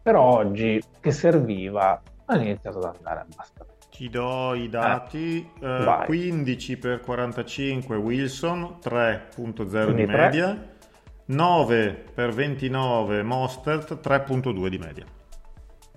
però 0.02 0.36
oggi 0.36 0.82
che 1.00 1.12
serviva 1.12 2.00
hanno 2.26 2.42
iniziato 2.42 2.78
ad 2.78 2.96
andare 2.96 3.20
abbastanza. 3.20 3.66
Ti 3.90 4.08
do 4.08 4.54
i 4.54 4.68
dati, 4.68 5.50
eh, 5.60 5.66
eh, 5.66 6.04
15 6.04 6.76
per 6.78 7.00
45 7.00 7.96
Wilson, 7.96 8.78
3.0 8.82 9.90
di 9.92 10.06
media, 10.06 10.54
3. 10.54 10.68
9 11.26 12.04
per 12.14 12.32
29 12.32 13.22
Mostert, 13.22 13.98
3.2 14.00 14.68
di 14.68 14.78
media. 14.78 15.04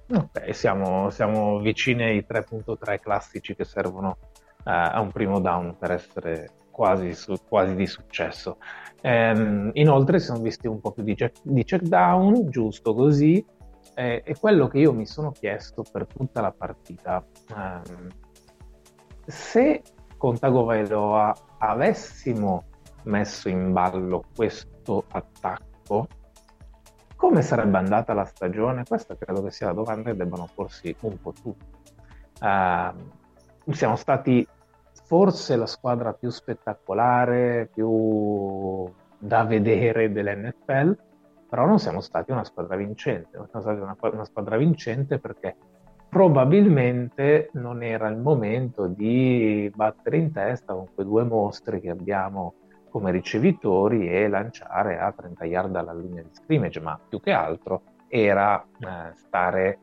Ok, 0.10 0.54
siamo, 0.54 1.10
siamo 1.10 1.60
vicini 1.60 2.04
ai 2.04 2.26
3.3 2.28 3.00
classici 3.00 3.56
che 3.56 3.64
servono 3.64 4.18
eh, 4.66 4.72
a 4.72 5.00
un 5.00 5.12
primo 5.12 5.40
down 5.40 5.78
per 5.78 5.92
essere 5.92 6.50
quasi, 6.70 7.14
su, 7.14 7.36
quasi 7.48 7.76
di 7.76 7.88
successo. 7.88 8.58
Ehm, 9.02 9.70
inoltre 9.74 10.20
si 10.20 10.26
sono 10.26 10.40
visti 10.40 10.68
un 10.68 10.82
po' 10.82 10.92
più 10.92 11.04
di 11.04 11.16
check, 11.16 11.40
di 11.44 11.64
check 11.64 11.84
down, 11.84 12.50
giusto 12.50 12.94
così, 12.94 13.44
eh, 13.96 14.24
è 14.24 14.34
quello 14.36 14.68
che 14.68 14.80
io 14.80 14.92
mi 14.92 15.06
sono 15.06 15.32
chiesto 15.32 15.84
per 15.90 16.08
tutta 16.08 16.42
la 16.42 16.52
partita. 16.52 17.24
Um, 17.56 18.08
se 19.26 19.82
con 20.18 20.38
Tagovailoa 20.38 21.34
avessimo 21.60 22.66
messo 23.04 23.50
in 23.50 23.72
ballo 23.72 24.24
questo 24.36 25.06
attacco, 25.10 26.08
come 27.16 27.42
sarebbe 27.42 27.78
andata 27.78 28.14
la 28.14 28.26
stagione? 28.26 28.84
Questa 28.86 29.16
credo 29.16 29.44
che 29.44 29.52
sia 29.52 29.68
la 29.68 29.74
domanda 29.74 30.12
che 30.12 30.18
debbano 30.18 30.50
porsi 30.54 30.96
un 31.02 31.20
po' 31.22 31.34
tutti. 31.34 31.66
Uh, 32.42 33.72
siamo 33.72 33.96
stati 33.96 34.46
forse 35.06 35.56
la 35.56 35.66
squadra 35.66 36.14
più 36.14 36.30
spettacolare, 36.30 37.70
più 37.74 38.92
da 39.18 39.44
vedere 39.46 40.12
dell'NFL, 40.12 40.98
però 41.50 41.66
non 41.66 41.80
siamo 41.80 42.02
stati 42.02 42.32
una 42.32 42.44
squadra 42.44 42.76
vincente, 42.76 43.38
non 43.38 43.48
siamo 43.48 43.62
stati 43.64 43.80
una, 43.80 43.96
una 44.00 44.26
squadra 44.26 44.58
vincente 44.58 45.20
perché 45.20 45.56
probabilmente 46.10 47.50
non 47.54 47.82
era 47.82 48.08
il 48.08 48.18
momento 48.18 48.88
di 48.88 49.72
battere 49.74 50.18
in 50.18 50.32
testa 50.32 50.74
con 50.74 50.88
quei 50.94 51.06
due 51.06 51.24
mostri 51.24 51.80
che 51.80 51.90
abbiamo 51.90 52.54
come 52.94 53.10
ricevitori 53.10 54.08
e 54.08 54.28
lanciare 54.28 55.00
a 55.00 55.12
30 55.12 55.46
yard 55.46 55.72
dalla 55.72 55.96
linea 55.96 56.22
di 56.22 56.30
scrimmage, 56.32 56.80
ma 56.80 57.00
più 57.10 57.20
che 57.20 57.32
altro 57.32 57.82
era 58.08 58.64
eh, 58.78 59.16
stare 59.16 59.80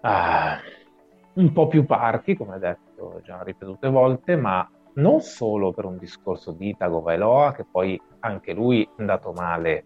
uh, 0.00 1.40
un 1.40 1.52
po' 1.52 1.68
più 1.68 1.86
parchi, 1.86 2.36
come 2.36 2.58
detto 2.58 3.20
già 3.22 3.40
ripetute 3.44 3.88
volte, 3.88 4.34
ma 4.34 4.68
non 4.94 5.20
solo 5.20 5.70
per 5.70 5.84
un 5.84 5.96
discorso 5.98 6.50
di 6.50 6.74
Tagovailoa, 6.76 7.52
che 7.52 7.64
poi 7.64 8.00
anche 8.18 8.52
lui 8.52 8.82
è 8.82 8.88
andato 8.98 9.30
male 9.30 9.84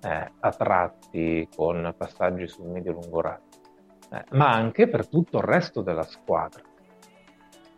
eh, 0.00 0.32
a 0.40 0.50
tratti 0.50 1.46
con 1.54 1.92
passaggi 1.94 2.48
sul 2.48 2.68
medio-lungo 2.68 3.20
raggio, 3.20 3.60
eh, 4.12 4.24
ma 4.30 4.50
anche 4.50 4.88
per 4.88 5.06
tutto 5.06 5.36
il 5.36 5.44
resto 5.44 5.82
della 5.82 6.04
squadra. 6.04 6.62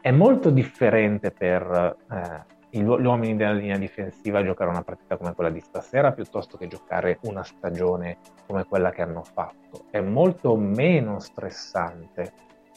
È 0.00 0.12
molto 0.12 0.50
differente 0.50 1.32
per 1.32 1.96
eh, 2.08 2.58
gli 2.70 2.82
uomini 2.82 3.36
della 3.36 3.52
linea 3.52 3.76
difensiva 3.76 4.44
giocare 4.44 4.70
una 4.70 4.82
partita 4.82 5.16
come 5.16 5.34
quella 5.34 5.50
di 5.50 5.60
stasera 5.60 6.12
piuttosto 6.12 6.56
che 6.56 6.68
giocare 6.68 7.18
una 7.22 7.42
stagione 7.42 8.18
come 8.46 8.64
quella 8.64 8.90
che 8.90 9.02
hanno 9.02 9.24
fatto. 9.24 9.86
È 9.90 10.00
molto 10.00 10.54
meno 10.56 11.18
stressante. 11.18 12.32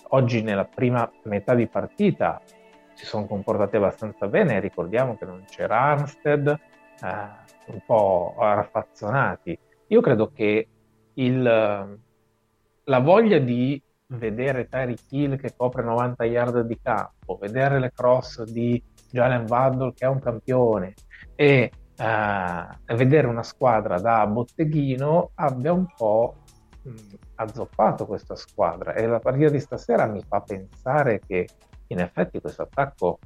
Oggi 0.10 0.41
nella 0.41 0.66
prima 0.66 1.10
metà 1.24 1.54
di 1.54 1.68
partita 1.68 2.41
si 2.94 3.06
sono 3.06 3.26
comportati 3.26 3.76
abbastanza 3.76 4.28
bene, 4.28 4.60
ricordiamo 4.60 5.16
che 5.16 5.26
non 5.26 5.44
c'era 5.48 5.80
Armstead, 5.80 6.48
eh, 6.48 6.58
un 7.68 7.80
po' 7.86 8.36
raffazzonati. 8.38 9.58
Io 9.88 10.02
credo 10.02 10.32
che 10.34 10.68
il, 11.14 11.41
la 12.84 13.00
voglia 13.00 13.38
di 13.38 13.82
vedere 14.08 14.68
Tyreek 14.68 15.02
Hill 15.10 15.38
che 15.38 15.54
copre 15.56 15.84
90 15.84 16.24
yard 16.26 16.62
di 16.62 16.80
campo, 16.82 17.38
vedere 17.39 17.80
le 17.80 17.91
cross 17.94 18.44
di 18.44 18.82
Jalen 19.14 19.45
Waddle 19.47 19.93
che 19.93 20.05
è 20.05 20.07
un 20.07 20.20
campione 20.20 20.95
e 21.36 21.72
uh, 21.99 22.95
vedere 22.95 23.28
una 23.28 23.43
squadra 23.43 23.99
da 23.99 24.26
botteghino 24.26 25.32
abbia 25.36 25.72
un 25.72 25.86
po' 25.95 26.38
azzoppato 27.36 28.07
questa 28.07 28.36
squadra 28.36 28.93
e 28.93 29.05
la 29.05 29.20
partita 29.20 29.49
di 29.49 29.59
stasera 29.59 30.07
mi 30.07 30.22
fa 30.28 30.41
pensare 30.41 31.22
che 31.26 31.47
in 31.88 31.99
effetti 31.99 32.41
questo 32.41 32.64
attacco 32.64 33.20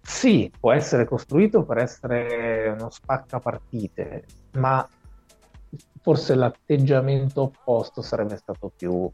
sì, 0.00 0.52
può 0.60 0.72
essere 0.72 1.06
costruito 1.06 1.64
per 1.64 1.78
essere 1.78 2.74
uno 2.78 2.90
spacca 2.90 3.38
partite, 3.38 4.24
ma 4.52 4.86
forse 6.02 6.34
l'atteggiamento 6.34 7.42
opposto 7.42 8.02
sarebbe 8.02 8.36
stato 8.36 8.70
più, 8.76 8.92
uh, 8.92 9.12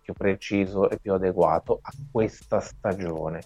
più 0.00 0.14
preciso 0.14 0.88
e 0.88 0.98
più 0.98 1.12
adeguato 1.12 1.80
a 1.82 1.92
questa 2.10 2.60
stagione. 2.60 3.40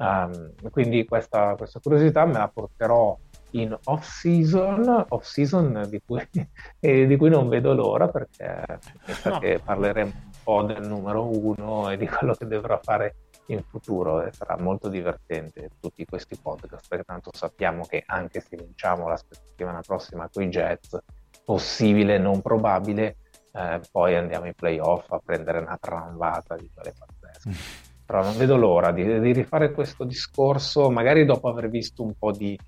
Um, 0.00 0.52
quindi 0.70 1.04
questa, 1.04 1.56
questa, 1.56 1.80
curiosità 1.80 2.24
me 2.24 2.34
la 2.34 2.48
porterò 2.48 3.18
in 3.52 3.76
off 3.84 4.06
season, 4.06 5.06
off 5.08 5.24
season 5.24 5.86
di, 5.88 6.00
cui, 6.04 6.22
eh, 6.78 7.06
di 7.06 7.16
cui 7.16 7.28
non 7.28 7.48
vedo 7.48 7.74
l'ora 7.74 8.06
perché, 8.08 8.78
perché 9.04 9.54
no. 9.54 9.60
parleremo 9.64 10.10
un 10.10 10.30
po' 10.44 10.62
del 10.62 10.86
numero 10.86 11.26
uno 11.26 11.90
e 11.90 11.96
di 11.96 12.06
quello 12.06 12.34
che 12.34 12.46
dovrà 12.46 12.78
fare 12.80 13.16
in 13.46 13.62
futuro 13.62 14.22
e 14.22 14.32
sarà 14.32 14.56
molto 14.58 14.88
divertente 14.88 15.70
tutti 15.80 16.04
questi 16.04 16.36
podcast 16.36 16.86
perché 16.88 17.04
tanto 17.04 17.30
sappiamo 17.32 17.84
che 17.84 18.04
anche 18.06 18.40
se 18.40 18.56
vinciamo 18.56 19.08
la 19.08 19.16
settimana 19.16 19.80
prossima 19.80 20.28
con 20.32 20.44
i 20.44 20.48
Jets, 20.48 20.96
possibile, 21.44 22.18
non 22.18 22.40
probabile, 22.40 23.16
eh, 23.52 23.80
poi 23.90 24.14
andiamo 24.14 24.46
in 24.46 24.54
playoff 24.54 25.10
a 25.10 25.18
prendere 25.24 25.58
una 25.58 25.78
tramvata 25.80 26.54
di 26.56 26.70
quelle 26.72 26.92
pazzesche. 26.96 27.86
Però 28.08 28.22
non 28.22 28.38
vedo 28.38 28.56
l'ora 28.56 28.90
di, 28.90 29.20
di, 29.20 29.32
rifare 29.34 29.70
questo 29.70 30.04
discorso, 30.04 30.88
magari 30.88 31.26
dopo 31.26 31.46
aver 31.50 31.68
visto 31.68 32.02
un 32.02 32.14
po' 32.18 32.32
di, 32.32 32.58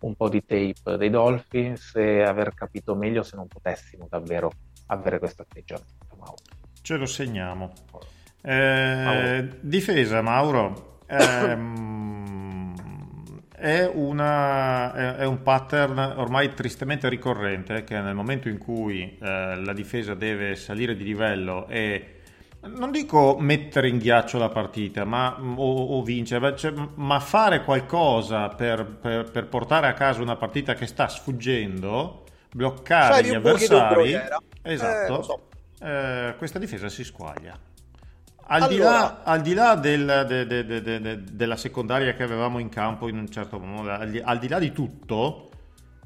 un 0.00 0.14
po' 0.14 0.28
di 0.28 0.44
tape 0.44 0.98
dei 0.98 1.08
Dolphins 1.08 1.94
e 1.96 2.20
aver 2.20 2.52
capito 2.52 2.94
meglio 2.94 3.22
se 3.22 3.34
non 3.34 3.46
potessimo 3.46 4.06
davvero 4.10 4.52
avere 4.88 5.18
questo 5.18 5.40
atteggiamento. 5.40 6.06
Ce 6.82 6.96
lo 6.96 7.06
segniamo. 7.06 7.72
Eh, 8.42 9.48
difesa, 9.60 10.20
Mauro. 10.20 10.98
Ehm, 11.10 12.72
è, 13.50 13.90
una, 13.92 14.92
è, 14.92 15.14
è, 15.16 15.26
un 15.26 15.42
pattern 15.42 15.98
ormai 15.98 16.54
tristemente 16.54 17.08
ricorrente 17.08 17.82
che 17.82 17.98
nel 18.00 18.14
momento 18.14 18.48
in 18.48 18.58
cui 18.58 19.18
eh, 19.18 19.56
la 19.56 19.72
difesa 19.72 20.14
deve 20.14 20.54
salire 20.54 20.94
di 20.94 21.02
livello 21.02 21.66
e 21.66 22.19
non 22.62 22.90
dico 22.90 23.36
mettere 23.38 23.88
in 23.88 23.96
ghiaccio 23.96 24.36
la 24.36 24.50
partita 24.50 25.04
ma, 25.04 25.38
o, 25.40 25.96
o 25.96 26.02
vincere, 26.02 26.54
cioè, 26.56 26.74
ma 26.94 27.18
fare 27.18 27.64
qualcosa 27.64 28.48
per, 28.48 28.84
per, 28.84 29.30
per, 29.30 29.46
portare 29.46 29.86
a 29.86 29.94
casa 29.94 30.20
una 30.20 30.36
partita 30.36 30.74
che 30.74 30.86
sta 30.86 31.08
sfuggendo, 31.08 32.24
bloccare 32.52 33.14
cioè, 33.14 33.22
gli 33.22 33.34
avversari. 33.34 34.20
Esatto. 34.62 35.20
Eh, 35.20 35.22
so. 35.22 35.48
eh, 35.80 36.34
questa 36.36 36.58
difesa 36.58 36.90
si 36.90 37.02
squaglia. 37.02 37.58
Al, 38.52 38.62
allora, 38.62 38.68
di 38.68 38.78
là, 38.78 39.22
al 39.22 39.40
di 39.40 39.54
là 39.54 39.74
del, 39.76 40.24
de, 40.26 40.46
de, 40.46 41.00
de, 41.00 41.24
della 41.24 41.56
secondaria 41.56 42.12
che 42.14 42.24
avevamo 42.24 42.58
in 42.58 42.68
campo 42.68 43.08
in 43.08 43.16
un 43.16 43.30
certo 43.30 43.58
modo, 43.58 43.90
al 43.90 44.10
di, 44.10 44.18
al 44.18 44.38
di 44.38 44.48
là 44.48 44.58
di 44.58 44.72
tutto, 44.72 45.50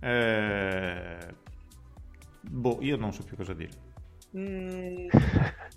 eh, 0.00 1.16
boh, 2.42 2.78
io 2.80 2.96
non 2.96 3.12
so 3.12 3.24
più 3.24 3.36
cosa 3.36 3.54
dire. 3.54 3.83
Mm, 4.36 5.08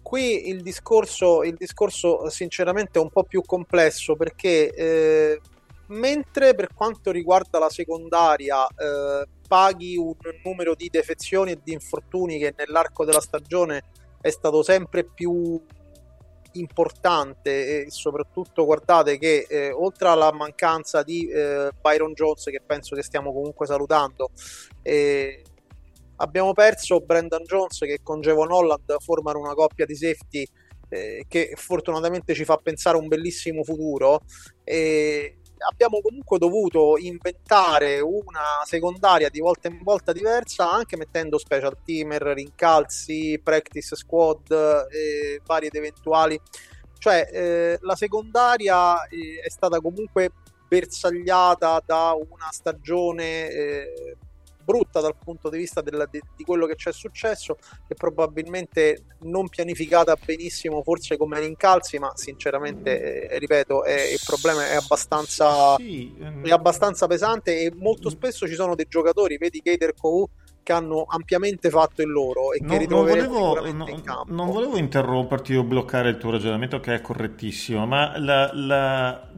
qui 0.01 0.49
il 0.49 0.61
discorso, 0.63 1.43
il 1.43 1.55
discorso 1.55 2.27
sinceramente 2.29 2.97
è 2.97 3.01
un 3.01 3.11
po' 3.11 3.23
più 3.23 3.41
complesso 3.43 4.15
perché 4.15 4.73
eh, 4.73 5.39
mentre 5.87 6.55
per 6.55 6.73
quanto 6.73 7.11
riguarda 7.11 7.59
la 7.59 7.69
secondaria 7.69 8.65
eh, 8.67 9.27
paghi 9.47 9.95
un 9.95 10.15
numero 10.43 10.73
di 10.73 10.89
defezioni 10.89 11.51
e 11.51 11.59
di 11.63 11.71
infortuni 11.71 12.39
che 12.39 12.53
nell'arco 12.57 13.05
della 13.05 13.21
stagione 13.21 13.83
è 14.19 14.29
stato 14.29 14.63
sempre 14.63 15.05
più 15.05 15.61
importante 16.53 17.83
e 17.83 17.91
soprattutto 17.91 18.65
guardate 18.65 19.19
che 19.19 19.45
eh, 19.47 19.71
oltre 19.71 20.07
alla 20.07 20.31
mancanza 20.31 21.03
di 21.03 21.27
eh, 21.27 21.69
Byron 21.79 22.13
Jones 22.13 22.45
che 22.45 22.61
penso 22.65 22.95
che 22.95 23.03
stiamo 23.03 23.31
comunque 23.31 23.67
salutando 23.67 24.31
eh, 24.81 25.43
abbiamo 26.17 26.53
perso 26.53 26.99
Brandon 26.99 27.43
Jones 27.43 27.79
che 27.79 27.99
con 28.03 28.21
Jevon 28.21 28.51
Holland 28.51 28.95
formano 28.99 29.39
una 29.39 29.53
coppia 29.53 29.85
di 29.85 29.95
safety 29.95 30.45
eh, 30.89 31.25
che 31.27 31.53
fortunatamente 31.55 32.33
ci 32.33 32.45
fa 32.45 32.57
pensare 32.57 32.97
a 32.97 33.01
un 33.01 33.07
bellissimo 33.07 33.63
futuro 33.63 34.21
e 34.63 35.39
abbiamo 35.69 36.01
comunque 36.01 36.37
dovuto 36.37 36.97
inventare 36.97 37.99
una 37.99 38.63
secondaria 38.63 39.29
di 39.29 39.39
volta 39.39 39.67
in 39.67 39.79
volta 39.81 40.11
diversa, 40.11 40.71
anche 40.71 40.97
mettendo 40.97 41.37
special 41.37 41.77
teamer, 41.83 42.21
rincalzi, 42.21 43.39
practice 43.43 43.95
squad 43.95 44.51
e 44.91 45.41
vari 45.45 45.67
ed 45.67 45.75
eventuali. 45.75 46.39
Cioè, 46.99 47.29
eh, 47.31 47.77
la 47.81 47.95
secondaria 47.95 49.05
eh, 49.07 49.41
è 49.43 49.49
stata 49.49 49.79
comunque 49.79 50.31
bersagliata 50.67 51.81
da 51.85 52.13
una 52.13 52.49
stagione 52.51 53.49
eh, 53.49 54.17
brutta 54.67 54.99
dal 54.99 55.15
punto 55.15 55.49
di 55.49 55.57
vista 55.57 55.79
della, 55.79 56.05
di, 56.11 56.21
di, 56.35 56.43
quello 56.43 56.65
che 56.65 56.75
c'è 56.75 56.91
successo 56.91 57.55
e 57.87 57.95
probabilmente 57.95 59.05
non 59.19 59.47
pianificata 59.47 60.17
benissimo 60.21 60.83
forse 60.83 61.15
come 61.15 61.39
rincalzi 61.39 61.97
ma 61.99 62.11
sinceramente 62.15 63.29
eh, 63.29 63.39
ripeto 63.39 63.85
è, 63.85 64.11
il 64.11 64.19
problema 64.25 64.67
è 64.67 64.75
abbastanza, 64.75 65.77
sì. 65.77 66.13
Ehm. 66.19 66.45
è 66.45 66.51
abbastanza 66.51 67.07
pesante 67.07 67.61
e 67.61 67.71
molto 67.73 68.09
spesso 68.09 68.45
ci 68.45 68.55
sono 68.55 68.75
dei 68.75 68.87
giocatori 68.89 69.37
vedi 69.37 69.61
Gator 69.63 69.93
Kou 69.93 70.29
che 70.63 70.73
hanno 70.73 71.05
ampiamente 71.07 71.69
fatto 71.69 72.01
il 72.01 72.09
loro 72.09 72.51
e 72.51 72.59
che 72.59 72.65
no, 72.65 72.77
ritroveremo 72.77 73.39
non 73.39 73.53
volevo, 73.53 73.71
no, 73.71 73.87
in 73.87 74.01
campo. 74.01 74.33
Non 74.33 74.51
volevo 74.51 74.77
interromperti 74.77 75.55
o 75.55 75.63
bloccare 75.63 76.09
il 76.09 76.17
tuo 76.17 76.31
ragionamento 76.31 76.81
che 76.81 76.93
è 76.93 76.99
correttissimo, 76.99 77.85
ma 77.85 78.19
la, 78.19 78.51
la, 78.53 79.31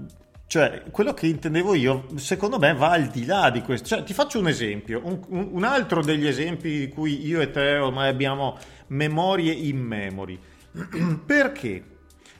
cioè, 0.50 0.82
quello 0.90 1.14
che 1.14 1.28
intendevo 1.28 1.76
io, 1.76 2.08
secondo 2.16 2.58
me, 2.58 2.74
va 2.74 2.90
al 2.90 3.06
di 3.10 3.24
là 3.28 3.52
di 3.52 3.62
questo. 3.62 3.90
Cioè, 3.90 4.02
ti 4.02 4.16
faccio 4.16 4.40
un 4.40 4.48
esempio, 4.48 5.00
un, 5.04 5.48
un 5.52 5.64
altro 5.64 6.02
degli 6.02 6.26
esempi 6.26 6.80
di 6.80 6.90
cui 6.90 7.24
io 7.24 7.40
e 7.40 7.52
te 7.52 7.78
ormai 7.78 8.10
abbiamo 8.10 8.58
memorie 8.88 9.54
in 9.54 9.78
memory. 9.78 10.40
Perché 11.24 11.84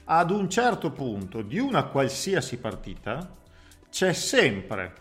ad 0.06 0.32
un 0.32 0.50
certo 0.50 0.90
punto 0.90 1.42
di 1.42 1.60
una 1.60 1.84
qualsiasi 1.84 2.58
partita 2.58 3.30
c'è 3.88 4.12
sempre, 4.12 4.92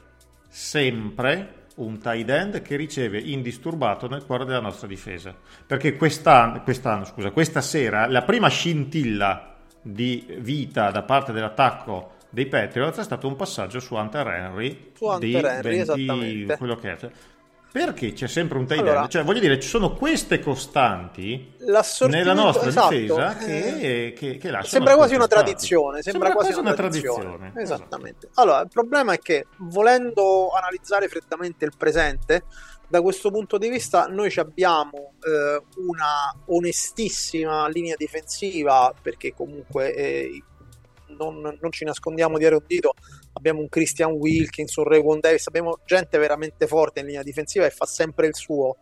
sempre 0.48 1.66
un 1.78 1.98
tight 1.98 2.30
end 2.30 2.62
che 2.62 2.76
riceve 2.76 3.18
indisturbato 3.18 4.08
nel 4.08 4.24
cuore 4.24 4.46
della 4.46 4.60
nostra 4.60 4.86
difesa. 4.86 5.36
Perché 5.66 5.96
quest'anno, 5.98 6.62
quest'anno 6.62 7.06
scusa, 7.06 7.32
questa 7.32 7.62
sera 7.62 8.06
la 8.06 8.22
prima 8.22 8.50
scintilla 8.50 9.56
di 9.82 10.28
vita 10.42 10.92
da 10.92 11.02
parte 11.02 11.32
dell'attacco 11.32 12.18
dei 12.30 12.46
Patriots 12.48 13.00
è 13.00 13.04
stato 13.04 13.28
un 13.28 13.36
passaggio 13.36 13.80
su 13.80 13.96
Hunter 13.96 14.28
Henry 14.28 14.92
su 14.96 15.06
Hunter 15.06 15.46
Henry 15.46 15.84
20, 15.84 16.58
quello 16.58 16.76
che 16.76 16.92
è. 16.92 17.12
Perché 17.72 18.14
c'è 18.14 18.28
sempre 18.28 18.58
un 18.58 18.66
tight 18.66 18.82
allora, 18.82 19.08
cioè 19.08 19.24
voglio 19.24 19.40
dire 19.40 19.60
ci 19.60 19.68
sono 19.68 19.94
queste 19.94 20.40
costanti 20.40 21.54
nella 22.08 22.34
nostra 22.34 22.70
esatto, 22.70 22.90
difesa 22.90 23.36
che, 23.36 24.08
eh, 24.08 24.14
che, 24.14 24.38
che 24.38 24.60
sembra 24.64 24.96
quasi 24.96 25.14
una 25.14 25.28
tradizione 25.28 26.02
sembra, 26.02 26.30
sembra 26.30 26.32
quasi 26.34 26.60
una, 26.60 26.74
tradizione, 26.74 27.24
tradizione. 27.26 27.62
esattamente. 27.62 28.26
Esatto. 28.26 28.42
allora 28.42 28.62
il 28.62 28.70
problema 28.70 29.14
è 29.14 29.20
che 29.20 29.46
volendo 29.58 30.50
analizzare 30.50 31.08
freddamente 31.10 31.66
il 31.66 31.74
presente 31.78 32.44
da 32.88 33.02
questo 33.04 33.30
punto 33.30 33.60
di 33.60 33.70
vista 33.70 34.08
noi 34.08 34.34
abbiamo 34.38 35.14
eh, 35.24 35.62
una 35.76 36.36
onestissima 36.48 37.68
linea 37.68 37.94
difensiva 37.96 38.92
perché 39.00 39.36
comunque 39.36 39.94
eh, 39.94 40.44
non, 41.18 41.42
non, 41.42 41.72
ci 41.72 41.86
nascondiamo 41.86 42.38
dietro 42.38 42.58
un 42.58 42.66
dito, 42.66 42.94
abbiamo 43.34 43.60
un 43.60 43.70
Christian 43.70 44.12
Wilkins, 44.12 44.76
un 44.76 44.86
Raywon 44.86 45.20
Davis, 45.20 45.48
abbiamo 45.48 45.80
gente 45.86 46.18
veramente 46.18 46.68
forte 46.68 47.00
in 47.00 47.08
linea 47.08 47.24
difensiva 47.24 47.66
e 47.66 47.70
fa 47.70 47.86
sempre 47.86 48.28
il 48.28 48.36
suo. 48.36 48.76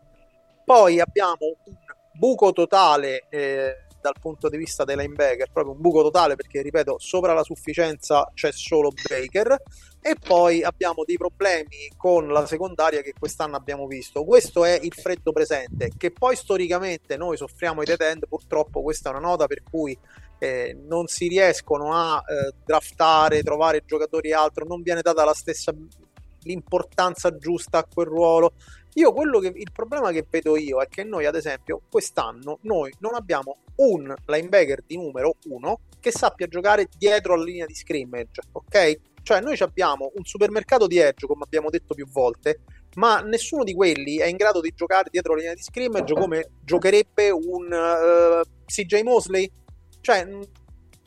Poi 0.65 0.99
abbiamo 0.99 1.57
un 1.65 1.75
buco 2.13 2.51
totale 2.51 3.25
eh, 3.29 3.87
dal 4.01 4.15
punto 4.19 4.49
di 4.49 4.57
vista 4.57 4.83
dei 4.83 4.95
linebacker, 4.95 5.49
proprio 5.51 5.73
un 5.73 5.81
buco 5.81 6.01
totale 6.01 6.35
perché, 6.35 6.61
ripeto, 6.61 6.97
sopra 6.99 7.33
la 7.33 7.43
sufficienza 7.43 8.29
c'è 8.33 8.51
solo 8.51 8.91
Baker 8.91 9.61
e 10.01 10.15
poi 10.15 10.63
abbiamo 10.63 11.03
dei 11.03 11.17
problemi 11.17 11.91
con 11.97 12.27
la 12.29 12.45
secondaria 12.45 13.01
che 13.01 13.13
quest'anno 13.17 13.57
abbiamo 13.57 13.87
visto. 13.87 14.23
Questo 14.23 14.63
è 14.63 14.79
il 14.81 14.93
freddo 14.93 15.31
presente, 15.31 15.91
che 15.97 16.11
poi 16.11 16.35
storicamente 16.35 17.17
noi 17.17 17.37
soffriamo 17.37 17.81
i 17.81 17.85
dead 17.85 18.01
end, 18.01 18.27
purtroppo 18.27 18.81
questa 18.81 19.09
è 19.09 19.11
una 19.11 19.27
nota 19.27 19.47
per 19.47 19.63
cui 19.69 19.97
eh, 20.39 20.77
non 20.87 21.07
si 21.07 21.27
riescono 21.27 21.93
a 21.93 22.23
eh, 22.27 22.53
draftare, 22.63 23.43
trovare 23.43 23.83
giocatori 23.85 24.29
e 24.29 24.33
altro, 24.33 24.65
non 24.65 24.81
viene 24.81 25.01
data 25.01 25.23
la 25.23 25.33
stessa 25.33 25.73
l'importanza 26.43 27.35
giusta 27.37 27.79
a 27.79 27.87
quel 27.91 28.07
ruolo. 28.07 28.53
Io 28.93 29.13
quello 29.13 29.39
che 29.39 29.51
il 29.53 29.71
problema 29.71 30.11
che 30.11 30.25
vedo 30.27 30.57
io 30.57 30.81
è 30.81 30.87
che 30.87 31.03
noi, 31.03 31.25
ad 31.25 31.35
esempio, 31.35 31.81
quest'anno 31.89 32.57
noi 32.61 32.91
non 32.99 33.13
abbiamo 33.13 33.57
un 33.75 34.11
linebacker 34.25 34.83
di 34.87 34.95
numero 34.95 35.35
uno 35.49 35.81
che 35.99 36.11
sappia 36.11 36.47
giocare 36.47 36.87
dietro 36.97 37.33
alla 37.33 37.43
linea 37.43 37.65
di 37.65 37.75
scrimmage, 37.75 38.41
ok? 38.51 38.99
Cioè, 39.21 39.41
noi 39.41 39.57
abbiamo 39.59 40.11
un 40.15 40.23
supermercato 40.23 40.87
di 40.87 40.97
edge, 40.97 41.27
come 41.27 41.43
abbiamo 41.43 41.69
detto 41.69 41.93
più 41.93 42.07
volte, 42.07 42.61
ma 42.95 43.19
nessuno 43.19 43.63
di 43.63 43.75
quelli 43.75 44.17
è 44.17 44.25
in 44.25 44.37
grado 44.37 44.61
di 44.61 44.73
giocare 44.75 45.09
dietro 45.11 45.33
la 45.33 45.39
linea 45.39 45.53
di 45.53 45.61
scrimmage 45.61 46.13
come 46.13 46.49
giocherebbe 46.63 47.29
un 47.29 47.71
uh, 47.71 48.39
eh, 48.39 48.43
CJ 48.65 49.01
Mosley 49.01 49.51
cioè, 50.01 50.27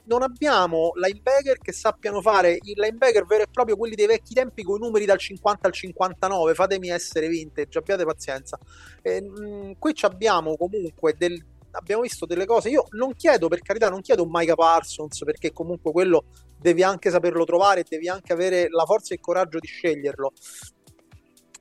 non 0.05 0.23
abbiamo 0.23 0.93
linebacker 0.95 1.59
che 1.59 1.73
sappiano 1.73 2.21
fare 2.21 2.59
il 2.63 2.75
linebacker 2.75 3.25
vero 3.27 3.45
e 3.45 3.47
proprio 3.51 3.77
quelli 3.77 3.95
dei 3.95 4.07
vecchi 4.07 4.35
tempi 4.35 4.65
con 4.65 4.77
i 4.77 4.81
numeri 4.81 5.05
dal 5.05 5.19
50 5.19 5.69
al 5.69 5.73
59 5.73 6.55
fatemi 6.55 6.91
essere 6.91 7.29
vintage 7.29 7.79
abbiate 7.79 8.05
pazienza. 8.05 8.59
E, 9.03 9.23
mh, 9.23 9.75
qui 9.79 9.95
abbiamo 10.01 10.57
comunque 10.57 11.15
del, 11.17 11.41
abbiamo 11.71 12.03
visto 12.03 12.27
delle 12.27 12.47
cose 12.47 12.69
io 12.69 12.87
non 12.91 13.15
chiedo 13.15 13.47
per 13.47 13.61
carità 13.61 13.89
non 13.89 14.01
chiedo 14.01 14.25
un 14.25 14.31
Micah 14.33 14.55
Parsons 14.55 15.23
perché 15.25 15.53
comunque 15.53 15.93
quello 15.93 16.25
devi 16.59 16.83
anche 16.83 17.11
saperlo 17.11 17.45
trovare 17.45 17.85
devi 17.89 18.09
anche 18.09 18.33
avere 18.33 18.69
la 18.69 18.85
forza 18.85 19.13
e 19.13 19.17
il 19.17 19.21
coraggio 19.21 19.59
di 19.59 19.67
sceglierlo. 19.69 20.33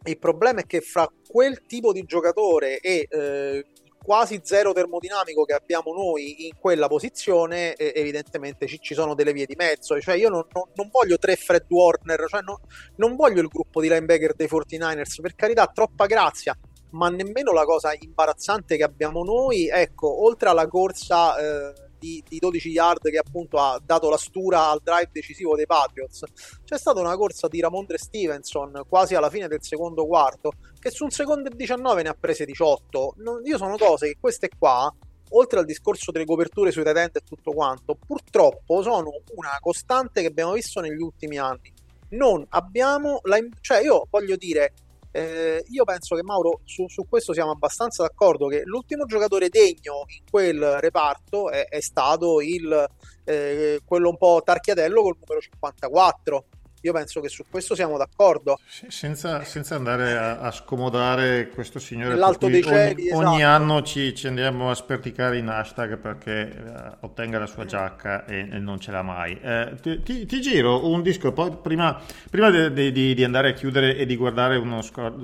Il 0.06 0.18
problema 0.18 0.62
è 0.62 0.66
che 0.66 0.80
fra 0.80 1.08
quel 1.28 1.66
tipo 1.68 1.92
di 1.92 2.04
giocatore 2.04 2.80
e 2.80 3.06
eh, 3.10 3.66
quasi 4.10 4.42
zero 4.42 4.74
termodinamico 4.74 5.46
che 5.46 5.54
abbiamo 5.54 5.94
noi 5.94 6.48
in 6.48 6.54
quella 6.60 6.88
posizione, 6.88 7.76
evidentemente 7.76 8.66
ci, 8.66 8.80
ci, 8.82 8.96
sono 8.96 9.14
delle 9.14 9.34
vie 9.34 9.46
di 9.46 9.54
mezzo. 9.56 10.02
Cioè, 10.02 10.16
io 10.16 10.30
non, 10.30 10.48
non, 10.52 10.64
non 10.74 10.90
voglio 10.92 11.20
tre 11.20 11.36
Fred 11.36 11.66
Warner, 11.68 12.26
cioè 12.28 12.42
non, 12.42 12.56
non, 12.96 13.16
voglio 13.16 13.40
il 13.40 13.48
gruppo 13.48 13.80
di 13.80 13.88
linebacker 13.88 14.34
dei 14.34 14.48
49ers, 14.48 15.22
per 15.22 15.36
carità, 15.36 15.68
troppa 15.68 16.08
grazia. 16.08 16.58
Ma 16.94 17.08
nemmeno 17.10 17.52
la 17.52 17.66
cosa 17.66 17.94
imbarazzante 17.94 18.78
che 18.78 18.84
abbiamo 18.84 19.24
noi, 19.24 19.68
ecco, 19.68 20.26
oltre 20.26 20.50
alla 20.50 20.68
corsa 20.68 21.38
eh, 21.38 21.74
di, 22.00 22.24
di 22.28 22.40
12 22.40 22.70
yard 22.70 23.10
che 23.10 23.18
appunto 23.18 23.58
ha 23.58 23.80
dato 23.84 24.10
la 24.10 24.18
stura 24.18 24.70
al 24.70 24.82
drive 24.82 25.10
decisivo 25.12 25.56
dei 25.56 25.66
Patriots. 25.66 26.24
C'è 26.64 26.78
stata 26.78 27.00
una 27.00 27.16
corsa 27.16 27.48
di 27.48 27.60
Ramondre 27.60 27.98
Stevenson 27.98 28.84
quasi 28.88 29.16
alla 29.16 29.30
fine 29.30 29.48
del 29.48 29.62
secondo 29.62 30.06
quarto 30.08 30.54
che 30.80 30.90
su 30.90 31.04
un 31.04 31.12
secondo 31.12 31.50
e 31.50 31.56
19 31.56 32.04
ne 32.04 32.10
ha 32.10 32.16
prese 32.18 32.46
18. 32.46 33.16
Non, 33.18 33.46
io 33.46 33.58
sono 33.58 33.76
cose 33.78 34.08
che 34.08 34.18
queste 34.20 34.50
qua 34.58 34.92
oltre 35.32 35.60
al 35.60 35.66
discorso 35.66 36.12
delle 36.12 36.26
coperture 36.26 36.72
sui 36.72 36.84
talenti 36.84 37.20
e 37.20 37.22
tutto 37.22 37.52
quanto, 37.52 37.96
purtroppo 37.96 38.82
sono 38.82 39.12
una 39.36 39.58
costante 39.60 40.22
che 40.22 40.28
abbiamo 40.28 40.54
visto 40.54 40.80
negli 40.80 41.02
ultimi 41.02 41.38
anni. 41.38 41.72
Non 42.10 42.44
abbiamo 42.50 43.20
la. 43.24 43.38
cioè, 43.62 43.82
io 43.82 44.08
voglio 44.10 44.36
dire, 44.36 44.74
eh, 45.12 45.64
io 45.68 45.84
penso 45.84 46.16
che 46.16 46.24
Mauro 46.24 46.62
su, 46.66 46.88
su, 46.88 47.08
questo 47.08 47.34
siamo 47.34 47.52
abbastanza 47.52 48.04
d'accordo 48.04 48.48
che 48.48 48.62
l'ultimo 48.66 49.06
giocatore 49.06 49.50
degno 49.50 50.06
in 50.08 50.24
quel 50.30 50.78
reparto 50.80 51.50
è, 51.50 51.68
è 51.68 51.82
stato 51.82 52.42
il, 52.42 52.88
eh, 53.24 53.82
quello 53.86 54.10
un 54.10 54.18
po' 54.18 54.42
tarchiatello 54.44 55.02
col 55.02 55.18
numero 55.20 55.40
54 55.40 56.46
io 56.82 56.94
penso 56.94 57.20
che 57.20 57.28
su 57.28 57.44
questo 57.50 57.76
siamo 57.76 57.98
d'accordo. 57.98 58.60
Senza, 58.88 59.44
senza 59.44 59.76
andare 59.76 60.18
a, 60.18 60.40
a, 60.40 60.52
scomodare 60.52 61.50
questo 61.50 61.80
signore, 61.80 62.16
L'alto 62.16 62.48
dei 62.48 62.64
cieli, 62.64 63.12
ogni, 63.12 63.42
esatto. 63.42 63.64
anno 63.64 63.82
ci, 63.82 64.16
ci, 64.16 64.28
andiamo 64.28 64.70
a 64.70 64.76
sperticare 64.76 65.38
in 65.38 65.50
hashtag 65.50 65.98
perché 65.98 66.54
uh, 67.02 67.06
ottenga 67.06 67.40
la 67.40 67.48
sua 67.48 67.66
giacca 67.66 68.26
e, 68.26 68.48
e 68.52 68.60
non 68.60 68.80
ce 68.80 68.92
l'ha 68.92 69.02
mai. 69.02 69.38
Uh, 69.42 69.76
ti, 69.76 70.02
ti, 70.04 70.26
ti, 70.26 70.42
giro 70.42 70.88
un 70.88 71.02
disco, 71.02 71.34
poi 71.34 71.56
prima, 71.62 72.00
prima 72.30 72.50
di, 72.50 72.92
di, 72.92 73.14
di, 73.14 73.24
andare 73.24 73.50
a 73.50 73.54
chiudere 73.54 73.98
e 73.98 74.06
di 74.06 74.16
guardare 74.16 74.56
uno, 74.56 74.82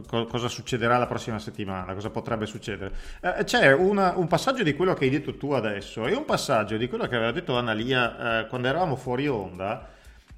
cosa 0.08 0.50
succederà 0.50 0.98
la 0.98 1.08
prossima 1.08 1.40
settimana, 1.40 1.94
cosa 1.94 2.10
potrebbe 2.10 2.46
succedere. 2.46 2.92
Uh, 3.22 3.44
c'è 3.44 3.72
una, 3.72 4.14
un 4.18 4.28
passaggio 4.28 4.64
di 4.64 4.74
quello 4.74 4.94
che 4.94 5.06
hai 5.06 5.10
detto 5.10 5.38
tu 5.38 5.52
adesso 5.52 6.06
e 6.06 6.14
un 6.14 6.26
passaggio 6.26 6.76
di 6.76 6.88
quello 6.90 7.08
che 7.08 7.16
aveva 7.16 7.32
detto 7.32 7.58
Analia 7.58 8.46
quando 8.50 8.68
eravamo 8.68 8.96
fuori 8.96 9.28
onda 9.28 9.94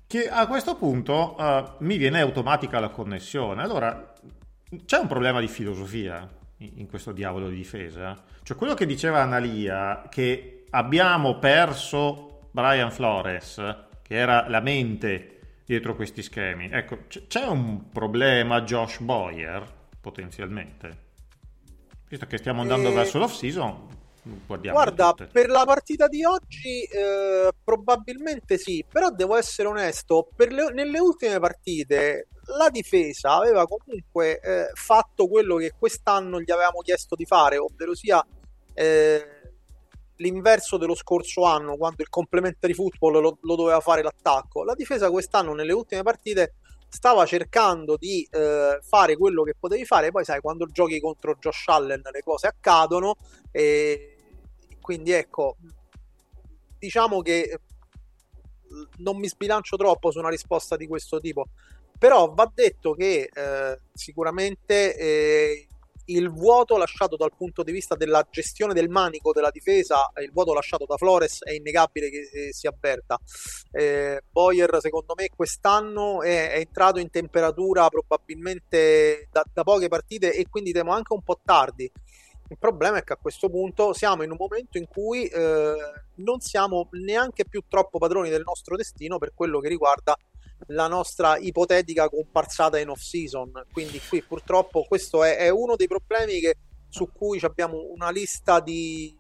che 0.08 0.30
a 0.30 0.48
questo 0.48 0.76
punto 0.76 1.36
uh, 1.38 1.84
mi 1.84 1.98
viene 1.98 2.22
automatica 2.22 2.80
la 2.80 2.90
connessione. 2.90 3.62
Allora, 3.62 4.14
c'è 4.86 4.98
un 4.98 5.08
problema 5.08 5.42
di 5.42 5.48
filosofia 5.48 6.28
in 6.58 6.88
questo 6.88 7.12
diavolo 7.12 7.50
di 7.50 7.58
difesa. 7.58 8.24
Cioè, 8.42 8.58
quello 8.58 8.74
che 8.74 8.86
diceva 8.86 9.22
Analia, 9.22 10.08
che 10.10 10.66
abbiamo 10.70 11.38
perso 11.40 12.50
Brian 12.52 12.92
Flores, 12.92 13.56
che 14.02 14.16
era 14.16 14.48
la 14.48 14.62
mente 14.62 15.62
dietro 15.66 15.96
questi 15.96 16.24
schemi. 16.24 16.70
Ecco, 16.72 17.00
c'è 17.28 17.46
un 17.46 17.90
problema 17.92 18.62
Josh 18.62 19.00
Boyer, 19.00 19.66
potenzialmente. 20.00 21.06
Visto 22.08 22.26
che 22.26 22.38
stiamo 22.38 22.62
andando 22.62 22.90
e... 22.90 22.94
verso 22.94 23.20
l'off-season, 24.28 24.72
Guarda, 24.72 25.10
tutte. 25.10 25.30
per 25.32 25.50
la 25.50 25.64
partita 25.66 26.08
di 26.08 26.24
oggi 26.24 26.84
eh, 26.84 27.52
probabilmente 27.64 28.58
sì, 28.58 28.84
però 28.88 29.10
devo 29.10 29.36
essere 29.36 29.68
onesto, 29.68 30.30
le, 30.36 30.72
nelle 30.74 31.00
ultime 31.00 31.40
partite 31.40 32.28
la 32.58 32.70
difesa 32.70 33.36
aveva 33.36 33.66
comunque 33.66 34.40
eh, 34.40 34.70
fatto 34.74 35.28
quello 35.28 35.58
che 35.58 35.74
quest'anno 35.78 36.40
gli 36.42 36.52
avevamo 36.52 36.80
chiesto 36.80 37.16
di 37.16 37.26
fare, 37.26 37.58
ovvero 37.58 37.94
sia 37.94 38.26
eh, 38.74 39.26
l'inverso 40.18 40.78
dello 40.78 40.96
scorso 40.96 41.44
anno, 41.44 41.76
quando 41.76 42.02
il 42.02 42.10
complementary 42.10 42.74
football 42.74 43.20
lo, 43.20 43.38
lo, 43.42 43.56
doveva 43.56 43.80
fare 43.80 44.02
l'attacco. 44.02 44.64
La 44.64 44.76
difesa 44.76 45.10
quest'anno 45.10 45.54
nelle 45.54 45.74
ultime 45.74 46.04
partite 46.04 46.54
stava 46.90 47.26
cercando 47.26 47.98
di 47.98 48.28
eh, 48.32 48.80
fare 48.82 49.18
quello 49.18 49.44
che 49.44 49.56
potevi 49.60 49.86
fare, 49.86 50.12
poi 50.12 50.24
sai, 50.24 50.40
quando 50.40 50.66
giochi 50.68 51.00
contro 51.00 51.36
Josh 51.36 51.68
Allen 51.68 52.02
le 52.12 52.22
cose 52.22 52.48
accadono 52.48 53.16
e 53.52 54.17
quindi 54.88 55.12
ecco, 55.12 55.58
diciamo 56.80 57.22
che 57.22 57.60
non 59.00 59.18
mi 59.18 59.28
sbilancio 59.28 59.76
troppo 59.76 60.12
su 60.12 60.20
una 60.20 60.30
risposta 60.30 60.78
di 60.78 60.88
questo 60.88 61.20
tipo 61.20 61.48
però 62.00 62.32
va 62.34 62.50
detto 62.54 62.94
che 62.94 63.30
eh, 63.34 63.80
sicuramente 63.94 64.96
eh, 64.96 65.68
il 66.10 66.30
vuoto 66.30 66.78
lasciato 66.78 67.18
dal 67.18 67.34
punto 67.36 67.64
di 67.64 67.72
vista 67.72 67.96
della 67.96 68.26
gestione 68.30 68.74
del 68.74 68.88
manico 68.88 69.34
della 69.34 69.50
difesa, 69.50 70.10
il 70.22 70.32
vuoto 70.32 70.54
lasciato 70.54 70.86
da 70.86 70.96
Flores 70.96 71.44
è 71.44 71.52
innegabile 71.52 72.10
che 72.10 72.30
eh, 72.32 72.54
si 72.54 72.68
avverta. 72.68 73.20
Eh, 73.72 74.22
Boyer 74.32 74.78
secondo 74.80 75.14
me 75.18 75.30
quest'anno 75.36 76.22
è, 76.22 76.52
è 76.52 76.58
entrato 76.60 77.00
in 77.00 77.10
temperatura 77.10 77.90
probabilmente 77.90 79.28
da, 79.32 79.44
da, 79.52 79.64
poche 79.64 79.88
partite 79.88 80.34
e 80.34 80.46
quindi 80.50 80.72
temo 80.72 80.92
anche 80.92 81.14
un 81.14 81.24
po' 81.24 81.40
tardi. 81.44 81.92
Il 82.50 82.58
problema 82.58 82.98
è 82.98 83.04
che 83.04 83.14
a 83.14 83.18
questo 83.18 83.50
punto 83.50 83.94
siamo 83.94 84.24
in 84.24 84.32
un 84.32 84.38
momento 84.40 84.78
in 84.78 84.88
cui 84.88 85.28
eh, 85.28 85.76
non 86.16 86.40
siamo 86.40 86.88
neanche 86.92 87.46
più 87.46 87.64
troppo 87.68 87.98
padroni 87.98 88.30
del 88.30 88.44
nostro 88.46 88.76
destino 88.76 89.18
per 89.18 89.34
quello 89.34 89.60
che 89.60 89.68
riguarda 89.68 90.16
la 90.68 90.88
nostra 90.88 91.38
ipotetica 91.38 92.10
comparsata 92.10 92.80
in 92.80 92.90
off 92.90 93.02
season. 93.02 93.52
Quindi 93.72 94.00
qui 94.00 94.22
purtroppo 94.22 94.84
questo 94.84 95.24
è, 95.24 95.38
è 95.38 95.50
uno 95.50 95.76
dei 95.76 95.88
problemi 95.88 96.40
che, 96.40 96.56
su 96.90 97.12
cui 97.12 97.40
abbiamo 97.42 97.90
una 97.92 98.10
lista 98.10 98.60
di 98.60 99.16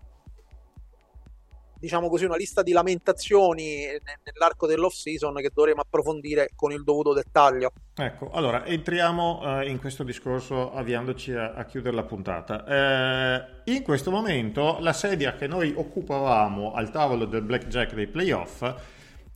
diciamo 1.80 2.10
così, 2.10 2.26
una 2.26 2.36
lista 2.36 2.64
di 2.64 2.72
lamentazioni 2.72 3.86
nell'arco 4.24 4.68
dell'off 4.68 4.94
season 4.94 5.36
che 5.36 5.52
dovremo 5.54 5.82
approfondire 5.82 6.50
con 6.56 6.72
il 6.72 6.84
dovuto 6.84 7.14
dettaglio. 7.14 7.72
Ecco, 7.96 8.30
allora 8.32 8.66
entriamo 8.66 9.62
eh, 9.62 9.70
in 9.70 9.80
questo 9.80 10.04
discorso 10.04 10.72
avviandoci 10.72 11.34
a, 11.34 11.54
a 11.54 11.66
chiudere 11.66 11.96
la 11.96 12.04
puntata. 12.04 12.66
Eh, 12.66 13.72
in 13.74 13.84
questo 13.84 14.12
momento 14.12 14.78
la 14.80 14.94
sedia 14.94 15.34
che 15.36 15.48
noi 15.48 15.74
occupavamo 15.76 16.74
al 16.74 16.92
tavolo 16.92 17.26
del 17.26 17.42
blackjack 17.42 17.94
dei 17.94 18.08
playoff 18.08 18.64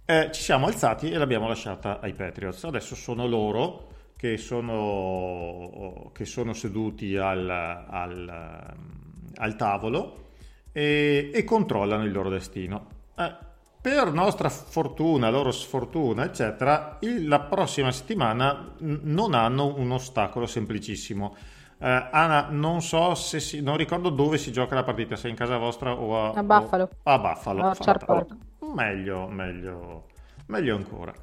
eh, 0.05 0.29
ci 0.31 0.41
siamo 0.41 0.65
alzati 0.65 1.09
e 1.09 1.17
l'abbiamo 1.17 1.47
lasciata 1.47 1.99
ai 1.99 2.13
Patriots. 2.13 2.65
Adesso 2.65 2.95
sono 2.95 3.27
loro 3.27 3.89
che 4.17 4.37
sono, 4.37 6.11
che 6.13 6.25
sono 6.25 6.53
seduti 6.53 7.15
al, 7.15 7.49
al, 7.49 8.75
al 9.35 9.55
tavolo 9.55 10.30
e, 10.71 11.31
e, 11.33 11.43
controllano 11.43 12.03
il 12.03 12.11
loro 12.11 12.29
destino. 12.29 12.87
Eh, 13.17 13.49
per 13.81 14.11
nostra 14.11 14.49
fortuna, 14.49 15.29
loro 15.29 15.51
sfortuna, 15.51 16.23
eccetera, 16.23 16.97
il, 17.01 17.27
la 17.27 17.39
prossima 17.39 17.91
settimana 17.91 18.73
n- 18.79 18.99
non 19.03 19.33
hanno 19.33 19.75
un 19.75 19.91
ostacolo 19.91 20.45
semplicissimo. 20.45 21.35
Eh, 21.79 22.09
Anna, 22.11 22.47
non 22.51 22.81
so 22.81 23.15
se 23.15 23.39
si, 23.39 23.61
non 23.61 23.75
ricordo 23.75 24.09
dove 24.09 24.37
si 24.37 24.51
gioca 24.51 24.75
la 24.75 24.83
partita, 24.83 25.15
se 25.15 25.29
in 25.29 25.35
casa 25.35 25.57
vostra 25.57 25.93
o 25.93 26.27
a, 26.27 26.31
a 26.33 26.43
Buffalo. 26.43 26.83
O, 26.83 27.11
a 27.11 27.17
Buffalo. 27.17 27.65
A 27.65 28.25
meglio, 28.75 29.27
meglio, 29.27 30.05
meglio 30.45 30.75
ancora. 30.75 31.13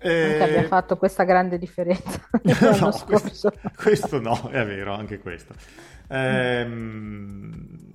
Eh... 0.00 0.42
abbia 0.42 0.64
fatto 0.64 0.96
questa 0.96 1.22
grande 1.24 1.58
differenza 1.58 2.20
l'anno 2.42 2.86
no, 2.86 2.92
scorso. 2.92 3.50
Questo, 3.50 3.52
questo, 3.76 4.20
no, 4.20 4.48
è 4.50 4.66
vero, 4.66 4.94
anche 4.94 5.20
questo. 5.20 5.54
Ehm, 6.08 7.93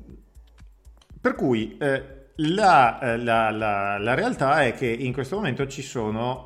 per 1.30 1.36
cui 1.36 1.77
eh, 1.77 2.03
la, 2.38 2.99
eh, 2.99 3.17
la, 3.17 3.51
la, 3.51 3.99
la, 3.99 4.13
realtà 4.15 4.63
è 4.63 4.73
che 4.73 4.88
in 4.88 5.13
questo 5.13 5.36
momento 5.36 5.67
ci 5.67 5.84
sono 5.84 6.45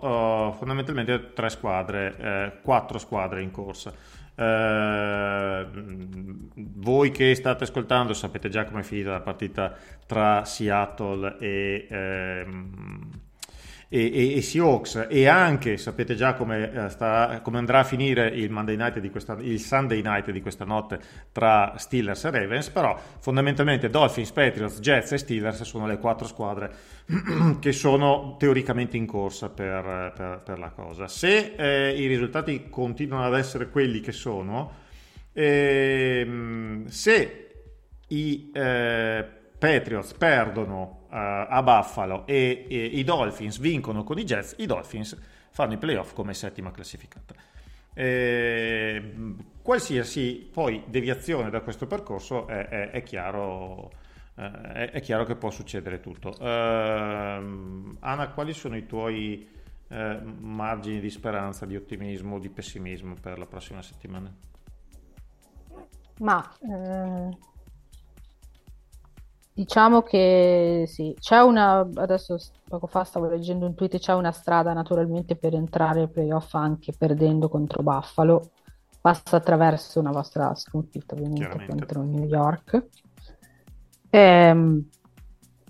uh, 0.49 0.53
fondamentalmente 0.53 1.31
tre 1.34 1.49
squadre, 1.49 2.15
eh, 2.17 2.51
quattro 2.61 2.97
squadre 2.97 3.41
in 3.41 3.51
corsa. 3.51 3.93
Uh, 4.36 5.65
voi 6.55 7.11
che 7.11 7.36
state 7.36 7.63
ascoltando 7.63 8.13
sapete 8.13 8.49
già 8.49 8.65
come 8.65 8.81
è 8.81 8.84
finita 8.84 9.11
la 9.11 9.21
partita 9.21 9.73
tra 10.05 10.43
Seattle 10.43 11.38
e, 11.39 11.88
ehm, 11.89 13.09
e, 13.93 14.11
e, 14.11 14.37
e 14.37 14.41
Seahawks 14.41 15.05
e 15.07 15.27
anche 15.27 15.77
sapete 15.77 16.15
già 16.15 16.33
come, 16.33 16.71
eh, 16.71 16.89
sta, 16.89 17.41
come, 17.43 17.59
andrà 17.59 17.81
a 17.81 17.83
finire 17.83 18.27
il, 18.27 18.49
Monday 18.49 18.75
night 18.75 18.97
di 18.97 19.11
questa, 19.11 19.37
il 19.39 19.59
Sunday 19.59 20.01
night 20.01 20.31
di 20.31 20.41
questa 20.41 20.65
notte 20.65 20.99
tra 21.31 21.75
Steelers 21.77 22.23
e 22.23 22.31
Ravens, 22.31 22.69
però 22.71 22.99
fondamentalmente 23.19 23.91
Dolphins, 23.91 24.31
Patriots, 24.31 24.79
Jets 24.79 25.11
e 25.11 25.19
Steelers 25.19 25.61
sono 25.61 25.85
le 25.85 25.99
quattro 25.99 26.25
squadre 26.25 26.73
che 27.61 27.71
sono 27.71 28.35
teoricamente 28.39 28.97
in 28.97 29.05
corsa 29.05 29.49
per, 29.49 30.11
per, 30.15 30.41
per 30.43 30.57
la 30.57 30.71
cosa. 30.71 31.07
Se 31.07 31.53
eh, 31.55 31.93
i 31.95 32.07
risultati 32.07 32.69
continuano 32.71 33.27
ad 33.27 33.35
essere 33.35 33.69
quelli 33.69 33.99
che 33.99 34.11
sono, 34.11 34.71
eh, 35.33 36.83
se 36.87 37.47
i 38.07 38.49
eh, 38.51 39.25
Patriots 39.59 40.13
perdono 40.13 41.03
a 41.16 41.61
Buffalo 41.61 42.26
e, 42.26 42.66
e, 42.68 42.86
i 42.86 43.03
Dolphins 43.03 43.59
vincono 43.59 44.03
con 44.03 44.18
i 44.18 44.24
Jets, 44.24 44.55
i 44.57 44.66
Dolphins 44.66 45.18
fanno 45.51 45.74
i 45.74 45.78
playoff 45.78 46.14
come 46.14 46.34
settima 46.34 46.72
classificata. 46.72 47.36
Eh, 47.93 49.14
qualsiasi 49.61 50.49
poi 50.51 50.84
deviazione 50.88 51.51
da 51.51 51.61
questo 51.61 51.86
percorso 51.86 52.47
è, 52.47 52.68
è, 52.68 52.89
è, 52.89 53.03
chiaro, 53.03 53.91
eh, 54.36 54.89
è, 54.89 54.99
chiaro, 55.01 55.26
che 55.26 55.36
può 55.36 55.51
succedere 55.51 55.99
tutto. 55.99 56.30
Uh, 56.39 57.95
Anna, 57.99 58.30
quali 58.34 58.53
sono 58.53 58.76
i 58.76 58.88
tuoi 58.88 59.47
eh, 59.89 60.20
margini 60.39 60.99
di 60.99 61.11
speranza, 61.11 61.68
di 61.68 61.76
ottimismo, 61.76 62.39
di 62.39 62.49
pessimismo 62.49 63.14
per 63.22 63.38
la 63.38 63.45
prossima 63.45 63.84
settimana? 63.84 64.36
Ma 66.20 66.55
eh, 66.59 67.38
Diciamo 69.56 70.01
che 70.01 70.86
sì, 70.88 71.16
c'è 71.20 71.39
una, 71.39 71.88
adesso 71.95 72.38
poco 72.68 72.88
fa 72.88 73.04
stavo 73.04 73.28
leggendo 73.28 73.68
un 73.68 73.76
tweet, 73.76 73.99
c'è 73.99 74.14
una 74.16 74.32
strada 74.32 74.74
naturalmente 74.74 75.36
per 75.36 75.54
entrare 75.54 76.01
ai 76.01 76.10
playoff 76.10 76.56
anche 76.56 76.91
perdendo 76.97 77.49
contro 77.49 77.84
Buffalo, 77.84 78.49
passa 78.99 79.36
attraverso 79.36 79.99
una 79.99 80.10
vostra 80.10 80.56
sconfitta 80.56 81.14
ovviamente 81.14 81.68
contro 81.68 82.01
New 82.01 82.24
York. 82.24 82.88
E, 84.10 84.20
ehm, 84.20 84.89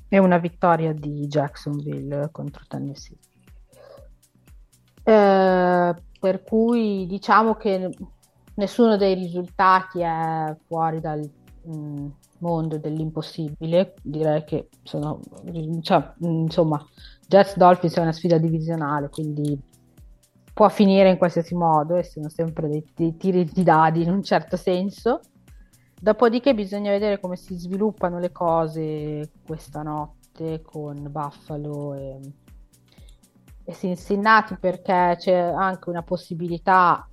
e, 0.07 0.17
una 0.17 0.37
vittoria 0.37 0.93
di 0.93 1.27
Jacksonville 1.27 2.29
contro 2.31 2.63
Tennessee. 2.65 3.17
Eh, 5.03 5.93
per 6.19 6.43
cui 6.43 7.05
diciamo 7.05 7.55
che 7.55 7.89
nessuno 8.53 8.95
dei 8.95 9.13
risultati 9.13 9.99
è 9.99 10.55
fuori 10.67 11.01
dal... 11.01 11.19
Mh, 11.63 11.75
mm, 11.75 12.07
mondo 12.43 12.77
dell'impossibile, 12.77 13.95
direi 14.01 14.43
che 14.43 14.67
sono, 14.83 15.19
cioè, 15.81 16.13
insomma, 16.19 16.85
Jets 17.25 17.55
Dolphins 17.55 17.95
è 17.95 18.01
una 18.01 18.11
sfida 18.11 18.37
divisionale, 18.37 19.09
quindi 19.09 19.57
può 20.53 20.69
finire 20.69 21.09
in 21.09 21.17
qualsiasi 21.17 21.55
modo 21.55 21.95
e 21.95 22.03
sono 22.03 22.29
sempre 22.29 22.67
dei, 22.67 22.85
dei 22.93 23.17
tiri 23.17 23.45
di 23.45 23.63
dadi 23.63 24.03
in 24.03 24.11
un 24.11 24.21
certo 24.21 24.57
senso. 24.57 25.21
Dopodiché 25.99 26.53
bisogna 26.53 26.91
vedere 26.91 27.19
come 27.19 27.37
si 27.37 27.55
sviluppano 27.55 28.19
le 28.19 28.31
cose 28.31 29.31
questa 29.45 29.81
notte 29.81 30.61
con 30.61 31.07
Buffalo 31.09 31.93
e, 31.93 32.19
e 33.63 33.73
Cincinnati 33.73 34.57
perché 34.59 35.15
c'è 35.17 35.33
anche 35.33 35.89
una 35.89 36.03
possibilità 36.03 37.07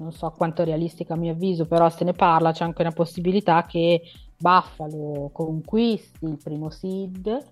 non 0.00 0.12
so 0.12 0.30
quanto 0.36 0.64
realistica 0.64 1.14
a 1.14 1.16
mio 1.16 1.32
avviso, 1.32 1.66
però 1.66 1.88
se 1.90 2.04
ne 2.04 2.12
parla, 2.12 2.52
c'è 2.52 2.64
anche 2.64 2.82
una 2.82 2.92
possibilità 2.92 3.66
che 3.66 4.02
Buffalo 4.36 5.30
conquisti 5.32 6.24
il 6.24 6.38
primo 6.42 6.70
seed 6.70 7.46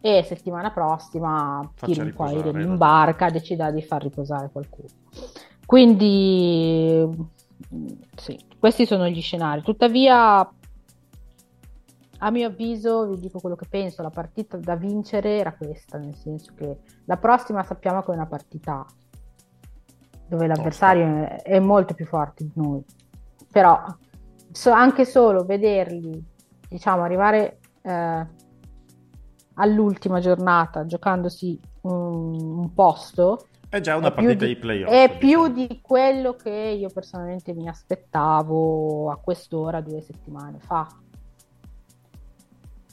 e 0.00 0.22
settimana 0.22 0.70
prossima 0.70 1.60
tiri 1.74 2.00
un 2.00 2.12
po' 2.12 2.30
in 2.30 2.76
barca, 2.76 3.30
decida 3.30 3.70
di 3.70 3.82
far 3.82 4.02
riposare 4.02 4.50
qualcuno. 4.50 4.88
Quindi 5.66 7.06
sì, 8.14 8.38
questi 8.58 8.86
sono 8.86 9.08
gli 9.08 9.20
scenari. 9.20 9.62
Tuttavia, 9.62 10.38
a 12.18 12.30
mio 12.30 12.46
avviso, 12.46 13.08
vi 13.08 13.20
dico 13.20 13.40
quello 13.40 13.56
che 13.56 13.66
penso, 13.68 14.02
la 14.02 14.10
partita 14.10 14.56
da 14.56 14.76
vincere 14.76 15.38
era 15.38 15.54
questa, 15.54 15.98
nel 15.98 16.14
senso 16.14 16.52
che 16.54 16.78
la 17.04 17.16
prossima 17.16 17.62
sappiamo 17.62 18.02
che 18.02 18.12
è 18.12 18.14
una 18.14 18.26
partita 18.26 18.86
dove 20.28 20.46
l'avversario 20.46 21.24
è, 21.24 21.42
è 21.42 21.58
molto 21.58 21.94
più 21.94 22.06
forte 22.06 22.44
di 22.44 22.52
noi. 22.54 22.84
Però 23.50 23.82
so, 24.52 24.70
anche 24.70 25.04
solo 25.04 25.44
vederli 25.44 26.22
diciamo, 26.68 27.02
arrivare 27.02 27.58
eh, 27.82 28.26
all'ultima 29.54 30.20
giornata 30.20 30.86
giocandosi 30.86 31.58
un, 31.82 32.34
un 32.40 32.74
posto 32.74 33.46
è 33.70 33.80
già 33.80 33.96
una 33.96 34.08
è 34.08 34.12
partita 34.12 34.46
di, 34.46 34.54
di 34.54 34.56
playoff. 34.56 34.90
È 34.90 35.18
più 35.18 35.48
di 35.48 35.80
quello 35.82 36.34
che 36.34 36.50
io 36.50 36.88
personalmente 36.88 37.52
mi 37.52 37.68
aspettavo 37.68 39.10
a 39.10 39.16
quest'ora 39.16 39.82
due 39.82 40.00
settimane 40.00 40.58
fa. 40.58 40.86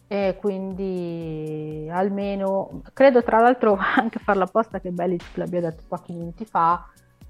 E 0.07 0.38
quindi 0.39 1.88
almeno 1.89 2.81
credo 2.93 3.23
tra 3.23 3.39
l'altro 3.39 3.77
anche 3.95 4.19
farla 4.19 4.43
apposta 4.43 4.81
che 4.81 4.91
Bellic 4.91 5.23
l'abbia 5.36 5.61
detto 5.61 5.83
pochi 5.88 6.13
minuti 6.13 6.45
fa 6.45 6.86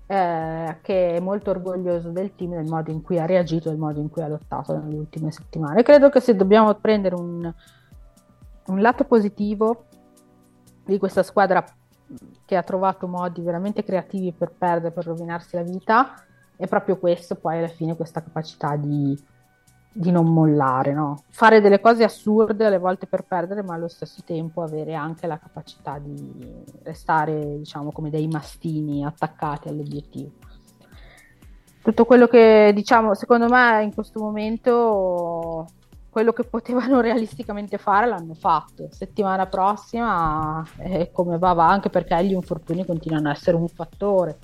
eh, 0.07 0.77
che 0.81 1.15
è 1.15 1.19
molto 1.19 1.49
orgoglioso 1.49 2.09
del 2.09 2.35
team 2.35 2.51
del 2.51 2.65
modo 2.65 2.91
in 2.91 3.01
cui 3.01 3.19
ha 3.19 3.25
reagito 3.25 3.69
del 3.69 3.77
modo 3.79 3.99
in 3.99 4.09
cui 4.09 4.21
ha 4.21 4.27
lottato 4.27 4.77
nelle 4.77 4.97
ultime 4.97 5.31
settimane. 5.31 5.83
Credo 5.83 6.09
che 6.09 6.19
se 6.19 6.35
dobbiamo 6.35 6.73
prendere 6.75 7.15
un, 7.15 7.51
un 8.67 8.81
lato 8.81 9.03
positivo 9.05 9.85
di 10.85 10.97
questa 10.97 11.23
squadra 11.23 11.63
che 12.45 12.55
ha 12.55 12.61
trovato 12.61 13.07
modi 13.07 13.41
veramente 13.41 13.83
creativi 13.83 14.31
per 14.31 14.51
perdere, 14.55 14.93
per 14.93 15.05
rovinarsi 15.05 15.55
la 15.55 15.63
vita, 15.63 16.13
è 16.55 16.67
proprio 16.67 16.97
questo, 16.97 17.35
poi 17.35 17.57
alla 17.57 17.67
fine 17.67 17.95
questa 17.95 18.21
capacità 18.21 18.75
di, 18.75 19.19
di 19.97 20.11
non 20.11 20.25
mollare, 20.25 20.91
no? 20.91 21.23
Fare 21.29 21.61
delle 21.61 21.79
cose 21.79 22.03
assurde 22.03 22.65
alle 22.65 22.79
volte 22.79 23.07
per 23.07 23.23
perdere, 23.23 23.63
ma 23.63 23.75
allo 23.75 23.87
stesso 23.87 24.23
tempo 24.25 24.61
avere 24.61 24.93
anche 24.93 25.25
la 25.25 25.37
capacità 25.37 25.97
di 25.99 26.63
restare, 26.83 27.59
diciamo, 27.59 27.93
come 27.93 28.09
dei 28.09 28.27
mastini 28.27 29.05
attaccati 29.05 29.69
all'obiettivo. 29.69 30.31
Tutto 31.81 32.03
quello 32.03 32.27
che, 32.27 32.71
diciamo, 32.75 33.13
secondo 33.13 33.47
me 33.47 33.83
in 33.83 33.93
questo 33.93 34.19
momento 34.19 35.65
quello 36.09 36.33
che 36.33 36.43
potevano 36.43 36.99
realisticamente 37.01 37.77
fare 37.77 38.05
l'hanno 38.05 38.33
fatto. 38.33 38.89
Settimana 38.91 39.45
prossima 39.45 40.61
eh, 40.77 41.09
come 41.13 41.37
va 41.37 41.53
va, 41.53 41.69
anche 41.69 41.89
perché 41.89 42.21
gli 42.25 42.33
infortuni 42.33 42.85
continuano 42.85 43.29
a 43.29 43.31
essere 43.31 43.55
un 43.55 43.69
fattore. 43.69 44.39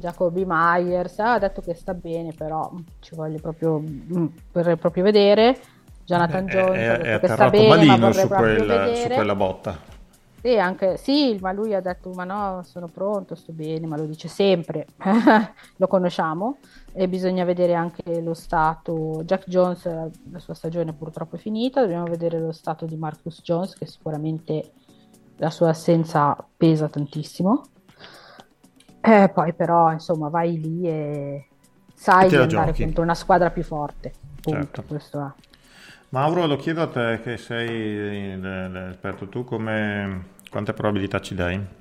Jacoby 0.00 0.44
Myers 0.46 1.18
ha 1.18 1.38
detto 1.38 1.60
che 1.60 1.74
sta 1.74 1.92
bene, 1.92 2.32
però 2.32 2.72
ci 3.00 3.14
voglio 3.14 3.38
proprio, 3.38 3.78
mm, 3.78 4.26
vorrei 4.52 4.76
proprio 4.76 5.04
vedere. 5.04 5.58
Jonathan 6.04 6.48
eh, 6.48 6.50
Jones 6.50 6.78
è, 6.78 6.98
è, 6.98 7.14
è 7.16 7.20
che 7.20 7.28
sta 7.28 7.50
bene, 7.50 7.84
ma 7.84 7.96
vorrei 7.96 8.22
su, 8.22 8.28
quel, 8.28 8.96
su 8.96 9.08
quella 9.08 9.34
botta. 9.34 9.98
Sì, 10.40 10.56
anche, 10.56 10.96
sì, 10.96 11.36
ma 11.38 11.52
lui 11.52 11.74
ha 11.74 11.82
detto 11.82 12.12
ma 12.12 12.24
no, 12.24 12.62
sono 12.64 12.88
pronto, 12.88 13.34
sto 13.34 13.52
bene, 13.52 13.86
ma 13.86 13.98
lo 13.98 14.06
dice 14.06 14.26
sempre, 14.26 14.86
lo 15.76 15.86
conosciamo 15.86 16.56
e 16.92 17.08
bisogna 17.08 17.44
vedere 17.44 17.74
anche 17.74 18.22
lo 18.22 18.32
stato, 18.32 19.20
Jack 19.24 19.48
Jones, 19.48 19.84
la 19.84 20.38
sua 20.38 20.54
stagione 20.54 20.94
purtroppo 20.94 21.36
è 21.36 21.38
finita, 21.38 21.82
dobbiamo 21.82 22.06
vedere 22.06 22.38
lo 22.38 22.52
stato 22.52 22.86
di 22.86 22.96
Marcus 22.96 23.42
Jones 23.42 23.74
che 23.74 23.84
sicuramente 23.84 24.72
la 25.36 25.50
sua 25.50 25.68
assenza 25.68 26.34
pesa 26.56 26.88
tantissimo. 26.88 27.64
Eh, 29.00 29.30
poi 29.32 29.54
però 29.54 29.92
insomma 29.92 30.28
vai 30.28 30.60
lì 30.60 30.86
e 30.86 31.48
sai 31.94 32.28
di 32.28 32.36
andare 32.36 32.66
giochi. 32.66 32.84
contro 32.84 33.02
una 33.02 33.14
squadra 33.14 33.50
più 33.50 33.62
forte. 33.62 34.12
Punto, 34.40 34.58
certo. 34.58 34.82
questo 34.82 35.20
è. 35.20 35.48
Mauro, 36.10 36.46
lo 36.46 36.56
chiedo 36.56 36.82
a 36.82 36.88
te 36.88 37.20
che 37.22 37.36
sei 37.36 38.36
l'esperto, 38.38 39.28
tu 39.28 39.44
come, 39.44 40.24
quante 40.50 40.72
probabilità 40.72 41.20
ci 41.20 41.34
dai? 41.34 41.78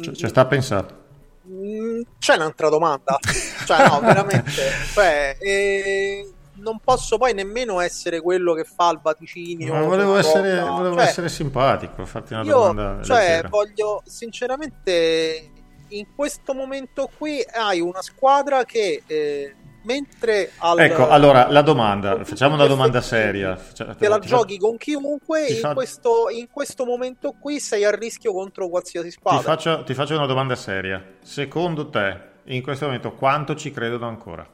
C- 0.00 0.12
cioè, 0.12 0.28
sta 0.28 0.40
a 0.40 0.46
pensare. 0.46 1.00
Mm, 1.48 2.02
c'è 2.18 2.34
un'altra 2.34 2.68
domanda, 2.68 3.18
cioè 3.66 3.88
no, 3.88 4.00
veramente, 4.02 4.70
cioè, 4.92 5.36
eh, 5.38 6.31
non 6.62 6.78
posso 6.78 7.18
poi 7.18 7.34
nemmeno 7.34 7.80
essere 7.80 8.20
quello 8.20 8.54
che 8.54 8.64
fa 8.64 8.90
il 8.90 9.00
vaticinio. 9.02 9.74
Ma 9.74 9.82
volevo, 9.82 10.16
essere, 10.16 10.60
volevo 10.60 10.94
cioè, 10.94 11.04
essere, 11.04 11.28
simpatico, 11.28 12.06
farti 12.06 12.32
una 12.32 12.42
io, 12.44 12.52
domanda. 12.52 13.02
Cioè, 13.02 13.18
leggera. 13.18 13.48
voglio 13.48 14.02
sinceramente, 14.06 15.50
in 15.88 16.06
questo 16.14 16.54
momento 16.54 17.10
qui 17.18 17.44
hai 17.52 17.80
una 17.80 18.00
squadra 18.00 18.64
che 18.64 19.02
eh, 19.06 19.54
mentre 19.84 20.52
al, 20.58 20.78
ecco 20.78 21.08
allora 21.08 21.50
la 21.50 21.62
domanda 21.62 22.22
facciamo 22.22 22.54
una 22.54 22.66
domanda 22.66 23.00
seria 23.00 23.56
te 23.98 24.06
la 24.06 24.20
giochi 24.20 24.56
con 24.56 24.76
chiunque 24.76 25.46
in, 25.46 25.56
fa... 25.56 25.74
questo, 25.74 26.28
in, 26.30 26.46
questo, 26.48 26.84
momento 26.84 27.34
qui 27.36 27.58
sei 27.58 27.84
a 27.84 27.90
rischio 27.90 28.32
contro 28.32 28.68
qualsiasi 28.68 29.10
squadra 29.10 29.40
ti 29.40 29.44
faccio, 29.44 29.82
ti 29.82 29.94
faccio 29.94 30.14
una 30.14 30.26
domanda 30.26 30.54
seria 30.54 31.04
secondo 31.20 31.90
te 31.90 32.30
in 32.44 32.62
questo 32.62 32.84
momento 32.84 33.12
quanto 33.14 33.56
ci 33.56 33.72
credono 33.72 34.06
ancora 34.06 34.48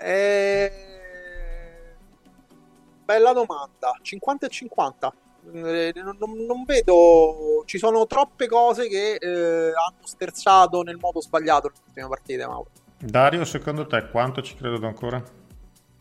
eh... 0.00 0.72
bella 3.04 3.32
domanda 3.32 3.92
50 4.00 4.46
e 4.46 4.48
50 4.48 5.12
eh, 5.52 5.92
non, 5.94 6.16
non, 6.46 6.64
vedo 6.64 7.62
ci 7.64 7.78
sono 7.78 8.06
troppe 8.06 8.46
cose 8.46 8.88
che 8.88 9.14
eh, 9.14 9.72
hanno 9.72 10.04
sterzato 10.04 10.82
nel 10.82 10.98
modo 11.00 11.20
sbagliato 11.20 11.68
le 11.68 11.74
ultime 11.86 12.08
partite 12.08 12.46
Mauro 12.46 12.70
Dario, 13.02 13.46
secondo 13.46 13.86
te 13.86 14.10
quanto 14.10 14.42
ci 14.42 14.54
credo 14.54 14.86
ancora? 14.86 15.24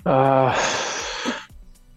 Uh, 0.04 0.52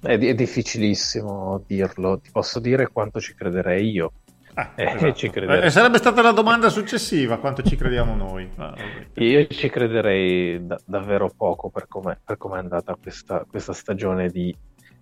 è, 0.00 0.16
è, 0.16 0.34
difficilissimo 0.34 1.64
dirlo, 1.66 2.20
ti 2.20 2.30
posso 2.30 2.60
dire 2.60 2.86
quanto 2.86 3.20
ci 3.20 3.34
crederei 3.34 3.90
io. 3.90 4.12
Ah, 4.54 4.72
eh, 4.76 4.84
esatto. 4.84 5.38
eh, 5.38 5.70
sarebbe 5.70 5.98
stata 5.98 6.20
la 6.20 6.32
domanda 6.32 6.68
successiva, 6.68 7.38
quanto 7.38 7.62
ci 7.62 7.74
crediamo 7.74 8.14
noi? 8.14 8.50
Ah, 8.56 8.74
io 9.14 9.46
ci 9.46 9.68
crederei 9.70 10.66
da- 10.66 10.78
davvero 10.84 11.30
poco 11.34 11.70
per 11.70 11.86
come 11.88 12.18
è 12.22 12.58
andata 12.58 12.94
questa, 13.00 13.44
questa 13.48 13.72
stagione 13.72 14.28
di 14.28 14.54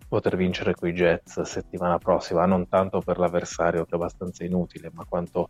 poter 0.08 0.36
vincere 0.36 0.74
coi 0.74 0.92
Jets 0.92 1.40
settimana 1.42 1.98
prossima, 1.98 2.46
non 2.46 2.68
tanto 2.68 3.00
per 3.00 3.18
l'avversario 3.18 3.84
che 3.84 3.90
è 3.92 3.94
abbastanza 3.94 4.44
inutile, 4.44 4.90
ma 4.92 5.04
quanto 5.08 5.48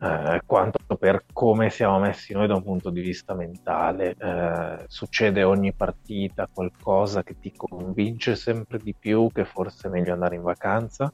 eh, 0.00 0.42
quanto 0.46 0.78
per 0.96 1.24
come 1.32 1.70
siamo 1.70 1.98
messi 1.98 2.32
noi 2.32 2.46
da 2.46 2.54
un 2.54 2.62
punto 2.62 2.90
di 2.90 3.00
vista 3.00 3.34
mentale. 3.34 4.14
Eh, 4.16 4.84
succede 4.86 5.42
ogni 5.42 5.74
partita 5.74 6.48
qualcosa 6.52 7.22
che 7.22 7.36
ti 7.40 7.52
convince 7.56 8.36
sempre 8.36 8.78
di 8.78 8.94
più 8.96 9.28
che 9.32 9.44
forse 9.44 9.88
è 9.88 9.90
meglio 9.90 10.12
andare 10.12 10.36
in 10.36 10.42
vacanza. 10.42 11.12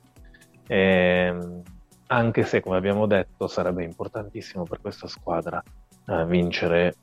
Eh, 0.67 1.63
anche 2.15 2.45
se, 2.45 2.61
come 2.61 2.77
abbiamo 2.77 3.07
detto, 3.07 3.49
sarebbe 3.49 3.83
importantissimo 3.83 4.63
per 4.63 4.81
questa 4.81 5.09
squadra 5.09 5.61
eh, 6.07 6.25
vincere, 6.27 6.95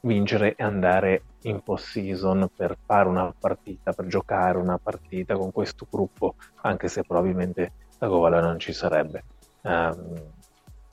vincere 0.00 0.54
e 0.54 0.62
andare 0.62 1.22
in 1.42 1.60
post-season 1.62 2.48
per 2.56 2.78
fare 2.82 3.08
una 3.08 3.32
partita, 3.38 3.92
per 3.92 4.06
giocare 4.06 4.56
una 4.56 4.78
partita 4.78 5.36
con 5.36 5.52
questo 5.52 5.86
gruppo, 5.90 6.36
anche 6.62 6.88
se 6.88 7.02
probabilmente 7.02 7.72
la 7.98 8.06
gola 8.06 8.40
non 8.40 8.58
ci 8.58 8.72
sarebbe. 8.72 9.24
Um, 9.62 10.32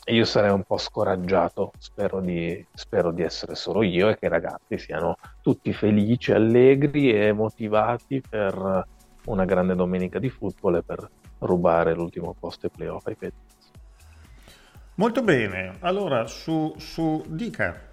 io 0.06 0.26
sarei 0.26 0.52
un 0.52 0.64
po' 0.64 0.78
scoraggiato, 0.78 1.72
spero 1.78 2.20
di, 2.20 2.66
spero 2.74 3.12
di, 3.12 3.22
essere 3.22 3.56
solo 3.56 3.84
io 3.84 4.10
e 4.10 4.18
che 4.18 4.26
i 4.26 4.30
ragazzi 4.30 4.78
siano 4.78 5.16
tutti 5.42 5.72
felici, 5.72 6.34
allegri 6.34 7.14
e 7.14 7.32
motivati 7.32 8.22
per 8.28 8.86
una 9.26 9.46
grande 9.46 9.76
domenica 9.76 10.20
di 10.20 10.30
football 10.30 10.78
e 10.78 10.84
per 10.84 11.10
rubare 11.42 11.94
l'ultimo 11.94 12.36
posto 12.38 12.66
ai 12.66 12.72
playoff 12.76 13.06
ai 13.08 13.16
Patriots. 13.16 13.61
Molto 14.96 15.22
bene, 15.22 15.78
allora 15.80 16.28
su, 16.28 16.74
su 16.78 17.24
Dica. 17.28 17.90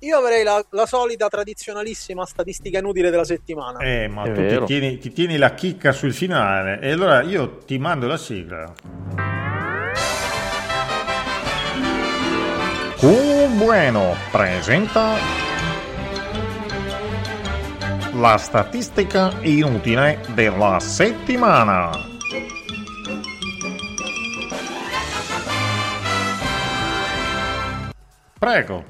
Io 0.00 0.18
avrei 0.18 0.42
la, 0.42 0.64
la, 0.70 0.84
solita 0.84 1.28
tradizionalissima 1.28 2.26
statistica 2.26 2.78
inutile 2.78 3.08
della 3.08 3.24
settimana. 3.24 3.78
Eh, 3.78 4.08
ma 4.08 4.24
È 4.24 4.32
tu 4.32 4.44
ti 4.44 4.64
tieni, 4.64 4.98
ti 4.98 5.12
tieni 5.12 5.36
la 5.36 5.54
chicca 5.54 5.92
sul 5.92 6.12
finale 6.12 6.80
e 6.80 6.90
allora 6.90 7.22
io 7.22 7.58
ti 7.58 7.78
mando 7.78 8.08
la 8.08 8.16
sigla. 8.16 8.72
Q 12.98 13.46
Bueno 13.56 14.14
presenta 14.32 15.14
la 18.14 18.36
statistica 18.38 19.32
inutile 19.42 20.20
della 20.34 20.80
settimana. 20.80 22.11
Prego. 28.42 28.84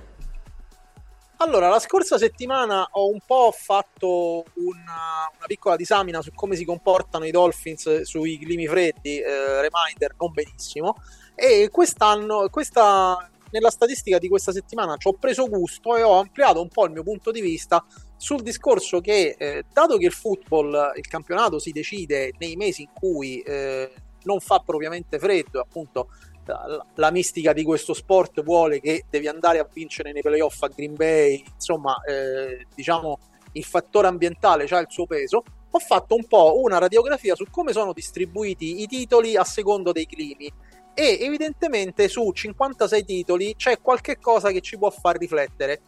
Allora, 1.37 1.69
la 1.69 1.79
scorsa 1.79 2.17
settimana 2.17 2.89
ho 2.93 3.11
un 3.11 3.19
po' 3.27 3.53
fatto 3.55 4.47
una, 4.55 5.29
una, 5.37 5.47
piccola 5.47 5.77
disamina 5.77 6.23
su 6.23 6.33
come 6.33 6.57
si 6.57 6.65
comportano 6.65 7.27
i 7.27 7.31
Dolphins 7.31 8.01
sui 8.01 8.39
climi 8.39 8.67
freddi, 8.67 9.19
eh, 9.19 9.61
reminder 9.61 10.15
non 10.19 10.33
benissimo, 10.33 10.95
e 11.35 11.69
quest'anno, 11.71 12.49
questa, 12.49 13.31
nella 13.51 13.69
statistica 13.69 14.17
di 14.17 14.29
questa 14.29 14.53
settimana 14.53 14.97
ci 14.97 15.09
ho 15.09 15.13
preso 15.13 15.47
gusto 15.51 15.99
e 15.99 16.03
ho 16.03 16.19
ampliato 16.19 16.63
un 16.63 16.69
po' 16.69 16.87
il 16.87 16.93
mio 16.93 17.03
punto 17.03 17.31
di 17.31 17.43
vista 17.43 17.85
sul 18.17 18.41
discorso 18.41 19.03
che, 19.03 19.35
eh, 19.37 19.65
dato 19.71 19.99
che 19.99 20.07
il 20.07 20.13
football, 20.13 20.93
il 20.97 21.07
campionato 21.07 21.59
si 21.59 21.73
decide 21.73 22.33
nei 22.39 22.57
mesi 22.57 22.81
in 22.81 22.91
cui 22.95 23.43
eh, 23.43 23.93
non 24.23 24.41
fa 24.41 24.61
propriamente 24.61 25.19
freddo, 25.19 25.61
appunto 25.61 26.09
la, 26.45 27.11
mistica 27.11 27.53
di 27.53 27.63
questo 27.63 27.95
sport 27.95 28.43
vuole 28.43 28.81
che 28.81 29.05
devi 29.09 29.29
andare 29.29 29.59
a 29.59 29.69
vincere 29.71 30.13
nei 30.13 30.23
playoff 30.23 30.63
a 30.63 30.69
Green 30.69 30.95
Bay, 30.95 31.43
insomma, 31.55 32.01
eh, 32.05 32.67
diciamo 32.75 33.19
il 33.53 33.65
fattore 33.65 34.07
ambientale 34.07 34.65
ha 34.65 34.79
il 34.79 34.87
suo 34.89 35.07
peso. 35.07 35.43
Ho 35.75 35.79
fatto 35.79 36.15
un 36.15 36.27
po' 36.27 36.61
una 36.61 36.79
radiografia 36.79 37.35
su 37.35 37.47
come 37.51 37.73
sono 37.73 37.93
distribuiti 37.93 38.83
i 38.83 38.87
titoli 38.87 39.37
a 39.37 39.45
secondo 39.45 39.93
dei 39.93 40.07
climi 40.07 40.53
e 40.95 41.19
evidentemente 41.21 42.09
su 42.09 42.31
56 42.31 43.05
titoli 43.05 43.55
c'è 43.57 43.81
qualche 43.81 44.19
cosa 44.19 44.51
che 44.51 44.61
ci 44.61 44.77
può 44.77 44.91
far 44.91 45.17
riflettere. 45.17 45.81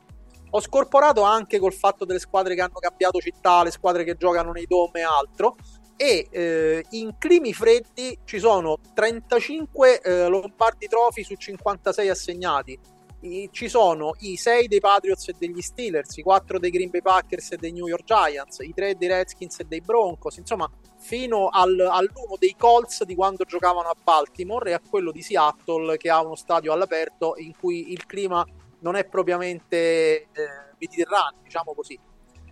Ho 0.51 0.61
scorporato 0.61 1.23
anche 1.23 1.59
col 1.59 1.73
fatto 1.73 2.05
delle 2.05 2.21
squadre 2.21 2.55
che 2.55 2.63
hanno 2.63 2.79
cambiato 2.79 3.19
città, 3.19 3.63
le 3.63 3.73
squadre 3.73 4.05
che 4.05 4.17
giocano 4.17 4.53
nei 4.53 4.67
dome 4.67 5.01
e 5.01 5.03
altro, 5.03 5.57
e 5.97 6.29
eh, 6.31 6.85
in 6.91 7.15
climi 7.19 7.53
freddi 7.53 8.19
ci 8.25 8.39
sono 8.39 8.79
35 8.95 10.01
eh, 10.01 10.27
Lombardi 10.29 10.89
Trophy 10.89 11.23
su 11.23 11.35
56 11.35 12.09
assegnati. 12.09 12.79
I, 13.21 13.49
ci 13.53 13.69
sono 13.69 14.13
i 14.19 14.37
6 14.37 14.69
dei 14.69 14.81
Patriots 14.81 15.29
e 15.29 15.35
degli 15.39 15.63
Steelers, 15.63 16.17
i 16.19 16.23
4 16.23 16.59
dei 16.59 16.71
Green 16.71 16.91
Bay 16.91 17.01
Packers 17.01 17.53
e 17.53 17.57
dei 17.57 17.73
New 17.73 17.87
York 17.87 18.05
Giants, 18.05 18.59
i 18.61 18.75
3 18.75 18.97
dei 18.97 19.09
Redskins 19.09 19.61
e 19.61 19.65
dei 19.65 19.81
Broncos, 19.81 20.37
insomma, 20.37 20.71
fino 20.99 21.49
al, 21.49 21.79
all'uno 21.81 22.37
dei 22.39 22.55
Colts 22.59 23.05
di 23.05 23.15
quando 23.15 23.45
giocavano 23.45 23.89
a 23.89 23.97
Baltimore 24.03 24.71
e 24.71 24.73
a 24.75 24.81
quello 24.87 25.11
di 25.11 25.23
Seattle 25.23 25.97
che 25.97 26.11
ha 26.11 26.21
uno 26.21 26.35
stadio 26.35 26.73
all'aperto 26.73 27.35
in 27.39 27.53
cui 27.59 27.93
il 27.93 28.05
clima 28.05 28.45
non 28.81 28.97
è 28.97 29.07
propriamente 29.07 29.77
eh, 29.77 30.29
mediterraneo, 30.79 31.41
diciamo 31.43 31.73
così. 31.75 31.99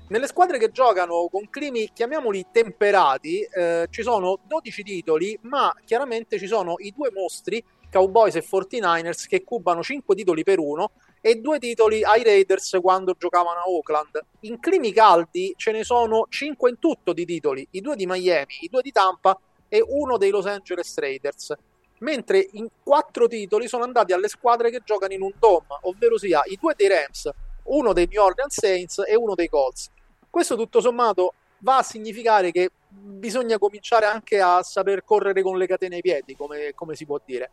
Nelle 0.09 0.27
squadre 0.27 0.59
che 0.59 0.71
giocano 0.71 1.29
con 1.31 1.49
climi, 1.49 1.91
chiamiamoli 1.93 2.47
temperati, 2.53 3.41
eh, 3.41 3.87
ci 3.91 4.03
sono 4.03 4.41
12 4.47 4.83
titoli, 4.83 5.39
ma 5.43 5.75
chiaramente 5.85 6.39
ci 6.39 6.47
sono 6.47 6.75
i 6.79 6.93
due 6.95 7.11
mostri, 7.13 7.65
Cowboys 7.91 8.35
e 8.37 8.43
49ers, 8.43 9.27
che 9.27 9.43
cubano 9.43 9.83
5 9.83 10.15
titoli 10.15 10.43
per 10.43 10.59
uno 10.59 10.91
e 11.21 11.37
due 11.37 11.59
titoli 11.59 12.03
ai 12.03 12.25
Raiders 12.25 12.79
quando 12.83 13.15
giocavano 13.17 13.61
a 13.61 13.69
Oakland. 13.69 14.21
In 14.41 14.59
climi 14.61 14.93
caldi 14.93 15.55
ce 15.57 15.73
ne 15.73 15.85
sono 15.85 16.27
5 16.29 16.69
in 16.71 16.79
tutto 16.79 17.13
di 17.13 17.25
titoli, 17.25 17.67
i 17.71 17.81
due 17.81 17.97
di 17.97 18.07
Miami, 18.07 18.59
i 18.61 18.69
due 18.69 18.83
di 18.83 18.91
Tampa 18.91 19.39
e 19.69 19.83
uno 19.87 20.19
dei 20.19 20.31
Los 20.31 20.47
Angeles 20.47 20.99
Raiders. 20.99 21.55
Mentre 22.01 22.49
in 22.53 22.69
quattro 22.83 23.29
titoli 23.29 23.69
sono 23.69 23.85
andati 23.85 24.13
alle 24.13 24.29
squadre 24.29 24.71
che 24.71 24.83
giocano 24.85 25.13
in 25.13 25.23
un 25.23 25.33
dome, 25.39 25.79
ovvero 25.83 26.19
sia 26.19 26.43
i 26.47 26.59
due 26.61 26.75
dei 26.77 26.89
Rams, 26.89 27.31
uno 27.65 27.93
dei 27.93 28.07
New 28.11 28.23
Orleans 28.23 28.59
Saints 28.59 29.03
e 29.07 29.15
uno 29.15 29.35
dei 29.35 29.49
Colts. 29.49 29.91
Questo 30.29 30.57
tutto 30.57 30.81
sommato 30.81 31.35
va 31.59 31.79
a 31.79 31.83
significare 31.83 32.51
che 32.51 32.71
bisogna 32.89 33.59
cominciare 33.59 34.07
anche 34.07 34.41
a 34.41 34.63
saper 34.63 35.05
correre 35.05 35.43
con 35.43 35.57
le 35.57 35.67
catene 35.67 35.97
ai 35.97 36.03
piedi, 36.03 36.37
come, 36.37 36.73
come 36.75 36.95
si 36.95 37.07
può 37.07 37.21
dire. 37.25 37.51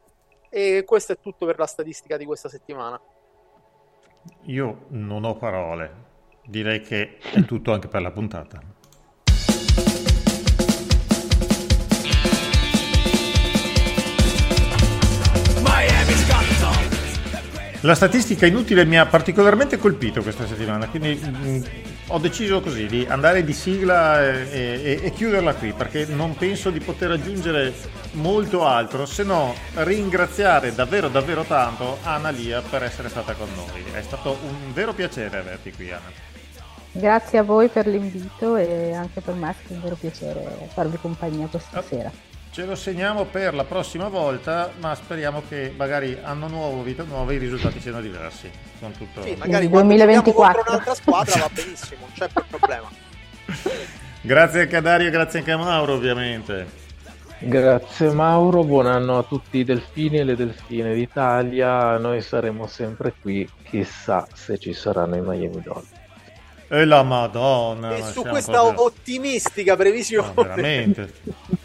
E 0.50 0.84
questo 0.86 1.14
è 1.14 1.20
tutto 1.20 1.46
per 1.46 1.58
la 1.58 1.68
statistica 1.68 2.18
di 2.18 2.26
questa 2.26 2.50
settimana. 2.50 3.00
Io 4.44 4.86
non 4.90 5.24
ho 5.24 5.36
parole, 5.36 5.94
direi 6.46 6.82
che 6.82 7.18
è 7.18 7.44
tutto 7.46 7.72
anche 7.72 7.88
per 7.88 8.02
la 8.02 8.12
puntata. 8.12 8.78
La 17.84 17.96
statistica 17.96 18.46
inutile 18.46 18.84
mi 18.84 19.00
ha 19.00 19.06
particolarmente 19.06 19.78
colpito 19.78 20.22
questa 20.22 20.46
settimana, 20.46 20.90
quindi 20.90 21.16
mh, 21.16 21.48
mm, 21.48 21.62
ho 22.08 22.18
deciso 22.18 22.60
così 22.60 22.88
di 22.88 23.06
andare 23.08 23.46
di 23.46 23.54
sigla 23.54 24.22
e, 24.22 24.50
e, 24.52 25.00
e, 25.02 25.12
chiuderla 25.14 25.54
qui 25.54 25.72
perché 25.72 26.06
non 26.06 26.36
penso 26.36 26.72
di 26.72 26.82
poter 26.82 27.12
aggiungere 27.12 27.74
molto 28.14 28.66
altro 28.66 29.06
se 29.06 29.24
no 29.24 29.56
ringraziare 29.76 30.76
davvero 30.76 31.08
davvero 31.08 31.44
tanto 31.44 32.00
Anna 32.04 32.32
Lia 32.32 32.62
per 32.62 32.84
essere 32.84 33.08
stata 33.08 33.34
con 33.34 33.48
noi. 33.56 33.86
È 33.94 34.02
stato 34.02 34.38
un 34.42 34.74
vero 34.74 34.94
piacere 34.94 35.38
averti 35.38 35.72
qui 35.72 35.90
Anna. 35.90 36.12
Grazie 36.92 37.38
a 37.38 37.44
voi 37.44 37.70
per 37.70 37.88
l'invito 37.88 38.58
e 38.58 38.94
anche 38.94 39.22
per 39.22 39.36
me 39.36 39.52
è 39.52 39.54
stato 39.54 39.74
un 39.74 39.82
vero 39.82 39.96
piacere 39.96 40.68
farvi 40.74 40.98
compagnia 40.98 41.48
questa 41.48 41.80
oh. 41.80 41.84
sera. 41.88 42.12
Ce 42.52 42.66
lo 42.66 42.76
segniamo 42.76 43.26
per 43.26 43.54
la 43.54 43.64
prossima 43.64 44.08
volta, 44.08 44.72
ma 44.80 44.96
speriamo 44.96 45.44
che 45.48 45.72
magari 45.78 46.18
anno 46.22 46.48
nuovo, 46.48 46.82
vita 46.82 47.04
nuova, 47.04 47.32
i 47.32 47.38
risultati 47.38 47.80
siano 47.80 48.02
diversi. 48.02 48.50
Con 48.80 48.92
tutto... 48.94 49.22
Sì, 49.22 49.36
magari 49.36 49.66
Il 49.66 49.72
2024 49.72 50.64
un'altra 50.68 50.96
squadra 50.96 51.40
va 51.42 51.50
benissimo, 51.54 52.02
non 52.02 52.12
c'è 52.14 52.28
problema. 52.50 52.90
grazie 54.22 54.62
anche 54.62 54.76
a 54.76 54.82
Dario 54.82 55.12
grazie 55.12 55.40
anche 55.40 55.52
a 55.52 55.58
Mauro, 55.58 55.94
ovviamente. 55.94 56.88
Grazie 57.38 58.12
Mauro, 58.12 58.64
buon 58.64 58.88
anno 58.88 59.20
a 59.20 59.24
tutti 59.24 59.60
i 59.60 59.64
delfini 59.64 60.18
e 60.18 60.24
le 60.24 60.36
delfine 60.36 60.96
d'Italia. 60.96 61.98
Noi 62.00 62.22
saremo 62.22 62.66
sempre 62.66 63.14
qui, 63.22 63.48
chissà 63.64 64.28
se 64.34 64.58
ci 64.58 64.74
saranno 64.74 65.18
i 65.18 65.22
Miami 65.22 65.62
Dolphins. 65.62 65.98
E 66.68 66.86
la 66.86 67.04
Madonna! 67.04 67.96
E 67.96 68.04
su 68.04 68.24
questa 68.24 68.60
proprio... 68.60 68.86
ottimistica 68.86 69.76
previsione. 69.76 70.32
No, 70.36 70.44
veramente. 70.44 71.14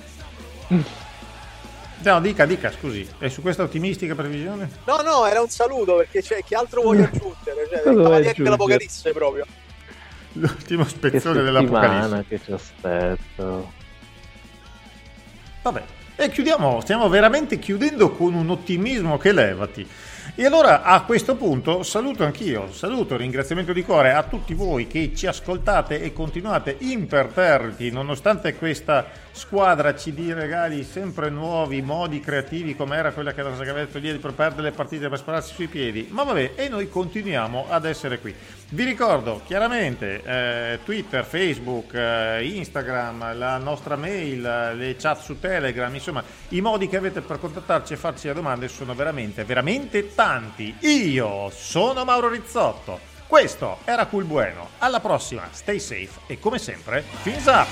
No, 0.68 2.20
dica, 2.20 2.44
dica, 2.44 2.70
scusi, 2.70 3.08
è 3.18 3.28
su 3.28 3.40
questa 3.40 3.62
ottimistica 3.62 4.14
previsione? 4.14 4.68
No, 4.84 5.00
no, 5.00 5.26
era 5.26 5.40
un 5.40 5.48
saluto 5.48 5.96
perché 5.96 6.22
cioè, 6.22 6.44
che 6.44 6.54
altro 6.54 6.82
voglio 6.82 7.04
aggiungere? 7.04 7.68
Cioè, 7.70 7.82
Cavalieri 7.82 8.42
dell'Apocalisse 8.42 9.12
proprio. 9.12 9.46
L'ultimo 10.32 10.84
spezzone 10.84 11.42
dell'Apocalisse. 11.42 12.24
che 12.28 12.40
ci 12.44 12.52
aspetto. 12.52 13.72
Vabbè, 15.62 15.82
e 16.16 16.30
chiudiamo, 16.30 16.80
stiamo 16.82 17.08
veramente 17.08 17.58
chiudendo 17.58 18.10
con 18.10 18.34
un 18.34 18.50
ottimismo 18.50 19.16
che 19.16 19.32
levati. 19.32 19.88
E 20.34 20.44
allora 20.44 20.82
a 20.82 21.02
questo 21.02 21.36
punto 21.36 21.82
saluto 21.82 22.24
anch'io, 22.24 22.72
saluto, 22.72 23.16
ringraziamento 23.16 23.72
di 23.72 23.82
cuore 23.82 24.12
a 24.12 24.22
tutti 24.24 24.52
voi 24.52 24.86
che 24.86 25.12
ci 25.14 25.26
ascoltate 25.26 26.00
e 26.02 26.12
continuate 26.12 26.76
imperterriti 26.80 27.90
nonostante 27.90 28.54
questa 28.54 29.06
squadra 29.34 29.96
ci 29.96 30.14
dia 30.14 30.32
regali 30.32 30.84
sempre 30.84 31.28
nuovi 31.28 31.82
modi 31.82 32.20
creativi 32.20 32.76
come 32.76 32.96
era 32.96 33.10
quella 33.10 33.32
che 33.32 33.40
aveva 33.40 33.72
detto 33.72 33.98
ieri 33.98 34.18
per 34.18 34.32
perdere 34.32 34.68
le 34.68 34.70
partite 34.70 35.08
per 35.08 35.18
spararsi 35.18 35.54
sui 35.54 35.66
piedi. 35.66 36.06
Ma 36.10 36.22
vabbè, 36.22 36.52
e 36.54 36.68
noi 36.68 36.88
continuiamo 36.88 37.66
ad 37.68 37.84
essere 37.84 38.20
qui. 38.20 38.32
Vi 38.70 38.84
ricordo 38.84 39.42
chiaramente 39.44 40.22
eh, 40.22 40.78
Twitter, 40.84 41.24
Facebook, 41.24 41.94
eh, 41.94 42.44
Instagram, 42.44 43.36
la 43.36 43.58
nostra 43.58 43.96
mail, 43.96 44.40
le 44.76 44.94
chat 44.96 45.20
su 45.20 45.40
Telegram, 45.40 45.92
insomma 45.92 46.22
i 46.50 46.60
modi 46.60 46.88
che 46.88 46.96
avete 46.96 47.20
per 47.20 47.40
contattarci 47.40 47.92
e 47.92 47.96
farci 47.96 48.28
le 48.28 48.34
domande 48.34 48.68
sono 48.68 48.94
veramente, 48.94 49.44
veramente 49.44 50.14
tanti. 50.14 50.76
Io 50.80 51.50
sono 51.50 52.04
Mauro 52.04 52.28
Rizzotto. 52.28 53.13
Questo 53.26 53.78
era 53.84 54.06
Cool 54.06 54.24
Bueno. 54.24 54.68
Alla 54.78 55.00
prossima, 55.00 55.48
stay 55.50 55.80
safe 55.80 56.20
e 56.26 56.38
come 56.38 56.58
sempre, 56.58 57.02
fins 57.22 57.46
up! 57.46 57.66